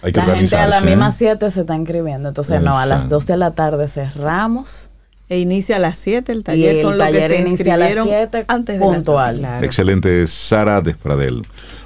Hay 0.08 0.14
que 0.14 0.20
la 0.20 0.38
gente 0.38 0.55
a 0.55 0.68
las 0.68 0.84
mismas 0.84 1.16
7 1.18 1.51
se 1.51 1.62
está 1.62 1.76
inscribiendo. 1.76 2.30
Entonces, 2.30 2.62
no, 2.62 2.78
a 2.80 2.86
las 2.86 3.03
Exacto. 3.03 3.16
2 3.16 3.26
de 3.28 3.38
la 3.38 3.51
tarde 3.51 3.88
cerramos 3.88 4.91
E 5.30 5.40
inicia 5.40 5.76
a 5.76 5.80
las 5.80 5.98
7 5.98 6.32
el 6.32 6.40
y 6.40 6.44
taller 6.44 6.76
el 6.78 6.84
con 6.84 6.98
lo 6.98 7.06
que 7.06 7.12
taller 7.12 7.30
se 7.30 7.42
inicia 7.42 7.74
a 7.74 7.78
las 7.78 7.90
inscribieron 7.90 8.30
7 8.32 8.46
antes 8.48 8.80
de 8.80 8.86
las 8.86 8.96
puntual. 8.96 9.38
Claro. 9.40 9.66
Excelente, 9.66 10.28
Sara 10.28 10.82
Despradel. 10.82 11.42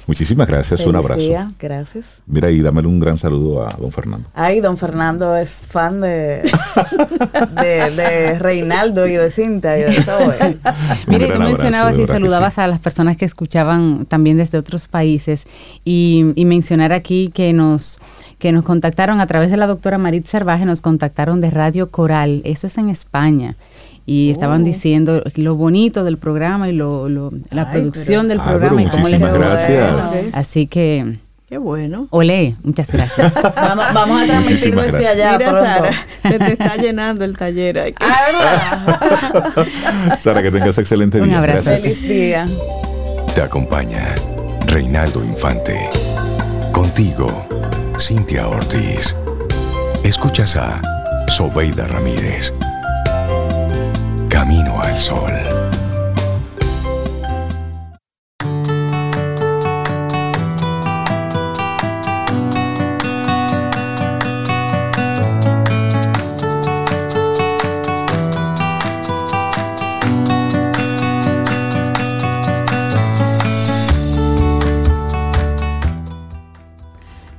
Muchísimas 0.06 0.48
gracias, 0.48 0.84
un 0.84 0.96
abrazo. 0.96 1.20
día, 1.20 1.50
Gracias. 1.60 2.22
Mira 2.26 2.50
y 2.50 2.60
dámele 2.60 2.88
un 2.88 2.98
gran 2.98 3.18
saludo 3.18 3.66
a 3.66 3.70
don 3.78 3.92
Fernando. 3.92 4.28
Ay, 4.34 4.60
don 4.60 4.76
Fernando 4.76 5.36
es 5.36 5.50
fan 5.50 6.00
de, 6.00 6.42
de, 7.62 7.90
de 7.90 8.38
Reinaldo 8.38 9.06
y 9.06 9.12
de 9.12 9.30
Cinta 9.30 9.78
y 9.78 9.82
de 9.82 10.02
Zoe. 10.02 10.36
Un 10.40 10.60
Mira, 11.06 11.28
y 11.28 11.30
tú 11.30 11.38
mencionabas 11.38 11.98
y 11.98 12.06
saludabas 12.06 12.54
sí. 12.54 12.60
a 12.60 12.66
las 12.66 12.80
personas 12.80 13.16
que 13.16 13.24
escuchaban 13.24 14.06
también 14.06 14.38
desde 14.38 14.58
otros 14.58 14.88
países 14.88 15.46
y, 15.84 16.32
y 16.34 16.44
mencionar 16.46 16.92
aquí 16.92 17.30
que 17.32 17.52
nos 17.52 18.00
que 18.42 18.50
nos 18.50 18.64
contactaron 18.64 19.20
a 19.20 19.26
través 19.28 19.52
de 19.52 19.56
la 19.56 19.68
doctora 19.68 19.98
Marit 19.98 20.26
Cervaje, 20.26 20.64
nos 20.64 20.80
contactaron 20.80 21.40
de 21.40 21.48
Radio 21.50 21.90
Coral, 21.92 22.42
eso 22.44 22.66
es 22.66 22.76
en 22.76 22.88
España. 22.90 23.54
Y 24.04 24.30
Oh. 24.30 24.32
estaban 24.32 24.64
diciendo 24.64 25.22
lo 25.36 25.54
bonito 25.54 26.02
del 26.02 26.18
programa 26.18 26.68
y 26.68 26.72
lo, 26.72 27.08
lo- 27.08 27.30
la 27.52 27.70
Ay, 27.70 27.80
producción 27.80 28.26
pero- 28.26 28.28
del 28.30 28.40
Ay, 28.40 28.46
programa 28.48 28.82
y 28.82 28.86
cómo 28.88 29.08
les 29.08 29.20
gusta. 29.20 30.10
Así 30.32 30.66
que, 30.66 31.18
Qué 31.48 31.58
bueno. 31.58 32.08
olé, 32.10 32.56
muchas 32.64 32.90
gracias. 32.90 33.34
Vamos, 33.54 33.84
vamos 33.94 34.22
a 34.22 34.26
transmitir 34.26 34.74
desde 34.74 35.06
allá 35.06 35.38
Mira, 35.38 35.50
pronto. 35.50 35.64
Sara, 35.64 35.90
se 36.22 36.38
te 36.40 36.52
está 36.54 36.76
llenando 36.82 37.24
el 37.24 37.36
taller. 37.36 37.78
Ay, 37.78 37.94
Ah. 38.00 40.16
Sara, 40.18 40.42
que 40.42 40.50
tengas 40.50 40.76
excelente 40.78 41.20
Un 41.20 41.28
día. 41.28 41.38
abrazo. 41.38 41.70
Gracias. 41.70 41.98
Feliz 41.98 42.02
día. 42.08 42.46
Te 43.36 43.40
acompaña 43.42 44.16
Reinaldo 44.66 45.22
Infante. 45.24 45.76
Contigo, 46.72 47.28
Cintia 48.02 48.48
Ortiz. 48.48 49.14
Escuchas 50.02 50.56
a 50.56 50.82
Sobeida 51.28 51.86
Ramírez. 51.86 52.52
Camino 54.28 54.82
al 54.82 54.98
Sol. 54.98 55.51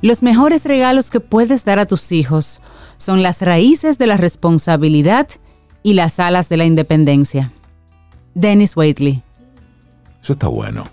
Los 0.04 0.22
mejores 0.22 0.66
regalos 0.66 1.08
que 1.08 1.18
puedes 1.18 1.64
dar 1.64 1.78
a 1.78 1.86
tus 1.86 2.12
hijos 2.12 2.60
son 2.98 3.22
las 3.22 3.40
raíces 3.40 3.96
de 3.96 4.06
la 4.06 4.18
responsabilidad 4.18 5.26
y 5.82 5.94
las 5.94 6.20
alas 6.20 6.50
de 6.50 6.58
la 6.58 6.66
independencia. 6.66 7.52
Dennis 8.34 8.76
Waitley. 8.76 9.22
Eso 10.22 10.34
está 10.34 10.48
bueno. 10.48 10.86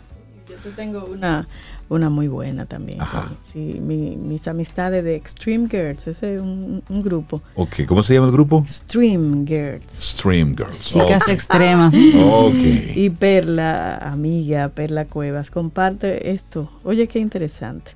Yo 0.48 0.72
tengo 0.78 1.04
una, 1.12 1.46
una 1.90 2.10
muy 2.10 2.30
buena 2.30 2.66
también. 2.66 3.02
Ajá. 3.02 3.30
Sí, 3.42 3.80
mi- 3.82 4.16
mis 4.16 4.48
amistades 4.48 5.04
de 5.04 5.18
Extreme 5.18 5.68
Girls, 5.68 6.08
ese 6.08 6.36
es 6.36 6.42
un, 6.42 6.82
un 6.88 7.02
grupo. 7.04 7.42
Ok, 7.56 7.82
¿cómo 7.88 8.04
se 8.04 8.14
llama 8.14 8.28
el 8.28 8.32
grupo? 8.32 8.60
Extreme 8.66 9.46
Girls. 9.46 9.92
Stream 9.92 10.56
Girls. 10.56 10.80
Chicas 10.80 11.24
Ok. 11.24 11.30
extremas. 11.34 11.94
Ok. 11.94 12.96
Y 12.96 13.10
Perla, 13.10 13.98
amiga, 13.98 14.70
Perla 14.70 15.04
Cuevas, 15.04 15.52
comparte 15.52 16.32
esto. 16.32 16.72
Oye, 16.86 17.08
qué 17.10 17.20
interesante. 17.20 17.92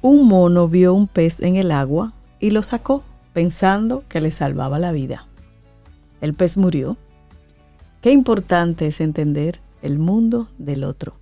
Un 0.00 0.28
mono 0.28 0.68
vio 0.68 0.94
un 0.94 1.08
pez 1.08 1.40
en 1.40 1.56
el 1.56 1.72
agua 1.72 2.12
y 2.38 2.50
lo 2.50 2.62
sacó 2.62 3.02
pensando 3.32 4.04
que 4.08 4.20
le 4.20 4.30
salvaba 4.30 4.78
la 4.78 4.92
vida. 4.92 5.26
El 6.20 6.34
pez 6.34 6.56
murió. 6.56 6.96
Qué 8.00 8.12
importante 8.12 8.86
es 8.86 9.00
entender 9.00 9.60
el 9.82 9.98
mundo 9.98 10.48
del 10.58 10.84
otro. 10.84 11.14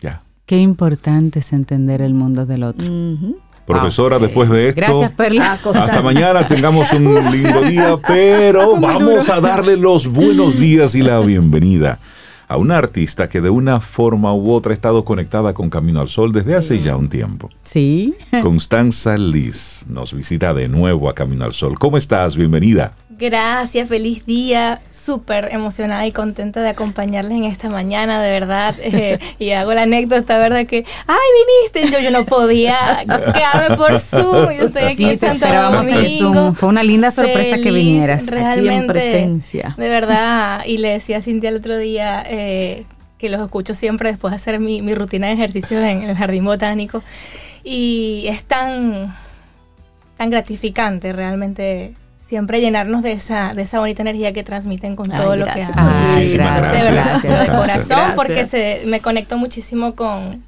Ya. 0.00 0.22
Qué 0.46 0.58
importante 0.58 1.40
es 1.40 1.52
entender 1.52 2.00
el 2.00 2.14
mundo 2.14 2.46
del 2.46 2.62
otro. 2.62 2.88
Ujú. 2.88 3.38
Profesora, 3.66 4.18
después 4.18 4.48
de 4.50 4.70
esto. 4.70 4.80
Gracias, 4.80 5.12
Perla. 5.12 5.52
Hasta 5.52 6.02
mañana 6.02 6.46
tengamos 6.48 6.92
un 6.92 7.04
lindo 7.30 7.62
día, 7.62 7.96
pero 8.06 8.78
vamos 8.80 9.28
a 9.28 9.40
darle 9.40 9.76
los 9.76 10.08
buenos 10.08 10.58
días 10.58 10.94
y 10.94 11.02
la 11.02 11.20
bienvenida 11.20 11.98
a 12.52 12.56
una 12.58 12.76
artista 12.76 13.28
que 13.30 13.40
de 13.40 13.48
una 13.48 13.80
forma 13.80 14.34
u 14.34 14.52
otra 14.52 14.72
ha 14.72 14.74
estado 14.74 15.04
conectada 15.04 15.54
con 15.54 15.70
Camino 15.70 16.00
al 16.00 16.08
Sol 16.08 16.32
desde 16.32 16.54
hace 16.54 16.80
ya 16.82 16.96
un 16.96 17.08
tiempo. 17.08 17.48
Sí. 17.62 18.14
Constanza 18.42 19.16
Liz 19.16 19.86
nos 19.88 20.12
visita 20.12 20.52
de 20.52 20.68
nuevo 20.68 21.08
a 21.08 21.14
Camino 21.14 21.46
al 21.46 21.54
Sol. 21.54 21.78
¿Cómo 21.78 21.96
estás? 21.96 22.36
Bienvenida. 22.36 22.92
Gracias, 23.22 23.88
feliz 23.88 24.26
día. 24.26 24.80
Súper 24.90 25.50
emocionada 25.52 26.04
y 26.04 26.10
contenta 26.10 26.60
de 26.60 26.70
acompañarles 26.70 27.38
en 27.38 27.44
esta 27.44 27.70
mañana, 27.70 28.20
de 28.20 28.30
verdad. 28.30 28.74
Eh, 28.94 29.18
y 29.38 29.52
hago 29.52 29.72
la 29.72 29.82
anécdota, 29.82 30.38
¿verdad? 30.38 30.66
Que, 30.66 30.84
¡ay, 31.06 31.16
viniste! 31.72 31.92
Yo, 31.92 32.02
yo 32.02 32.10
no 32.10 32.26
podía 32.26 32.76
quedarme 33.06 33.76
por 33.76 33.98
Zoom. 33.98 34.50
Yo 34.52 34.66
estoy 34.66 34.82
aquí 34.82 34.96
sí, 34.96 35.10
en 35.10 35.18
Santo 35.18 35.46
Domingo. 35.46 36.52
Fue 36.52 36.68
una 36.68 36.82
linda 36.82 37.10
sorpresa 37.10 37.58
que 37.58 37.70
vinieras. 37.70 38.26
Realmente. 38.26 38.74
en 38.74 38.86
presencia. 38.86 39.74
De 39.78 39.88
verdad. 39.88 40.64
Y 40.66 40.78
le 40.78 40.90
decía 40.90 41.18
a 41.18 41.22
Cintia 41.22 41.48
el 41.48 41.56
otro 41.56 41.78
día 41.78 42.22
eh, 42.26 42.84
que 43.18 43.28
los 43.28 43.40
escucho 43.40 43.72
siempre 43.72 44.10
después 44.10 44.32
de 44.32 44.36
hacer 44.36 44.60
mi, 44.60 44.82
mi 44.82 44.94
rutina 44.94 45.28
de 45.28 45.34
ejercicios 45.34 45.82
en 45.82 46.02
el 46.02 46.16
jardín 46.16 46.44
botánico. 46.44 47.02
Y 47.64 48.26
es 48.28 48.44
tan, 48.44 49.14
tan 50.18 50.28
gratificante 50.28 51.12
realmente 51.12 51.94
siempre 52.32 52.62
llenarnos 52.62 53.02
de 53.02 53.12
esa, 53.12 53.52
de 53.52 53.60
esa 53.60 53.78
bonita 53.78 54.00
energía 54.00 54.32
que 54.32 54.42
transmiten 54.42 54.96
con 54.96 55.12
Ay, 55.12 55.18
todo 55.18 55.36
lo 55.36 55.44
que 55.44 55.50
hacen. 55.50 55.74
Ay, 55.76 56.32
gracias, 56.32 56.72
de 56.72 56.90
verdad, 56.90 57.04
gracias, 57.04 57.40
de 57.40 57.46
corazón, 57.46 57.86
Gracias. 57.88 58.14
porque 58.14 58.46
se, 58.46 58.82
me 58.86 59.00
conecto 59.00 59.36
muchísimo 59.36 59.94
con, 59.94 60.42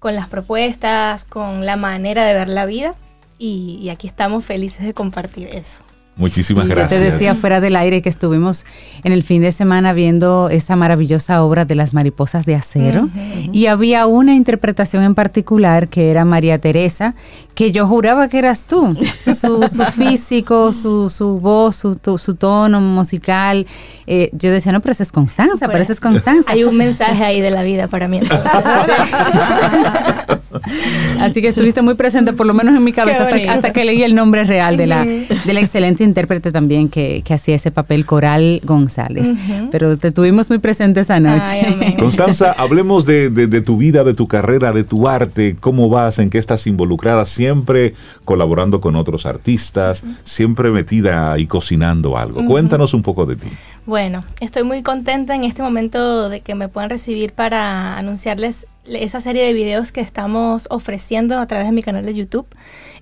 con 0.00 0.16
las 0.16 0.26
propuestas, 0.26 1.24
con 1.24 1.64
la 1.64 1.76
manera 1.76 2.24
de 2.24 2.34
ver 2.34 2.48
la 2.48 2.66
vida. 2.66 2.96
Y, 3.38 3.78
y 3.80 3.90
aquí 3.90 4.08
estamos 4.08 4.44
felices 4.44 4.84
de 4.84 4.94
compartir 4.94 5.46
eso. 5.52 5.78
Muchísimas 6.18 6.66
Y 6.66 6.68
gracias. 6.70 7.00
Yo 7.00 7.06
te 7.06 7.12
decía 7.12 7.34
fuera 7.34 7.60
del 7.60 7.76
aire 7.76 8.02
que 8.02 8.08
estuvimos 8.08 8.64
en 9.04 9.12
el 9.12 9.22
fin 9.22 9.40
de 9.40 9.52
semana 9.52 9.92
viendo 9.92 10.48
esa 10.50 10.74
maravillosa 10.76 11.42
obra 11.44 11.64
de 11.64 11.76
las 11.76 11.94
mariposas 11.94 12.44
de 12.44 12.56
acero 12.56 13.08
y 13.52 13.66
había 13.66 14.06
una 14.06 14.34
interpretación 14.34 15.04
en 15.04 15.14
particular 15.14 15.86
que 15.88 16.10
era 16.10 16.24
María 16.24 16.58
Teresa, 16.58 17.14
que 17.54 17.70
yo 17.72 17.86
juraba 17.86 18.28
que 18.28 18.38
eras 18.38 18.66
tú. 18.66 18.96
Su, 19.26 19.68
su 19.68 19.82
físico, 19.92 20.72
su, 20.72 21.08
su 21.10 21.38
voz, 21.38 21.76
su, 21.76 21.94
tu- 21.94 22.18
su 22.18 22.34
tono 22.34 22.80
musical. 22.80 23.66
Eh, 24.06 24.30
yo 24.32 24.50
decía, 24.50 24.72
no, 24.72 24.80
pero 24.80 24.92
esa 24.92 25.04
es 25.04 25.12
Constanza, 25.12 25.68
pero 25.68 25.78
esa 25.80 25.92
es 25.92 26.00
Constanza. 26.00 26.50
Hay 26.50 26.64
un 26.64 26.76
mensaje 26.76 27.24
ahí 27.24 27.40
de 27.40 27.50
la 27.52 27.62
vida 27.62 27.86
para 27.86 28.08
mí. 28.08 28.18
entonces. 28.18 28.50
Así 31.20 31.40
que 31.40 31.48
estuviste 31.48 31.82
muy 31.82 31.94
presente, 31.94 32.32
por 32.32 32.46
lo 32.46 32.54
menos 32.54 32.74
en 32.74 32.84
mi 32.84 32.92
cabeza, 32.92 33.28
hasta, 33.48 33.72
que 33.72 33.84
leí 33.84 34.02
el 34.02 34.14
nombre 34.14 34.44
real 34.44 34.76
de 34.76 34.86
la, 34.86 35.04
de 35.04 35.52
la 35.54 35.60
excelente 35.60 36.04
intérprete 36.04 36.52
también 36.52 36.88
que, 36.88 37.22
que 37.24 37.34
hacía 37.34 37.54
ese 37.56 37.70
papel, 37.70 38.06
Coral 38.06 38.60
González. 38.64 39.32
Pero 39.70 39.96
te 39.98 40.10
tuvimos 40.12 40.48
muy 40.50 40.58
presente 40.58 41.00
esa 41.00 41.20
noche. 41.20 41.66
Ay. 41.80 41.96
Constanza, 41.98 42.52
hablemos 42.52 43.04
de, 43.06 43.30
de- 43.30 43.46
de 43.46 43.60
tu 43.60 43.76
vida, 43.76 44.04
de 44.04 44.14
tu 44.14 44.28
carrera, 44.28 44.72
de 44.72 44.84
tu 44.84 45.08
arte, 45.08 45.56
cómo 45.58 45.88
vas, 45.88 46.18
en 46.18 46.30
qué 46.30 46.38
estás 46.38 46.66
involucrada, 46.66 47.24
siempre 47.24 47.94
colaborando 48.24 48.80
con 48.80 48.96
otros 48.96 49.26
artistas, 49.26 50.04
siempre 50.24 50.70
metida 50.70 51.38
y 51.38 51.46
cocinando 51.46 52.16
algo. 52.18 52.44
Cuéntanos 52.46 52.94
un 52.94 53.02
poco 53.02 53.26
de 53.26 53.36
ti. 53.36 53.48
Bueno, 53.86 54.22
estoy 54.40 54.64
muy 54.64 54.82
contenta 54.82 55.34
en 55.34 55.44
este 55.44 55.62
momento 55.62 56.28
de 56.28 56.40
que 56.40 56.54
me 56.54 56.68
puedan 56.68 56.90
recibir 56.90 57.32
para 57.32 57.96
anunciarles 57.96 58.66
esa 58.84 59.20
serie 59.20 59.44
de 59.44 59.52
videos 59.52 59.92
que 59.92 60.00
estamos 60.00 60.66
ofreciendo 60.70 61.38
a 61.38 61.46
través 61.46 61.66
de 61.66 61.72
mi 61.72 61.82
canal 61.82 62.04
de 62.04 62.14
YouTube. 62.14 62.46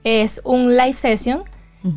Es 0.04 0.40
un 0.44 0.76
live 0.76 0.94
session 0.94 1.44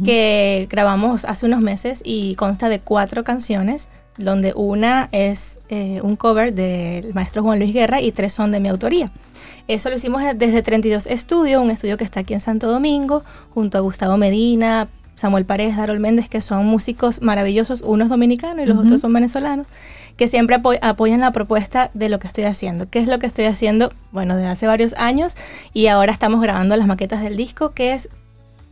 que 0.06 0.68
grabamos 0.70 1.26
hace 1.26 1.48
unos 1.48 1.62
meses 1.62 2.04
y 2.06 2.36
consta 2.36 2.70
de 2.70 2.80
cuatro 2.80 3.24
canciones, 3.24 3.90
donde 4.20 4.54
una 4.56 5.10
es 5.12 5.58
eh, 5.70 6.00
un 6.04 6.16
cover 6.16 6.54
del 6.54 7.12
maestro 7.16 7.42
Juan 7.42 7.58
Luis 7.58 7.74
Guerra 7.74 8.00
y 8.00 8.12
tres 8.12 8.34
son 8.34 8.52
de 8.52 8.60
mi 8.60 8.70
autoría. 8.70 9.12
Eso 9.68 9.90
lo 9.90 9.96
hicimos 9.96 10.22
desde 10.36 10.62
32 10.62 11.08
Estudio, 11.08 11.60
un 11.62 11.72
estudio 11.72 11.98
que 11.98 12.04
está 12.04 12.20
aquí 12.20 12.36
en 12.36 12.40
Santo 12.40 12.70
Domingo, 12.70 13.24
junto 13.52 13.80
a 13.80 13.82
Gustavo 13.82 14.16
Medina, 14.18 14.90
Samuel 15.20 15.46
Paredes, 15.46 15.76
Darol 15.76 16.00
Méndez, 16.00 16.30
que 16.30 16.42
son 16.42 16.66
músicos 16.66 17.22
maravillosos, 17.22 17.82
uno 17.82 18.04
es 18.04 18.10
dominicano 18.10 18.64
y 18.64 18.66
los 18.66 18.78
otros 18.78 19.02
son 19.02 19.12
venezolanos, 19.12 19.68
que 20.20 20.28
siempre 20.28 20.58
apo- 20.58 20.78
apoyan 20.82 21.22
la 21.22 21.32
propuesta 21.32 21.92
de 21.94 22.10
lo 22.10 22.20
que 22.20 22.28
estoy 22.28 22.44
haciendo. 22.44 22.90
¿Qué 22.90 23.00
es 23.00 23.08
lo 23.08 23.20
que 23.20 23.26
estoy 23.26 23.46
haciendo? 23.46 23.90
Bueno, 24.12 24.36
desde 24.36 24.50
hace 24.50 24.68
varios 24.68 24.94
años 24.96 25.38
y 25.74 25.88
ahora 25.88 26.12
estamos 26.12 26.42
grabando 26.42 26.76
las 26.76 26.88
maquetas 26.88 27.22
del 27.22 27.38
disco, 27.38 27.72
que 27.72 27.94
es 27.94 28.10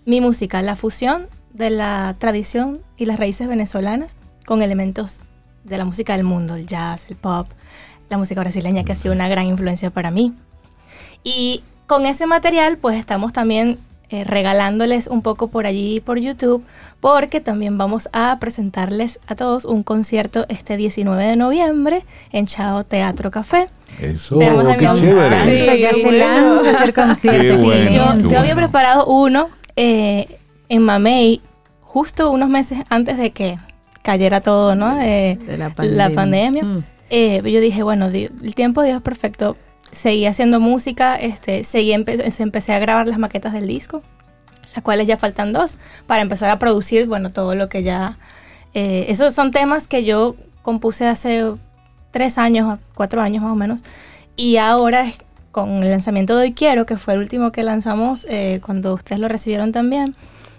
mi 0.06 0.20
música, 0.20 0.62
la 0.62 0.76
fusión 0.76 1.30
de 1.54 1.70
la 1.70 2.18
tradición 2.20 2.82
y 2.98 3.06
las 3.06 3.18
raíces 3.18 3.48
venezolanas 3.48 4.18
con 4.46 4.62
elementos 4.62 5.22
de 5.64 5.78
la 5.78 5.86
música 5.86 6.18
del 6.18 6.26
mundo, 6.26 6.56
el 6.56 6.68
jazz, 6.68 7.06
el 7.10 7.16
pop, 7.16 7.48
la 8.10 8.18
música 8.18 8.42
brasileña, 8.42 8.84
que 8.84 8.92
ha 8.92 8.96
sido 8.96 9.14
una 9.16 9.30
gran 9.30 9.46
influencia 9.46 9.90
para 9.90 10.12
mí. 10.12 10.34
Y 11.24 11.64
con 11.86 12.06
ese 12.06 12.28
material, 12.28 12.78
pues 12.78 13.00
estamos 13.00 13.32
también 13.32 13.80
eh, 14.10 14.24
regalándoles 14.24 15.08
un 15.08 15.22
poco 15.22 15.48
por 15.48 15.66
allí 15.66 16.00
por 16.00 16.18
YouTube, 16.18 16.64
porque 17.02 17.42
también 17.42 17.78
vamos 17.78 18.08
a 18.14 18.38
presentarles 18.40 19.20
a 19.28 19.36
todos 19.36 19.66
un 19.66 19.84
concierto 19.84 20.46
este 20.50 20.78
19 20.78 21.24
de 21.26 21.36
noviembre 21.36 22.04
en 22.32 22.46
Chao 22.48 22.84
Teatro 22.86 23.32
Café. 23.32 23.68
Eso, 24.00 24.38
qué 24.40 24.46
chévere. 24.96 25.80
Ya 25.82 25.90
Sí, 25.94 26.02
se 26.02 26.08
bueno. 26.08 26.18
lanza 26.20 26.70
a 26.70 26.72
hacer 26.74 26.94
conciertos. 26.94 27.42
Qué 27.42 27.58
bueno. 27.58 27.92
Yo, 27.92 28.28
qué 28.28 28.34
yo 28.34 28.40
había 28.40 28.56
preparado 28.56 29.06
uno 29.08 29.50
eh, 29.76 30.40
en 30.70 30.82
Mamey 30.84 31.42
justo 31.82 32.32
unos 32.32 32.50
meses 32.50 32.80
antes 32.90 33.18
de 33.18 33.32
que 33.32 33.58
cayera 34.04 34.40
todo, 34.42 34.76
¿no? 34.76 34.96
De, 34.96 35.38
De 35.46 35.58
la 35.58 35.70
la 35.70 35.74
pandemia. 35.74 36.16
pandemia. 36.16 36.64
Mm. 36.64 36.84
Eh, 37.10 37.42
yo 37.52 37.60
dije, 37.62 37.84
bueno, 37.84 38.06
el 38.08 38.54
tiempo 38.56 38.82
de 38.82 38.88
Dios 38.90 38.98
es 38.98 39.04
perfecto. 39.04 39.58
Seguí 39.92 40.26
haciendo 40.26 40.60
música, 40.60 41.16
este, 41.16 41.64
seguí 41.64 41.92
empe- 41.92 42.34
empecé 42.40 42.74
a 42.74 42.80
grabar 42.80 43.08
las 43.08 43.20
maquetas 43.20 43.54
del 43.54 43.68
disco, 43.68 44.04
las 44.76 44.84
cuales 44.84 45.08
ya 45.08 45.18
faltan 45.18 45.54
dos, 45.54 45.78
para 46.06 46.22
empezar 46.22 46.50
a 46.50 46.60
producir, 46.60 47.08
bueno, 47.08 47.32
todo 47.32 47.56
lo 47.56 47.70
que 47.70 47.84
ya... 47.84 48.18
eh, 48.74 49.06
esos 49.10 49.34
son 49.34 49.52
temas 49.52 49.88
que 49.88 50.04
yo 50.04 50.36
compuse 50.62 51.08
hace 51.08 51.44
tres 52.12 52.38
años, 52.38 52.80
cuatro 52.94 53.22
años 53.22 53.44
más 53.44 53.54
o 53.54 53.56
menos, 53.56 53.84
y 54.36 54.58
ahora 54.58 55.06
con 55.52 55.84
el 55.84 55.90
lanzamiento 55.90 56.36
de 56.36 56.44
Hoy 56.44 56.54
Quiero, 56.54 56.86
que 56.86 56.98
fue 56.98 57.14
el 57.16 57.20
último 57.20 57.52
que 57.52 57.64
lanzamos 57.64 58.28
eh, 58.30 58.60
cuando 58.64 58.94
ustedes 58.94 59.20
lo 59.20 59.28
recibieron 59.28 59.72
también, 59.72 60.16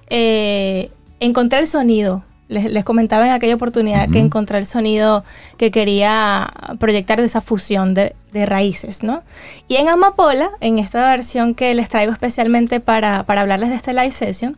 eh, 0.09 0.91
encontré 1.21 1.61
el 1.61 1.69
sonido. 1.69 2.25
Les, 2.49 2.71
les 2.71 2.85
comentaba 2.85 3.27
en 3.27 3.33
aquella 3.33 3.55
oportunidad 3.55 4.09
que 4.11 4.19
encontré 4.19 4.59
el 4.59 4.67
sonido 4.67 5.25
que 5.59 5.71
quería 5.71 6.51
proyectar 6.79 7.21
de 7.21 7.27
esa 7.27 7.41
fusión 7.41 7.95
de, 7.95 8.15
de 8.33 8.47
raíces, 8.47 9.03
¿no? 9.03 9.23
Y 9.69 9.77
en 9.77 9.89
Amapola, 9.89 10.51
en 10.61 10.79
esta 10.79 11.11
versión 11.11 11.55
que 11.55 11.75
les 11.75 11.89
traigo 11.89 12.13
especialmente 12.13 12.81
para, 12.81 13.25
para 13.25 13.43
hablarles 13.43 13.71
de 13.71 13.77
este 13.77 13.93
live 13.93 14.13
session, 14.13 14.57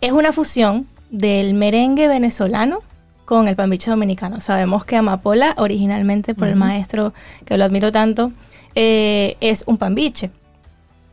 es 0.00 0.12
una 0.12 0.32
fusión 0.32 0.86
del 1.10 1.54
merengue 1.54 2.08
venezolano 2.08 2.80
con 3.24 3.46
el 3.46 3.56
pambiche 3.56 3.90
dominicano. 3.90 4.40
Sabemos 4.40 4.84
que 4.84 4.96
Amapola, 4.96 5.54
originalmente 5.58 6.34
por 6.34 6.48
el 6.48 6.56
maestro 6.56 7.12
que 7.44 7.58
lo 7.58 7.64
admiro 7.64 7.92
tanto, 7.92 8.32
eh, 8.74 9.36
es 9.40 9.64
un 9.66 9.76
pambiche. 9.76 10.30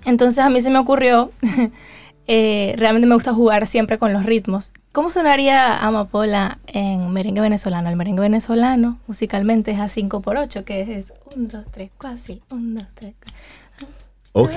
Entonces 0.06 0.44
a 0.44 0.50
mí 0.50 0.62
se 0.62 0.70
me 0.70 0.80
ocurrió, 0.80 1.32
eh, 2.28 2.74
realmente 2.78 3.08
me 3.08 3.16
gusta 3.16 3.34
jugar 3.34 3.68
siempre 3.68 3.98
con 3.98 4.14
los 4.14 4.26
ritmos. 4.26 4.72
¿Cómo 4.96 5.12
sonaría 5.12 5.78
Amapola 5.86 6.58
en 6.68 7.12
merengue 7.12 7.42
venezolano? 7.42 7.90
El 7.90 7.98
merengue 7.98 8.22
venezolano 8.22 8.98
musicalmente 9.08 9.72
es 9.72 9.80
a 9.82 9.90
5 9.90 10.22
por 10.22 10.38
8 10.38 10.64
que 10.64 10.82
es 11.00 11.12
1, 11.36 11.50
2, 11.52 11.66
3, 11.70 11.90
4, 11.98 12.18
sí, 12.18 12.42
1, 12.50 12.80
2, 12.80 12.88
3, 12.96 13.14
4. 13.20 13.88
Ok. 14.32 14.52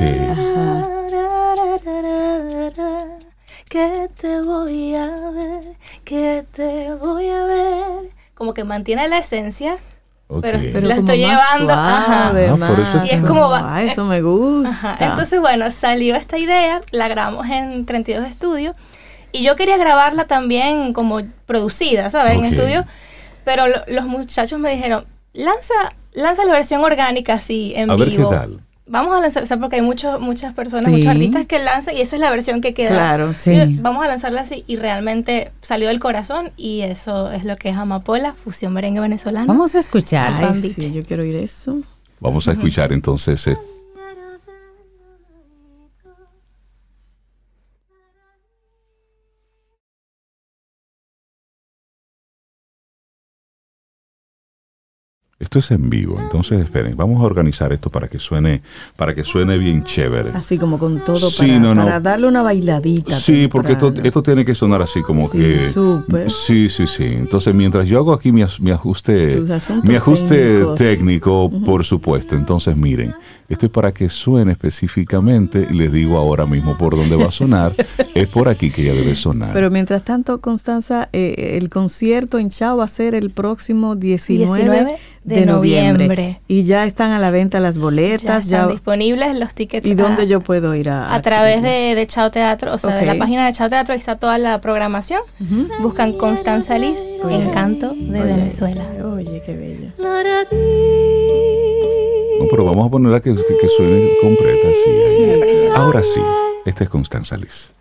Que 3.68 4.08
te 4.20 4.40
voy 4.42 4.94
a 4.94 5.06
ver, 5.30 5.76
que 6.04 6.44
te 6.54 6.94
voy 6.94 7.28
a 7.28 7.44
ver. 7.44 8.10
Como 8.34 8.54
que 8.54 8.62
mantiene 8.62 9.08
la 9.08 9.18
esencia, 9.18 9.76
ok. 10.28 10.40
pero- 10.40 10.58
Pero 10.72 10.86
La 10.86 10.94
estoy 10.94 11.26
más 11.26 11.30
llevando, 11.32 11.72
ajá. 11.74 12.22
suave, 12.30 12.48
Ah, 12.48 12.56
más 12.56 12.70
es 13.04 13.10
Y 13.10 13.14
es 13.16 13.22
como 13.22 13.48
va- 13.50 13.74
Ah, 13.76 13.82
eso 13.82 14.04
me 14.04 14.22
gusta. 14.22 14.68
Ajá, 14.92 15.10
Entonces, 15.10 15.40
bueno, 15.40 15.68
salió 15.72 16.14
esta 16.14 16.38
idea, 16.38 16.80
la 16.92 17.08
grabamos 17.08 17.46
en 17.48 17.84
32 17.84 18.24
Estudio 18.26 18.74
y 19.32 19.42
yo 19.42 19.56
quería 19.56 19.76
grabarla 19.76 20.26
también 20.26 20.92
como 20.92 21.20
producida, 21.46 22.10
¿sabes? 22.10 22.36
Ok. 22.36 22.44
En 22.44 22.52
estudio, 22.54 22.84
pero 23.44 23.66
lo- 23.68 23.82
los 23.88 24.06
muchachos 24.06 24.58
me 24.58 24.70
dijeron, 24.70 25.04
lanza, 25.32 25.74
lanza 26.12 26.44
la 26.44 26.52
versión 26.52 26.82
orgánica 26.84 27.34
así, 27.34 27.72
en 27.76 27.90
A 27.90 27.96
ver 27.96 28.10
vivo. 28.10 28.30
qué 28.30 28.36
tal. 28.36 28.60
Vamos 28.90 29.14
a 29.14 29.20
lanzar, 29.20 29.42
o 29.42 29.46
sea, 29.46 29.58
porque 29.58 29.76
hay 29.76 29.82
muchos, 29.82 30.18
muchas 30.18 30.54
personas, 30.54 30.86
Sí. 30.86 30.92
muchos 30.92 31.08
artistas 31.08 31.44
que 31.44 31.58
lanzan 31.58 31.94
y 31.94 32.00
esa 32.00 32.16
es 32.16 32.20
la 32.20 32.30
versión 32.30 32.62
que 32.62 32.72
queda. 32.72 32.88
Claro, 32.88 33.34
sí. 33.34 33.54
Yo, 33.54 33.64
Vamos 33.82 34.02
a 34.02 34.08
lanzarla 34.08 34.40
así 34.40 34.64
y 34.66 34.76
realmente 34.76 35.52
salió 35.60 35.88
del 35.88 36.00
corazón 36.00 36.52
y 36.56 36.80
eso 36.80 37.30
es 37.30 37.44
lo 37.44 37.56
que 37.56 37.68
es 37.68 37.76
Amapola, 37.76 38.32
fusión 38.32 38.72
merengue 38.72 39.00
venezolano. 39.00 39.46
Vamos 39.46 39.74
a 39.74 39.80
escuchar. 39.80 40.32
Ay, 40.42 40.54
sí, 40.58 40.90
yo 40.90 41.04
quiero 41.04 41.22
oír 41.22 41.36
eso. 41.36 41.78
Vamos 42.20 42.48
a 42.48 42.52
escuchar 42.52 42.94
entonces. 42.94 43.46
eh, 43.48 43.56
Esto 55.48 55.60
es 55.60 55.70
en 55.70 55.88
vivo, 55.88 56.18
entonces 56.20 56.60
esperen, 56.62 56.94
vamos 56.94 57.22
a 57.22 57.24
organizar 57.24 57.72
esto 57.72 57.88
para 57.88 58.06
que 58.06 58.18
suene, 58.18 58.60
para 58.96 59.14
que 59.14 59.24
suene 59.24 59.56
bien 59.56 59.82
chévere. 59.82 60.32
Así 60.34 60.58
como 60.58 60.78
con 60.78 61.02
todo 61.06 61.30
Sí, 61.30 61.46
para, 61.46 61.58
no, 61.58 61.74
no. 61.74 61.84
para 61.84 62.00
darle 62.00 62.26
una 62.26 62.42
bailadita. 62.42 63.16
Sí, 63.18 63.48
porque 63.50 63.72
esto, 63.72 63.94
esto 64.04 64.22
tiene 64.22 64.44
que 64.44 64.54
sonar 64.54 64.82
así 64.82 65.00
como 65.00 65.26
Sí, 65.30 65.38
que... 65.38 65.70
súper. 65.72 66.30
Sí, 66.30 66.68
sí, 66.68 66.86
sí. 66.86 67.04
Entonces, 67.04 67.54
mientras 67.54 67.86
yo 67.88 67.96
hago 67.96 68.12
aquí 68.12 68.30
mi, 68.30 68.44
mi 68.60 68.70
ajuste, 68.72 69.42
mi 69.84 69.94
ajuste 69.94 70.36
técnicos. 70.36 70.76
técnico, 70.76 71.50
por 71.64 71.82
supuesto. 71.82 72.36
Entonces, 72.36 72.76
miren, 72.76 73.14
esto 73.48 73.66
es 73.66 73.72
para 73.72 73.92
que 73.92 74.08
suene 74.08 74.52
específicamente, 74.52 75.66
y 75.70 75.74
les 75.74 75.92
digo 75.92 76.16
ahora 76.18 76.46
mismo 76.46 76.76
por 76.76 76.96
dónde 76.96 77.16
va 77.16 77.26
a 77.26 77.32
sonar, 77.32 77.72
es 78.14 78.28
por 78.28 78.48
aquí 78.48 78.70
que 78.70 78.84
ya 78.84 78.92
debe 78.92 79.16
sonar. 79.16 79.50
Pero 79.52 79.70
mientras 79.70 80.04
tanto, 80.04 80.40
Constanza, 80.40 81.08
eh, 81.12 81.56
el 81.60 81.70
concierto 81.70 82.38
en 82.38 82.50
Chao 82.50 82.76
va 82.76 82.84
a 82.84 82.88
ser 82.88 83.14
el 83.14 83.30
próximo 83.30 83.96
19, 83.96 84.46
19 84.56 84.98
de, 85.24 85.34
de 85.40 85.46
noviembre. 85.46 86.06
noviembre. 86.08 86.40
Y 86.48 86.62
ya 86.64 86.84
están 86.86 87.10
a 87.12 87.18
la 87.18 87.30
venta 87.30 87.60
las 87.60 87.76
Ya 87.76 87.80
boletas. 87.82 88.44
están 88.44 88.66
Ya, 88.66 88.72
disponibles 88.72 89.38
los 89.38 89.54
tickets. 89.54 89.86
¿Y 89.86 89.94
dónde 89.94 90.22
a- 90.22 90.26
yo 90.26 90.40
puedo 90.40 90.74
ir 90.74 90.88
a 90.90 91.14
A 91.14 91.22
través 91.22 91.62
de, 91.62 91.94
de 91.94 92.06
Chao 92.06 92.30
Teatro, 92.30 92.74
o 92.74 92.78
sea, 92.78 92.96
de 92.96 93.06
la 93.06 93.14
página 93.16 93.46
de 93.46 93.52
Chao 93.52 93.68
Teatro 93.68 93.92
ahí 93.94 93.98
está 93.98 94.16
toda 94.16 94.38
la 94.38 94.60
programación. 94.60 95.20
Buscan 95.80 96.12
Constanza 96.12 96.78
Liz, 96.78 96.98
Encanto 97.28 97.94
de 97.94 98.22
Venezuela. 98.22 98.84
Oye, 99.14 99.42
qué 99.44 99.56
bello. 99.56 99.92
No, 102.38 102.46
pero 102.50 102.64
vamos 102.64 102.86
a 102.86 102.90
ponerla 102.90 103.20
que, 103.20 103.34
que, 103.34 103.56
que 103.56 103.68
suene 103.68 104.10
completa, 104.20 104.68
sí. 104.84 105.70
Ahora 105.74 106.02
sí, 106.02 106.20
esta 106.64 106.84
es 106.84 106.90
Constanza 106.90 107.36
Liz. 107.36 107.72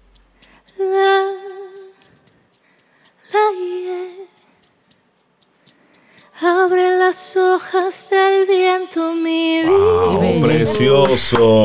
Abre 6.40 6.96
las 7.00 7.36
hojas 7.36 8.10
del 8.12 8.46
viento, 8.48 9.16
mi 9.16 9.62
vida. 9.64 9.72
¡Oh, 9.72 10.42
precioso! 10.46 11.64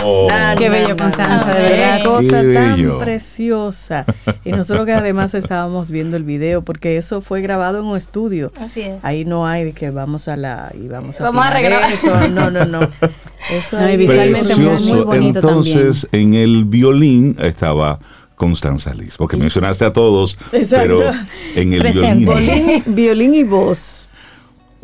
Qué 0.56 0.70
bello, 0.70 0.96
Constanza, 0.96 1.52
de 1.52 1.60
verdad. 1.60 1.98
Qué 1.98 2.04
cosa 2.04 2.40
Qué 2.42 2.54
tan 2.54 2.76
bello. 2.76 2.98
preciosa. 2.98 4.06
Y 4.44 4.50
nosotros 4.50 4.86
que 4.86 4.92
además 4.92 5.34
estábamos 5.34 5.90
viendo 5.92 6.16
el 6.16 6.24
video, 6.24 6.62
porque 6.62 6.96
eso 6.96 7.20
fue 7.20 7.42
grabado 7.42 7.78
en 7.80 7.84
un 7.84 7.96
estudio. 7.96 8.50
Así 8.58 8.80
es. 8.80 8.98
Ahí 9.04 9.24
no 9.24 9.46
hay 9.46 9.64
de 9.64 9.72
que 9.72 9.90
vamos 9.90 10.26
a 10.26 10.36
la 10.36 10.72
y 10.74 10.88
vamos 10.88 11.20
a 11.20 11.24
Vamos 11.24 11.46
a 11.46 11.50
regrabar. 11.50 11.92
esto. 11.92 12.28
No, 12.30 12.50
no, 12.50 12.64
no. 12.64 12.80
Eso 13.50 13.78
No, 13.78 13.84
ahí- 13.86 13.96
visualmente 13.96 14.56
muy- 14.56 14.66
Precioso. 14.66 14.94
muy 14.94 15.04
bonito 15.04 15.38
Entonces, 15.40 16.08
en 16.12 16.34
el 16.34 16.64
violín 16.64 17.36
estaba 17.40 17.98
Constanza 18.36 18.94
Liz, 18.94 19.16
porque 19.16 19.36
mencionaste 19.36 19.84
a 19.84 19.92
todos, 19.92 20.36
Exacto. 20.52 20.98
pero 20.98 21.12
en 21.54 21.72
el 21.74 21.80
Presente. 21.82 22.24
violín. 22.24 22.46
Violín, 22.56 22.82
violín 22.86 23.34
y 23.34 23.42
voz. 23.44 24.01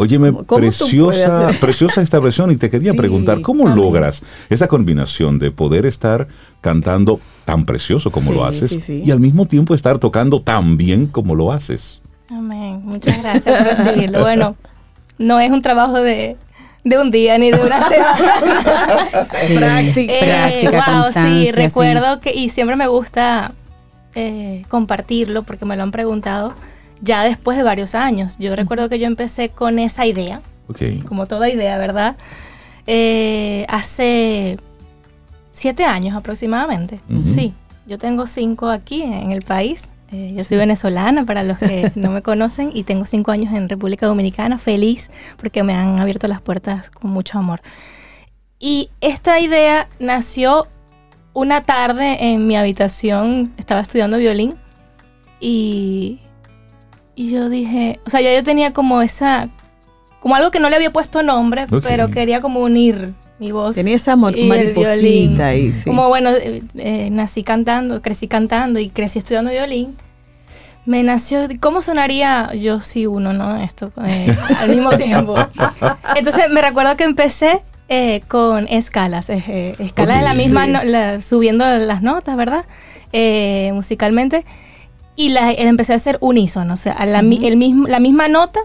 Óyeme, 0.00 0.28
¿Cómo- 0.32 0.44
cómo 0.44 0.46
tú 0.46 0.54
puedes 0.56 0.78
preciosa, 0.78 1.50
preciosa 1.60 2.02
esta 2.02 2.20
versión 2.20 2.50
y 2.52 2.56
te 2.56 2.70
quería 2.70 2.92
Sí, 2.92 2.96
preguntar, 2.98 3.40
¿cómo 3.42 3.66
logras 3.68 4.22
esa 4.48 4.68
combinación 4.68 5.38
de 5.40 5.50
poder 5.50 5.86
estar 5.86 6.28
cantando 6.60 7.18
tan 7.44 7.64
precioso 7.66 8.10
como 8.12 8.30
Sí, 8.30 8.36
lo 8.36 8.44
haces 8.44 8.70
sí, 8.70 8.80
sí. 8.80 9.02
y 9.04 9.10
al 9.10 9.18
mismo 9.20 9.46
tiempo 9.46 9.74
estar 9.74 9.98
tocando 9.98 10.40
tan 10.40 10.76
bien 10.76 11.06
como 11.06 11.34
lo 11.34 11.50
haces? 11.52 12.00
Amén. 12.30 12.80
Muchas 12.84 13.20
gracias 13.22 13.56
por 13.62 13.66
recibirlo. 13.76 14.20
Bueno, 14.20 14.54
no 15.18 15.40
es 15.40 15.50
un 15.50 15.62
trabajo 15.62 16.00
de, 16.00 16.36
de 16.84 16.98
un 16.98 17.10
día 17.10 17.36
ni 17.38 17.50
de 17.50 17.58
una 17.60 17.80
semana. 17.88 19.26
Sí. 19.46 19.56
Práctica. 19.56 20.12
Eh, 20.12 20.20
Práctica, 20.20 20.70
wow, 20.92 21.02
constancia, 21.02 21.44
sí. 21.46 21.50
recuerdo 21.52 22.20
que, 22.20 22.32
y 22.34 22.50
siempre 22.50 22.76
me 22.76 22.86
gusta 22.86 23.52
eh, 24.14 24.64
compartirlo 24.68 25.42
porque 25.42 25.64
me 25.64 25.76
lo 25.76 25.82
han 25.82 25.90
preguntado 25.90 26.54
ya 27.00 27.22
después 27.24 27.56
de 27.56 27.62
varios 27.64 27.94
años. 27.94 28.36
Yo 28.38 28.54
recuerdo 28.56 28.88
que 28.88 28.98
yo 28.98 29.06
empecé 29.06 29.48
con 29.50 29.78
esa 29.78 30.06
idea, 30.06 30.40
Ok. 30.68 31.04
como 31.06 31.26
toda 31.26 31.48
idea, 31.48 31.78
¿verdad? 31.78 32.16
Eh, 32.86 33.66
hace 33.68 34.58
siete 35.52 35.84
años 35.84 36.16
aproximadamente. 36.16 37.00
Ujú. 37.10 37.22
Sí, 37.28 37.54
yo 37.86 37.98
tengo 37.98 38.26
cinco 38.26 38.68
aquí 38.70 39.02
en 39.02 39.32
el 39.32 39.42
país. 39.42 39.88
Eh, 40.10 40.32
yo 40.36 40.42
soy 40.42 40.56
venezolana, 40.56 41.26
para 41.26 41.42
los 41.42 41.58
que 41.58 41.92
no 41.96 42.10
me 42.10 42.22
conocen, 42.22 42.70
y 42.72 42.84
tengo 42.84 43.04
cinco 43.04 43.30
años 43.30 43.52
en 43.52 43.68
República 43.68 44.06
Dominicana, 44.06 44.56
feliz 44.58 45.10
porque 45.36 45.62
me 45.62 45.74
han 45.74 45.98
abierto 45.98 46.28
las 46.28 46.40
puertas 46.40 46.88
con 46.90 47.10
mucho 47.10 47.38
amor. 47.38 47.60
Y 48.58 48.90
esta 49.00 49.38
idea 49.38 49.86
nació 50.00 50.66
una 51.34 51.62
tarde 51.62 52.30
en 52.32 52.46
mi 52.46 52.56
habitación, 52.56 53.52
estaba 53.58 53.80
estudiando 53.82 54.16
violín, 54.16 54.56
y, 55.40 56.20
y 57.18 57.30
yo 57.30 57.48
dije, 57.48 57.98
o 58.06 58.10
sea, 58.10 58.20
ya 58.20 58.32
yo 58.32 58.44
tenía 58.44 58.72
como 58.72 59.02
esa, 59.02 59.48
como 60.20 60.36
algo 60.36 60.50
que 60.52 60.60
no 60.60 60.70
le 60.70 60.76
había 60.76 60.92
puesto 60.92 61.22
nombre, 61.24 61.66
pero 61.82 62.10
quería 62.10 62.40
como 62.40 62.60
unir 62.60 63.12
mi 63.40 63.50
voz. 63.50 63.74
Tenía 63.74 63.96
esa 63.96 64.12
y 64.12 64.40
el 64.42 64.48
mariposita 64.48 64.94
violín. 64.94 65.40
ahí, 65.40 65.72
sí. 65.72 65.84
Como 65.86 66.06
bueno, 66.08 66.30
eh, 66.30 66.62
eh, 66.76 67.08
nací 67.10 67.42
cantando, 67.42 68.02
crecí 68.02 68.28
cantando 68.28 68.78
y 68.78 68.88
crecí 68.90 69.18
estudiando 69.18 69.50
violín. 69.50 69.96
Me 70.86 71.02
nació, 71.02 71.46
¿cómo 71.60 71.82
sonaría 71.82 72.52
yo 72.54 72.80
si 72.80 73.06
uno, 73.06 73.32
no? 73.32 73.60
Esto 73.62 73.92
eh, 74.06 74.34
al 74.60 74.68
mismo 74.70 74.90
tiempo. 74.96 75.34
Entonces 76.16 76.44
me 76.50 76.62
recuerdo 76.62 76.96
que 76.96 77.04
empecé 77.04 77.62
eh, 77.88 78.20
con 78.28 78.68
escalas, 78.68 79.28
eh, 79.28 79.74
escalas 79.78 80.18
de 80.18 80.22
la 80.24 80.34
misma, 80.34 80.66
no- 80.66 80.84
la- 80.84 81.20
subiendo 81.20 81.66
las 81.78 82.00
notas, 82.02 82.36
¿verdad? 82.36 82.64
Eh, 83.12 83.70
musicalmente. 83.74 84.44
Y 85.18 85.30
la, 85.30 85.50
empecé 85.52 85.92
a 85.94 85.96
hacer 85.96 86.16
unísono, 86.20 86.74
o 86.74 86.76
sea, 86.76 86.92
a 86.92 87.04
la, 87.04 87.22
mi- 87.22 87.44
el 87.46 87.56
mismo, 87.56 87.88
la 87.88 87.98
misma 87.98 88.28
nota 88.28 88.60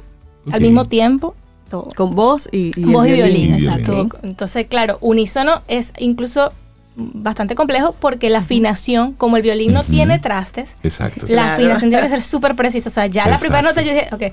Ok. 0.48 0.54
al 0.54 0.62
mismo 0.62 0.86
tiempo. 0.86 1.36
Todo. 1.70 1.90
Con 1.96 2.14
voz 2.16 2.48
y, 2.52 2.72
y 2.80 2.84
el 2.84 2.90
Voz 2.92 3.08
y 3.08 3.14
violín, 3.14 3.56
Y 3.56 3.64
exacto. 3.64 3.92
violín. 3.94 4.12
Entonces, 4.22 4.68
claro, 4.68 5.00
unísono 5.02 5.64
es 5.68 5.92
incluso 5.98 6.54
bastante 6.96 7.56
complejo 7.56 7.96
porque 8.00 8.30
la 8.30 8.38
afinación, 8.40 9.14
como 9.14 9.38
el 9.38 9.42
violín 9.42 9.74
no 9.74 9.80
Ujú. 9.80 9.92
tiene 9.92 10.20
trastes, 10.20 10.76
Exacto. 10.84 11.22
la 11.22 11.28
Claro. 11.42 11.54
afinación 11.54 11.90
tiene 11.90 12.04
que 12.04 12.10
ser 12.16 12.22
súper 12.22 12.54
precisa. 12.56 12.90
O 12.90 12.92
sea, 12.92 13.08
ya 13.08 13.26
la 13.28 13.40
primera 13.40 13.64
nota 13.64 13.82
Exacto. 13.82 14.16
yo 14.20 14.28
dije, 14.28 14.32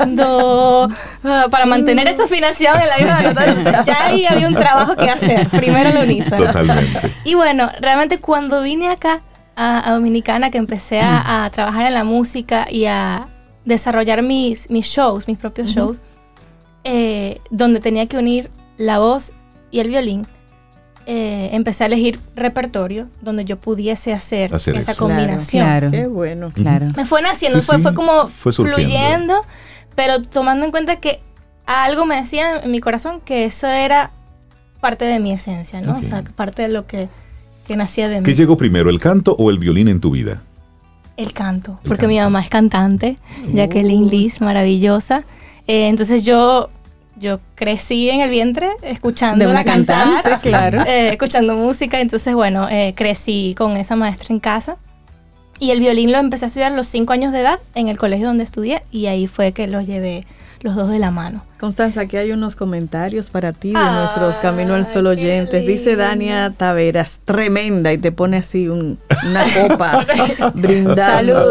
ok, 0.00 0.06
do, 0.08 0.88
ah, 1.24 1.46
para 1.50 1.66
mantener 1.66 2.08
esa 2.08 2.24
afinación 2.24 2.80
en 2.80 2.88
la 2.88 2.96
misma 2.96 3.22
nota, 3.22 3.84
ya 3.84 4.06
ahí 4.06 4.24
había 4.24 4.48
un 4.48 4.54
trabajo 4.54 4.96
que 4.96 5.10
hacer. 5.10 5.48
Primero 5.50 5.90
el 5.90 5.98
unísono. 6.08 6.46
Totalmente. 6.46 7.12
Y 7.24 7.34
bueno, 7.34 7.70
realmente 7.80 8.18
cuando 8.20 8.62
vine 8.62 8.88
acá 8.88 9.20
a, 9.56 9.88
a 9.88 9.92
Dominicana, 9.94 10.50
que 10.50 10.58
empecé 10.58 11.00
a, 11.00 11.44
a 11.44 11.50
trabajar 11.50 11.86
en 11.86 11.94
la 11.94 12.04
música 12.04 12.66
y 12.70 12.84
a 12.86 13.28
desarrollar 13.64 14.22
mis, 14.22 14.70
mis 14.70 14.86
shows, 14.86 15.26
mis 15.26 15.38
propios 15.38 15.70
shows, 15.70 15.96
eh, 16.84 17.40
donde 17.50 17.80
tenía 17.80 18.06
que 18.06 18.16
unir 18.18 18.50
la 18.76 18.98
voz 18.98 19.32
y 19.70 19.80
el 19.80 19.88
violín, 19.88 20.26
eh, 21.06 21.50
empecé 21.52 21.84
a 21.84 21.86
elegir 21.86 22.18
repertorio 22.34 23.08
donde 23.22 23.44
yo 23.44 23.58
pudiese 23.60 24.12
hacer, 24.12 24.54
Hacer 24.54 24.76
esa 24.76 24.92
eso. 24.92 25.00
combinación. 25.00 25.64
Claro. 25.64 25.90
Qué 25.90 26.06
bueno. 26.06 26.50
Claro. 26.52 26.86
Me 26.96 27.04
fue 27.04 27.22
naciendo, 27.22 27.60
Sí, 27.60 27.66
fue, 27.66 27.76
sí, 27.76 27.82
fue 27.82 27.94
como 27.94 28.28
fue 28.28 28.52
fluyendo, 28.52 29.44
pero 29.94 30.20
tomando 30.22 30.64
en 30.64 30.70
cuenta 30.70 30.96
que 30.96 31.20
algo 31.64 32.04
me 32.06 32.16
decía 32.16 32.60
en 32.62 32.70
mi 32.70 32.80
corazón 32.80 33.20
que 33.20 33.44
eso 33.44 33.66
era 33.66 34.10
parte 34.80 35.04
de 35.04 35.18
mi 35.18 35.32
esencia, 35.32 35.80
¿no? 35.80 35.92
Ok. 35.92 35.98
O 35.98 36.02
sea, 36.02 36.22
parte 36.22 36.62
de 36.62 36.68
lo 36.68 36.86
que, 36.86 37.08
que 37.66 37.76
nacía 37.76 38.08
de 38.08 38.20
mí. 38.20 38.24
¿Qué 38.24 38.34
llegó 38.34 38.56
primero, 38.56 38.90
el 38.90 39.00
canto 39.00 39.34
o 39.38 39.50
el 39.50 39.58
violín 39.58 39.88
en 39.88 40.00
tu 40.00 40.10
vida? 40.10 40.42
El 41.16 41.32
canto, 41.32 41.78
El 41.82 41.88
porque 41.88 42.02
canto. 42.02 42.08
mi 42.08 42.18
mamá 42.18 42.40
es 42.42 42.50
cantante, 42.50 43.16
Jacqueline 43.52 44.08
Liz, 44.08 44.40
maravillosa. 44.40 45.24
Eh, 45.66 45.88
entonces 45.88 46.24
yo, 46.24 46.68
yo 47.18 47.40
crecí 47.54 48.10
en 48.10 48.20
el 48.20 48.30
vientre 48.30 48.68
cantar, 49.64 50.22
cantante, 50.22 50.48
claro. 50.48 50.82
eh, 50.82 51.08
escuchando 51.10 51.54
música. 51.56 52.00
Entonces, 52.00 52.34
bueno, 52.34 52.68
eh, 52.68 52.92
crecí 52.94 53.54
con 53.56 53.76
esa 53.76 53.96
maestra 53.96 54.28
en 54.30 54.40
casa. 54.40 54.76
Y 55.58 55.70
el 55.70 55.80
violín 55.80 56.12
lo 56.12 56.18
empecé 56.18 56.44
a 56.44 56.48
estudiar 56.48 56.72
a 56.72 56.76
los 56.76 56.86
cinco 56.86 57.12
años 57.12 57.32
de 57.32 57.40
edad 57.40 57.60
en 57.74 57.88
el 57.88 57.96
colegio 57.98 58.26
donde 58.26 58.44
estudié 58.44 58.82
y 58.90 59.06
ahí 59.06 59.26
fue 59.26 59.52
que 59.52 59.66
lo 59.66 59.80
llevé 59.80 60.24
los 60.60 60.74
dos 60.74 60.88
de 60.90 60.98
la 60.98 61.10
mano. 61.10 61.42
Constanza, 61.60 62.00
aquí 62.02 62.16
hay 62.16 62.32
unos 62.32 62.56
comentarios 62.56 63.30
para 63.30 63.52
ti 63.52 63.68
de 63.72 63.78
nuestros 63.78 64.36
Camino 64.38 64.74
al 64.74 64.86
Sol 64.86 65.06
oyentes. 65.06 65.66
Dice. 65.66 65.96
Dania 65.96 66.52
Taveras, 66.56 67.20
tremenda, 67.24 67.92
y 67.92 67.98
te 67.98 68.10
pone 68.10 68.38
así 68.38 68.68
un- 68.68 68.98
una 69.28 69.44
copa 69.68 70.06
brindando. 70.54 70.94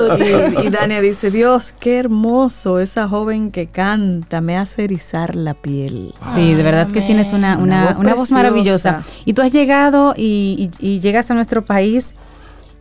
Salud. 0.10 0.60
Y, 0.64 0.68
y 0.68 0.70
Dania 0.70 1.02
dice, 1.02 1.32
Dios, 1.32 1.74
qué 1.80 1.98
hermoso 2.00 2.80
esa 2.80 3.08
joven 3.08 3.52
que 3.52 3.68
canta, 3.68 4.42
me 4.42 4.58
hace 4.58 4.84
erizar 4.84 5.36
la 5.36 5.54
piel. 5.54 6.14
Sí, 6.36 6.54
de 6.54 6.64
verdad 6.64 6.88
que 6.92 7.02
tienes 7.02 7.32
una, 7.34 7.58
Una 7.58 7.62
una, 7.62 7.86
voz 7.86 7.98
una 8.00 8.10
voz 8.16 8.30
preciosa. 8.30 8.36
maravillosa. 8.36 9.04
Y 9.24 9.34
tú 9.34 9.42
has 9.44 9.52
llegado 9.52 10.14
y, 10.18 10.70
y- 10.82 10.96
y 10.96 11.00
llegas 11.00 11.32
a 11.32 11.34
nuestro 11.36 11.64
país 11.64 12.16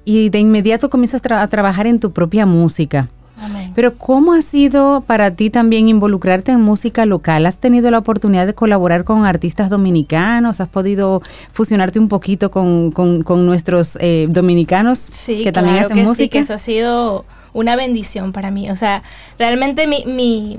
y 0.04 0.28
de 0.30 0.38
inmediato 0.38 0.90
comienzas 0.90 1.22
tra- 1.22 1.40
a 1.42 1.48
trabajar 1.48 1.86
en 1.86 1.98
tu 2.00 2.12
propia 2.12 2.46
música. 2.46 3.08
Amén. 3.36 3.72
Pero 3.74 3.94
¿cómo 3.98 4.32
ha 4.32 4.42
sido 4.42 5.00
para 5.00 5.32
ti 5.32 5.50
también 5.50 5.88
involucrarte 5.88 6.52
en 6.52 6.60
música 6.60 7.04
local? 7.04 7.46
¿Has 7.46 7.58
tenido 7.58 7.90
la 7.90 7.98
oportunidad 7.98 8.46
de 8.46 8.54
colaborar 8.54 9.02
con 9.04 9.24
artistas 9.26 9.68
dominicanos? 9.70 10.60
¿Has 10.60 10.68
podido 10.68 11.20
fusionarte 11.52 11.98
un 11.98 12.08
poquito 12.08 12.50
con, 12.52 12.92
con- 12.92 13.22
con 13.24 13.44
nuestros 13.44 13.98
eh, 14.00 14.26
dominicanos 14.30 14.98
Sí, 15.00 15.42
que 15.42 15.50
también 15.50 15.74
claro 15.76 15.86
hacen 15.86 15.96
que 15.96 16.02
música? 16.04 16.22
Sí, 16.24 16.28
que 16.28 16.38
eso 16.38 16.54
ha 16.54 16.58
sido 16.58 17.24
una 17.52 17.74
bendición 17.74 18.32
para 18.32 18.50
mí. 18.52 18.70
O 18.70 18.76
sea, 18.76 19.02
realmente 19.38 19.86
mi, 19.88 20.04
mi, 20.06 20.58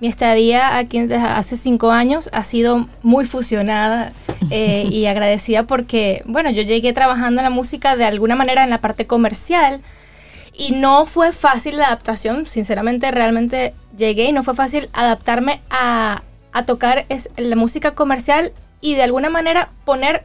mi 0.00 0.08
estadía 0.08 0.78
aquí 0.78 1.00
desde 1.00 1.16
hace 1.16 1.56
cinco 1.56 1.90
años 1.90 2.30
ha 2.32 2.42
sido 2.42 2.88
muy 3.02 3.26
fusionada 3.26 4.12
eh, 4.50 4.86
y 4.90 5.06
agradecida 5.06 5.64
porque, 5.64 6.22
bueno, 6.26 6.50
yo 6.50 6.62
llegué 6.62 6.92
trabajando 6.92 7.40
en 7.40 7.44
la 7.44 7.50
música 7.50 7.96
de 7.96 8.04
alguna 8.04 8.34
manera 8.34 8.64
en 8.64 8.70
la 8.70 8.80
parte 8.80 9.06
comercial 9.06 9.80
y 10.54 10.72
no 10.72 11.06
fue 11.06 11.32
fácil 11.32 11.76
la 11.76 11.86
adaptación, 11.86 12.46
sinceramente 12.46 13.10
realmente 13.10 13.74
llegué 13.96 14.24
y 14.24 14.32
no 14.32 14.42
fue 14.42 14.54
fácil 14.54 14.88
adaptarme 14.92 15.60
a, 15.70 16.22
a 16.52 16.64
tocar 16.64 17.04
es, 17.08 17.28
la 17.36 17.56
música 17.56 17.94
comercial 17.94 18.52
y 18.80 18.94
de 18.94 19.02
alguna 19.02 19.30
manera 19.30 19.70
poner 19.84 20.24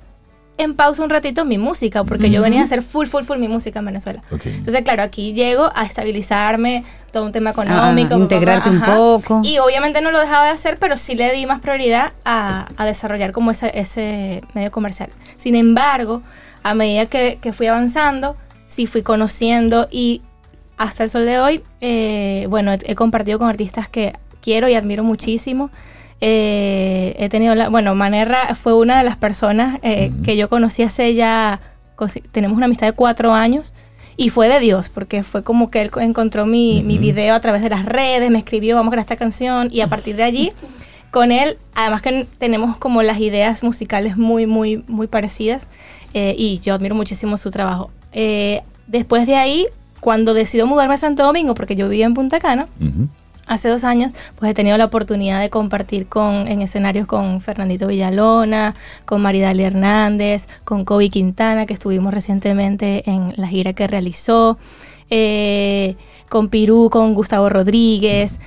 en 0.57 0.73
pausa 0.73 1.03
un 1.03 1.09
ratito 1.09 1.45
mi 1.45 1.57
música, 1.57 2.03
porque 2.03 2.29
yo 2.29 2.41
venía 2.41 2.61
a 2.61 2.63
hacer 2.63 2.81
full, 2.81 3.07
full, 3.07 3.23
full 3.23 3.37
mi 3.37 3.47
música 3.47 3.79
en 3.79 3.85
Venezuela. 3.85 4.23
Entonces, 4.31 4.81
claro, 4.83 5.03
aquí 5.03 5.33
llego 5.33 5.71
a 5.75 5.85
estabilizarme, 5.85 6.83
todo 7.11 7.25
un 7.25 7.31
tema 7.31 7.51
económico. 7.51 8.15
Ah, 8.15 8.19
integrarte 8.19 8.69
un 8.69 8.81
poco. 8.81 9.41
Y 9.43 9.59
obviamente 9.59 10.01
no 10.01 10.11
lo 10.11 10.19
dejaba 10.19 10.45
de 10.45 10.51
hacer, 10.51 10.77
pero 10.79 10.97
sí 10.97 11.15
le 11.15 11.31
di 11.33 11.45
más 11.45 11.61
prioridad 11.61 12.13
a, 12.23 12.67
a 12.77 12.85
desarrollar 12.85 13.31
como 13.31 13.51
ese, 13.51 13.71
ese 13.77 14.43
medio 14.53 14.71
comercial. 14.71 15.09
Sin 15.37 15.55
embargo, 15.55 16.21
a 16.63 16.73
medida 16.73 17.05
que, 17.05 17.37
que 17.41 17.53
fui 17.53 17.67
avanzando, 17.67 18.35
sí 18.67 18.87
fui 18.87 19.01
conociendo 19.01 19.87
y 19.91 20.21
hasta 20.77 21.03
el 21.03 21.09
sol 21.09 21.25
de 21.25 21.39
hoy, 21.39 21.63
eh, 21.81 22.47
bueno, 22.49 22.73
he, 22.73 22.79
he 22.85 22.95
compartido 22.95 23.39
con 23.39 23.49
artistas 23.49 23.87
que 23.87 24.13
quiero 24.41 24.67
y 24.67 24.75
admiro 24.75 25.03
muchísimo. 25.03 25.69
Eh, 26.21 27.15
he 27.19 27.29
tenido 27.29 27.55
la, 27.55 27.69
bueno, 27.69 27.93
Manerra 27.93 28.55
fue 28.55 28.73
una 28.73 28.97
de 28.97 29.03
las 29.03 29.17
personas 29.17 29.79
eh, 29.83 30.11
que 30.23 30.37
yo 30.37 30.49
conocí 30.49 30.81
hace 30.83 31.13
ya, 31.13 31.59
tenemos 32.31 32.55
una 32.55 32.65
amistad 32.65 32.87
de 32.87 32.93
cuatro 32.93 33.33
años 33.33 33.73
y 34.17 34.29
fue 34.29 34.47
de 34.47 34.59
Dios, 34.59 34.89
porque 34.89 35.23
fue 35.23 35.43
como 35.43 35.69
que 35.69 35.81
él 35.81 35.91
encontró 35.99 36.45
mi, 36.45 36.83
mi 36.83 36.97
video 36.97 37.35
a 37.35 37.41
través 37.41 37.61
de 37.61 37.69
las 37.69 37.85
redes, 37.85 38.31
me 38.31 38.39
escribió, 38.39 38.75
vamos 38.75 38.91
a 38.91 38.95
grabar 38.95 39.05
esta 39.05 39.17
canción 39.17 39.67
y 39.71 39.81
a 39.81 39.87
partir 39.87 40.15
de 40.15 40.23
allí, 40.23 40.53
con 41.11 41.31
él, 41.31 41.57
además 41.73 42.01
que 42.01 42.25
tenemos 42.37 42.77
como 42.77 43.01
las 43.01 43.19
ideas 43.19 43.61
musicales 43.61 44.15
muy, 44.15 44.47
muy, 44.47 44.83
muy 44.87 45.07
parecidas 45.07 45.63
eh, 46.13 46.33
y 46.37 46.59
yo 46.59 46.73
admiro 46.73 46.95
muchísimo 46.95 47.37
su 47.37 47.51
trabajo. 47.51 47.91
Después 48.87 49.25
de 49.25 49.35
ahí, 49.35 49.67
cuando 49.99 50.33
decido 50.33 50.67
mudarme 50.67 50.93
a 50.93 50.97
Santo 50.97 51.23
Domingo, 51.23 51.55
porque 51.55 51.75
yo 51.75 51.89
vivía 51.89 52.05
en 52.05 52.13
Punta 52.13 52.39
Cana, 52.39 52.67
hace 53.47 53.69
dos 53.69 53.83
años, 53.83 54.13
pues 54.37 54.51
he 54.51 54.53
tenido 54.53 54.77
la 54.77 54.85
oportunidad 54.85 55.39
de 55.39 55.49
compartir 55.49 56.07
con, 56.07 56.47
en 56.47 56.61
escenarios 56.61 57.07
con 57.07 57.41
Fernandito 57.41 57.87
Villalona, 57.87 58.75
con 59.05 59.21
Maridali 59.21 59.63
Hernández, 59.63 60.47
con 60.63 60.85
Kobe 60.85 61.09
Quintana, 61.09 61.65
que 61.65 61.73
estuvimos 61.73 62.13
recientemente 62.13 63.09
en 63.09 63.33
la 63.37 63.47
gira 63.47 63.73
que 63.73 63.87
realizó, 63.87 64.57
eh, 65.09 65.95
con 66.29 66.49
Pirú, 66.49 66.89
con 66.91 67.13
Gustavo 67.13 67.49
Rodríguez, 67.49 68.39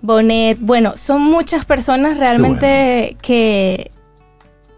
Bonet. 0.00 0.58
Bueno, 0.60 0.94
son 0.96 1.22
muchas 1.22 1.64
personas 1.64 2.18
realmente 2.18 3.16
que 3.20 3.90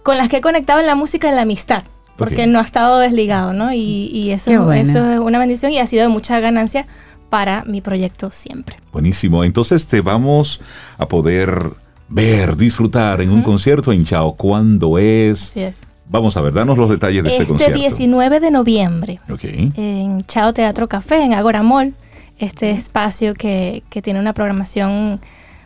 con 0.02 0.16
las 0.16 0.28
que 0.28 0.38
he 0.38 0.40
conectado 0.40 0.80
en 0.80 0.86
la 0.86 0.94
música, 0.94 1.28
en 1.28 1.36
la 1.36 1.42
amistad. 1.42 1.84
Porque 2.16 2.48
no 2.48 2.58
ha 2.58 2.62
estado 2.62 2.98
desligado, 2.98 3.52
¿no? 3.52 3.72
Y, 3.72 4.10
y 4.12 4.32
eso, 4.32 4.50
bueno. 4.64 4.72
eso 4.72 5.08
es 5.08 5.20
una 5.20 5.38
bendición 5.38 5.70
y 5.70 5.78
ha 5.78 5.86
sido 5.86 6.02
de 6.02 6.08
mucha 6.08 6.40
ganancia 6.40 6.84
para 7.30 7.64
mi 7.64 7.80
proyecto 7.80 8.30
siempre. 8.30 8.76
Buenísimo. 8.92 9.44
Entonces 9.44 9.86
te 9.86 10.00
vamos 10.00 10.60
a 10.96 11.06
poder 11.08 11.70
ver, 12.08 12.56
disfrutar 12.56 13.20
en 13.20 13.30
un 13.30 13.42
concierto 13.42 13.92
en 13.92 14.04
Chao. 14.04 14.34
¿Cuándo 14.34 14.98
es? 14.98 15.50
Así 15.50 15.60
es. 15.60 15.76
Vamos 16.10 16.36
a 16.38 16.40
ver, 16.40 16.54
danos 16.54 16.78
los 16.78 16.88
detalles 16.88 17.22
de 17.22 17.28
este, 17.30 17.42
Este 17.42 17.52
concierto. 17.52 17.78
19 17.78 18.40
de 18.40 18.50
noviembre 18.50 19.20
Ok. 19.30 19.44
en 19.44 20.24
Chao 20.24 20.54
Teatro 20.54 20.88
Café, 20.88 21.22
en 21.22 21.34
Agora 21.34 21.62
Mall, 21.62 21.92
este 22.38 22.70
espacio 22.70 23.34
que, 23.34 23.82
que 23.90 24.00
tiene 24.00 24.18
una 24.18 24.32
programación 24.32 25.20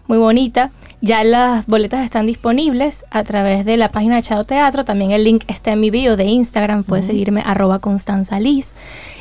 muy 0.08 0.18
bonita. 0.18 0.72
Ya 1.04 1.24
las 1.24 1.66
boletas 1.66 2.04
están 2.04 2.26
disponibles 2.26 3.04
a 3.10 3.24
través 3.24 3.64
de 3.64 3.76
la 3.76 3.90
página 3.90 4.14
de 4.14 4.22
Chao 4.22 4.44
Teatro. 4.44 4.84
También 4.84 5.10
el 5.10 5.24
link 5.24 5.42
está 5.48 5.72
en 5.72 5.80
mi 5.80 5.90
bio 5.90 6.16
de 6.16 6.26
Instagram. 6.26 6.84
Puedes 6.84 7.06
seguirme 7.06 7.42
arroba 7.44 7.80
Constanza 7.80 8.38
Liz. 8.38 8.76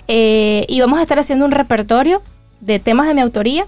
Eh, 0.08 0.68
y 0.70 0.80
vamos 0.80 1.00
a 1.00 1.02
estar 1.02 1.18
haciendo 1.18 1.44
un 1.44 1.52
repertorio 1.52 2.22
de 2.60 2.78
temas 2.78 3.08
de 3.08 3.16
mi 3.16 3.22
autoría 3.22 3.66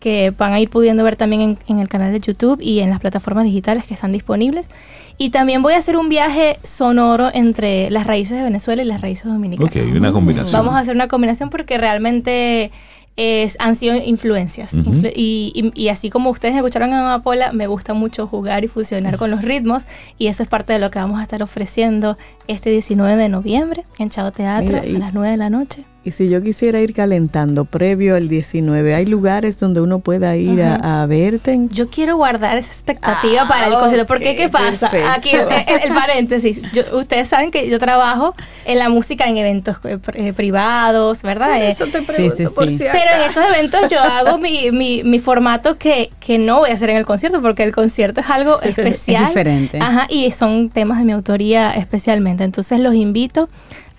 que 0.00 0.32
van 0.36 0.52
a 0.52 0.60
ir 0.60 0.68
pudiendo 0.68 1.02
ver 1.02 1.16
también 1.16 1.40
en, 1.40 1.58
en 1.66 1.78
el 1.78 1.88
canal 1.88 2.12
de 2.12 2.20
YouTube 2.20 2.60
y 2.60 2.80
en 2.80 2.90
las 2.90 3.00
plataformas 3.00 3.44
digitales 3.44 3.84
que 3.84 3.94
están 3.94 4.12
disponibles. 4.12 4.68
Y 5.16 5.30
también 5.30 5.62
voy 5.62 5.72
a 5.72 5.78
hacer 5.78 5.96
un 5.96 6.10
viaje 6.10 6.58
sonoro 6.62 7.30
entre 7.32 7.90
las 7.90 8.06
raíces 8.06 8.36
de 8.36 8.44
Venezuela 8.44 8.82
y 8.82 8.86
las 8.86 9.00
raíces 9.00 9.24
dominicanas. 9.24 9.74
Ok, 9.74 9.96
una 9.96 10.12
combinación. 10.12 10.52
Vamos 10.52 10.74
a 10.74 10.80
hacer 10.80 10.94
una 10.94 11.08
combinación 11.08 11.48
porque 11.48 11.78
realmente 11.78 12.70
es, 13.16 13.56
han 13.60 13.76
sido 13.76 13.94
influencias. 13.96 14.72
Influ- 14.74 15.12
y, 15.14 15.52
y- 15.74 15.82
y 15.84 15.88
así 15.88 16.08
como 16.10 16.30
ustedes 16.30 16.54
escucharon 16.56 16.88
en 16.90 16.96
Amapola, 17.00 17.52
me 17.52 17.66
gusta 17.66 17.92
mucho 17.92 18.26
jugar 18.26 18.64
y 18.64 18.68
fusionar 18.68 19.16
con 19.18 19.30
los 19.30 19.42
ritmos. 19.42 19.84
Y 20.18 20.28
eso 20.28 20.42
es 20.42 20.48
parte 20.48 20.72
de 20.72 20.78
lo 20.78 20.90
que 20.90 20.98
vamos 20.98 21.20
a 21.20 21.22
estar 21.22 21.42
ofreciendo 21.42 22.16
este 22.46 22.70
19 22.70 23.16
de 23.16 23.28
noviembre 23.28 23.82
en 23.98 24.10
Chao 24.10 24.30
Teatro 24.32 24.66
Mira, 24.80 24.86
y- 24.86 24.96
a 24.96 24.98
las 24.98 25.12
9 25.14 25.30
de 25.30 25.36
la 25.36 25.50
noche. 25.50 25.84
Y 26.02 26.12
si 26.12 26.30
yo 26.30 26.42
quisiera 26.42 26.80
ir 26.80 26.94
calentando 26.94 27.66
previo 27.66 28.16
al 28.16 28.26
19, 28.26 28.94
¿hay 28.94 29.04
lugares 29.04 29.58
donde 29.58 29.82
uno 29.82 29.98
pueda 29.98 30.34
ir 30.34 30.62
a, 30.62 31.02
a 31.02 31.06
verte? 31.06 31.58
Yo 31.70 31.90
quiero 31.90 32.16
guardar 32.16 32.56
esa 32.56 32.68
expectativa 32.72 33.42
Ah, 33.42 33.46
para 33.48 33.66
el 33.66 33.74
concierto. 33.74 34.06
Porque, 34.06 34.34
¿qué 34.34 34.48
pasa? 34.48 34.88
perfecto. 34.90 35.08
Aquí 35.14 35.30
el, 35.30 35.40
el- 35.42 35.82
el 35.90 35.94
paréntesis. 35.94 36.62
Yo- 36.72 36.96
ustedes 36.96 37.28
saben 37.28 37.50
que 37.50 37.68
yo 37.68 37.78
trabajo 37.78 38.34
en 38.64 38.78
la 38.78 38.88
música 38.88 39.26
en 39.28 39.36
eventos 39.36 39.76
eh, 39.84 39.98
eh, 40.14 40.32
privados, 40.32 41.20
¿verdad? 41.20 41.48
Por 41.52 41.56
Eh, 41.64 41.70
eso 41.70 41.84
te 41.88 41.98
sí, 41.98 42.04
pregunto 42.06 42.36
sí, 42.36 42.44
por 42.54 42.70
sí. 42.70 42.78
si 42.78 42.84
Pero 42.84 43.10
en 43.22 43.30
esos 43.30 43.44
eventos 43.50 43.80
yo 43.90 44.00
hago 44.00 44.38
mi, 44.38 44.70
mi, 44.72 45.02
mi 45.04 45.18
formato 45.18 45.76
que, 45.76 46.10
que 46.18 46.38
no 46.38 46.60
voy 46.60 46.70
a 46.70 46.74
hacer 46.74 46.88
en 46.88 46.96
el 46.96 47.04
concierto, 47.04 47.42
porque 47.42 47.62
el 47.62 47.74
concierto 47.74 48.20
es 48.22 48.30
algo 48.30 48.62
especial. 48.62 49.26
diferente. 49.26 49.78
Ajá, 49.82 50.06
y 50.08 50.30
son 50.30 50.70
temas 50.70 50.98
de 50.98 51.04
mi 51.04 51.12
autoría 51.12 51.72
especialmente. 51.72 52.42
Entonces 52.42 52.80
los 52.80 52.94
invito 52.94 53.50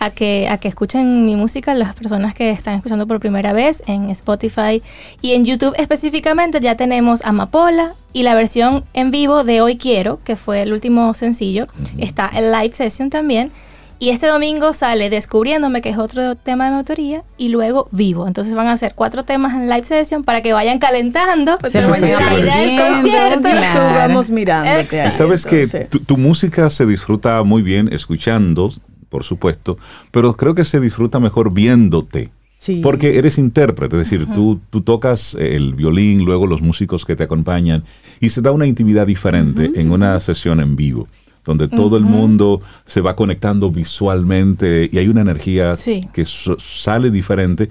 a 0.02 0.10
que, 0.10 0.48
a 0.50 0.58
que 0.58 0.68
escuchen 0.68 1.26
mi 1.26 1.36
música, 1.36 1.76
las 1.76 1.94
personas 1.94 2.34
que 2.34 2.50
están 2.50 2.74
escuchando 2.74 3.06
por 3.06 3.20
primera 3.20 3.54
vez 3.54 3.84
en 3.86 4.10
Spotify 4.10 4.82
y 5.22 5.34
en 5.34 5.46
YouTube 5.46 5.76
específicamente 5.78 6.60
ya 6.60 6.76
tenemos 6.76 7.22
Amapola 7.24 7.94
y 8.12 8.24
la 8.24 8.34
versión 8.34 8.84
en 8.94 9.12
vivo 9.12 9.44
de 9.44 9.62
Hoy 9.62 9.78
Quiero, 9.78 10.20
que 10.24 10.36
fue 10.36 10.64
el 10.64 10.74
último 10.74 11.14
sencillo. 11.14 11.68
Está 12.00 12.32
el 12.34 12.52
live 12.52 12.74
session 12.74 13.12
también. 13.12 13.52
Y 14.00 14.10
este 14.10 14.26
domingo 14.26 14.74
sale 14.74 15.12
Descubriéndome, 15.12 15.82
que 15.82 15.90
es 15.90 16.00
otro 16.00 16.36
tema 16.36 16.66
de 16.66 16.72
mi 16.72 16.78
autoría, 16.78 17.24
y 17.38 17.50
luego 17.50 17.88
Vivo. 17.92 18.26
Entonces 18.26 18.56
van 18.56 18.66
a 18.66 18.76
ser 18.76 18.96
cuatro 18.96 19.24
temas 19.24 19.54
en 19.54 19.70
live 19.70 19.84
session 19.84 20.24
para 20.24 20.42
que 20.42 20.54
vayan 20.54 20.80
calentando 20.80 21.60
Pues 21.60 21.74
Se 21.74 21.84
la 21.84 22.00
idea 22.00 22.58
del 22.58 22.82
concierto. 22.82 23.48
En 23.48 23.58
Claro. 23.58 23.94
vamos 23.94 24.32
ahí, 24.32 25.12
sabes 25.12 25.46
que 25.46 25.68
tu, 25.92 26.00
tu 26.00 26.18
música 26.18 26.72
se 26.72 26.88
disfruta 26.88 27.44
muy 27.44 27.62
bien 27.62 27.94
escuchando, 27.94 28.72
por 29.12 29.24
supuesto, 29.24 29.78
pero 30.10 30.36
creo 30.36 30.56
que 30.56 30.66
se 30.66 30.80
disfruta 30.80 31.20
mejor 31.20 31.54
viéndote. 31.54 32.32
Sí. 32.58 32.80
Porque 32.84 33.18
eres 33.18 33.38
intérprete, 33.40 33.96
es 34.00 34.10
decir, 34.10 34.28
tú, 34.36 34.60
tú 34.70 34.82
tocas 34.82 35.36
el 35.36 35.74
violín, 35.74 36.24
luego 36.26 36.46
los 36.48 36.62
músicos 36.62 37.06
que 37.06 37.16
te 37.16 37.24
acompañan, 37.24 37.84
y 38.20 38.30
se 38.30 38.42
da 38.42 38.52
una 38.52 38.68
intimidad 38.68 39.06
diferente 39.08 39.72
en 39.76 39.92
una 39.92 40.20
sesión 40.20 40.60
en 40.60 40.76
vivo, 40.76 41.08
donde 41.44 41.68
todo 41.68 41.98
el 41.98 42.04
mundo 42.04 42.62
se 42.86 43.02
va 43.02 43.16
conectando 43.16 43.72
visualmente 43.72 44.90
y 44.92 44.98
hay 45.00 45.08
una 45.08 45.22
energía 45.22 45.74
Sí. 45.76 46.08
que 46.14 46.24
so- 46.24 46.58
sale 46.60 47.10
diferente 47.10 47.68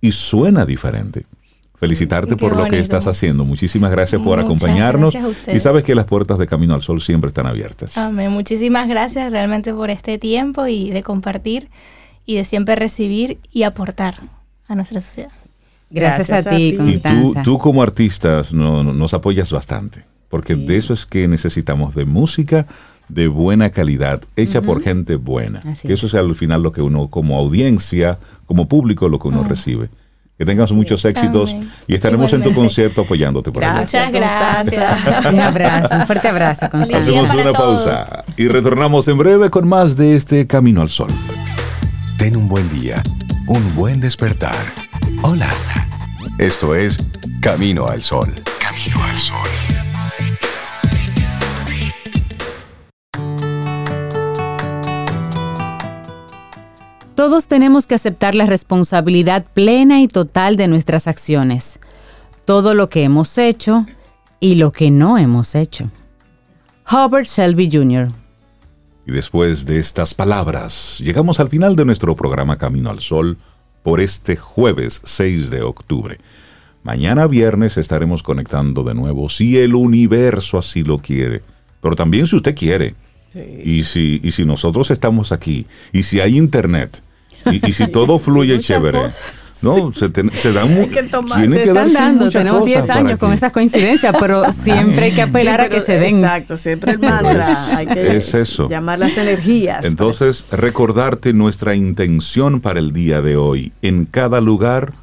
y 0.00 0.12
suena 0.12 0.64
diferente. 0.64 1.26
Felicitarte 1.86 2.34
Qué 2.34 2.36
por 2.36 2.54
lo 2.56 2.64
que 2.66 2.78
estás 2.78 3.08
haciendo. 3.08 3.44
Muchísimas 3.44 3.90
gracias 3.90 4.22
por 4.22 4.38
Muchas 4.38 4.44
acompañarnos. 4.44 5.12
gracias 5.12 5.48
a 5.48 5.52
Y 5.52 5.58
sabes 5.58 5.82
que 5.82 5.96
las 5.96 6.04
puertas 6.04 6.38
de 6.38 6.46
Camino 6.46 6.74
al 6.74 6.82
Sol 6.82 7.00
siempre 7.00 7.26
están 7.26 7.46
abiertas. 7.46 7.98
Amén. 7.98 8.30
Muchísimas 8.30 8.86
gracias 8.88 9.32
realmente 9.32 9.74
por 9.74 9.90
este 9.90 10.16
tiempo 10.16 10.68
y 10.68 10.90
de 10.92 11.02
compartir 11.02 11.68
y 12.24 12.36
de 12.36 12.44
siempre 12.44 12.76
recibir 12.76 13.38
y 13.52 13.64
aportar 13.64 14.14
a 14.68 14.76
nuestra 14.76 15.00
sociedad. 15.00 15.32
Gracias, 15.90 16.28
Gracias 16.28 16.46
a 16.46 16.50
a 16.50 16.56
ti, 16.56 16.56
ti. 16.56 16.68
Y 16.68 16.76
tú, 16.76 16.84
Constanza. 16.84 17.42
tú 17.42 17.58
como 17.58 17.82
artista 17.82 18.42
no- 18.52 18.84
no- 18.84 18.92
nos 18.94 19.12
apoyas 19.12 19.50
bastante, 19.50 20.04
porque 20.28 20.54
de 20.54 20.76
eso 20.76 20.94
es 20.94 21.04
que 21.04 21.26
necesitamos, 21.26 21.94
de 21.96 22.04
música 22.04 22.66
de 23.08 23.26
buena 23.26 23.70
calidad, 23.70 24.22
hecha 24.36 24.62
por 24.62 24.80
gente 24.82 25.16
buena. 25.16 25.60
Así 25.66 25.88
que 25.88 25.94
eso 25.94 26.06
es. 26.06 26.12
sea 26.12 26.20
al 26.20 26.34
final 26.36 26.62
lo 26.62 26.70
que 26.70 26.80
uno, 26.80 27.08
como 27.08 27.36
audiencia, 27.36 28.18
como 28.46 28.68
público, 28.68 29.08
lo 29.08 29.18
que 29.18 29.28
uno 29.28 29.42
recibe. 29.44 29.90
Que 30.42 30.46
tengas 30.46 30.72
muchos 30.72 31.04
éxitos 31.04 31.52
Amén. 31.52 31.70
y 31.86 31.94
estaremos 31.94 32.32
en 32.32 32.42
tu 32.42 32.52
concierto 32.52 33.02
apoyándote 33.02 33.52
por 33.52 33.62
allá. 33.62 33.74
Gracias, 33.74 34.10
Muchas 34.10 34.20
gracias. 34.20 35.00
Constanza. 35.00 35.30
Un 35.30 35.38
abrazo, 35.40 35.94
un 35.94 36.06
fuerte 36.08 36.26
abrazo, 36.26 36.68
Constanza. 36.68 36.98
Hacemos 36.98 37.32
una 37.32 37.52
todos. 37.52 37.84
pausa 37.84 38.24
y 38.36 38.48
retornamos 38.48 39.06
en 39.06 39.18
breve 39.18 39.50
con 39.50 39.68
más 39.68 39.94
de 39.96 40.16
este 40.16 40.48
Camino 40.48 40.82
al 40.82 40.88
Sol. 40.90 41.12
Ten 42.18 42.34
un 42.34 42.48
buen 42.48 42.68
día, 42.80 43.04
un 43.46 43.72
buen 43.76 44.00
despertar. 44.00 44.56
Hola. 45.22 45.48
Esto 46.38 46.74
es 46.74 46.98
Camino 47.40 47.86
al 47.86 48.02
Sol. 48.02 48.34
Camino 48.58 49.00
al 49.04 49.16
Sol. 49.16 49.71
Todos 57.14 57.46
tenemos 57.46 57.86
que 57.86 57.94
aceptar 57.94 58.34
la 58.34 58.46
responsabilidad 58.46 59.44
plena 59.52 60.00
y 60.00 60.08
total 60.08 60.56
de 60.56 60.66
nuestras 60.66 61.06
acciones. 61.06 61.78
Todo 62.46 62.74
lo 62.74 62.88
que 62.88 63.02
hemos 63.02 63.36
hecho 63.36 63.86
y 64.40 64.54
lo 64.54 64.72
que 64.72 64.90
no 64.90 65.18
hemos 65.18 65.54
hecho. 65.54 65.90
Hubert 66.90 67.26
Shelby 67.26 67.70
Jr. 67.70 68.08
Y 69.06 69.12
después 69.12 69.66
de 69.66 69.78
estas 69.78 70.14
palabras, 70.14 71.00
llegamos 71.04 71.38
al 71.38 71.48
final 71.48 71.76
de 71.76 71.84
nuestro 71.84 72.16
programa 72.16 72.56
Camino 72.56 72.88
al 72.90 73.00
Sol 73.00 73.36
por 73.82 74.00
este 74.00 74.36
jueves 74.36 75.00
6 75.04 75.50
de 75.50 75.62
octubre. 75.62 76.18
Mañana 76.82 77.26
viernes 77.26 77.76
estaremos 77.76 78.22
conectando 78.22 78.84
de 78.84 78.94
nuevo, 78.94 79.28
si 79.28 79.58
el 79.58 79.74
universo 79.74 80.58
así 80.58 80.82
lo 80.82 80.98
quiere, 80.98 81.42
pero 81.80 81.94
también 81.94 82.26
si 82.26 82.36
usted 82.36 82.56
quiere. 82.56 82.94
Y, 83.64 83.84
si, 83.84 84.20
y 84.22 84.32
si 84.32 84.44
nosotros 84.44 84.90
estamos 84.90 85.32
aquí, 85.32 85.66
y 85.92 86.02
si 86.02 86.20
hay 86.20 86.36
internet, 86.36 87.02
y, 87.50 87.66
y 87.66 87.72
si 87.72 87.86
todo 87.92 88.18
fluye 88.18 88.58
chévere. 88.60 89.00
No, 89.62 89.92
se, 89.94 90.08
te, 90.08 90.28
se 90.36 90.52
dan 90.52 90.72
Hay 90.78 90.88
que 90.88 91.08
Se 91.52 91.62
están 91.62 91.92
dando, 91.92 92.30
tenemos 92.30 92.62
cosas 92.62 92.74
10 92.74 92.86
para 92.86 93.00
años 93.00 93.18
con 93.18 93.32
esas 93.32 93.52
coincidencias, 93.52 94.14
pero 94.18 94.52
siempre 94.52 95.06
hay 95.06 95.12
que 95.12 95.22
apelar 95.22 95.60
Sí, 95.60 95.66
a 95.66 95.68
que 95.68 95.80
se 95.80 95.98
den. 95.98 96.16
Exacto, 96.16 96.56
siempre 96.58 96.92
el 96.92 96.98
mantra. 96.98 97.76
Hay 97.76 97.86
que 97.86 98.16
Es 98.16 98.34
eso. 98.34 98.68
llamar 98.68 98.98
las 98.98 99.16
energías. 99.16 99.84
Entonces, 99.84 100.44
recordarte 100.50 101.32
nuestra 101.32 101.74
intención 101.76 102.60
para 102.60 102.80
el 102.80 102.92
día 102.92 103.22
de 103.22 103.36
hoy. 103.36 103.72
En 103.82 104.04
cada 104.04 104.40
lugar, 104.40 104.94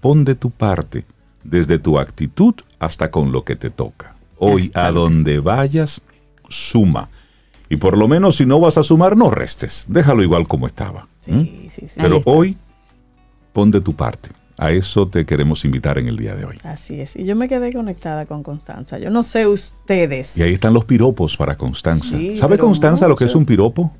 pon 0.00 0.24
de 0.24 0.34
tu 0.34 0.50
parte, 0.50 1.04
desde 1.44 1.78
tu 1.78 1.98
actitud 1.98 2.54
hasta 2.80 3.10
con 3.12 3.30
lo 3.30 3.44
que 3.44 3.54
te 3.54 3.70
toca. 3.70 4.16
Hoy, 4.38 4.70
a 4.74 4.90
donde 4.90 5.38
vayas, 5.38 6.00
suma. 6.48 7.08
Y 7.70 7.76
por 7.76 7.96
lo 7.98 8.08
menos, 8.08 8.36
si 8.36 8.46
no 8.46 8.60
vas 8.60 8.78
a 8.78 8.82
sumar, 8.82 9.16
no 9.16 9.30
restes. 9.30 9.84
Déjalo 9.88 10.22
igual 10.22 10.48
como 10.48 10.66
estaba. 10.66 11.06
Sí, 11.20 11.68
sí, 11.70 11.88
sí. 11.88 12.00
Pero 12.00 12.22
hoy, 12.24 12.56
pon 13.52 13.70
de 13.70 13.80
tu 13.80 13.94
parte. 13.94 14.30
A 14.56 14.72
eso 14.72 15.06
te 15.06 15.24
queremos 15.24 15.64
invitar 15.64 15.98
en 15.98 16.08
el 16.08 16.16
día 16.16 16.34
de 16.34 16.44
hoy. 16.44 16.58
Así 16.64 17.00
es. 17.00 17.14
Y 17.14 17.24
yo 17.24 17.36
me 17.36 17.48
quedé 17.48 17.72
conectada 17.72 18.26
con 18.26 18.42
Constanza. 18.42 18.98
Yo 18.98 19.08
no 19.08 19.22
sé 19.22 19.46
ustedes. 19.46 20.36
Y 20.36 20.42
ahí 20.42 20.52
están 20.52 20.74
los 20.74 20.84
piropos 20.84 21.36
para 21.36 21.56
Constanza. 21.56 22.18
Sí, 22.18 22.36
¿Sabe 22.36 22.58
Constanza 22.58 23.06
lo 23.06 23.14
que 23.14 23.26
es 23.26 23.34
un 23.36 23.44
piropo? 23.44 23.92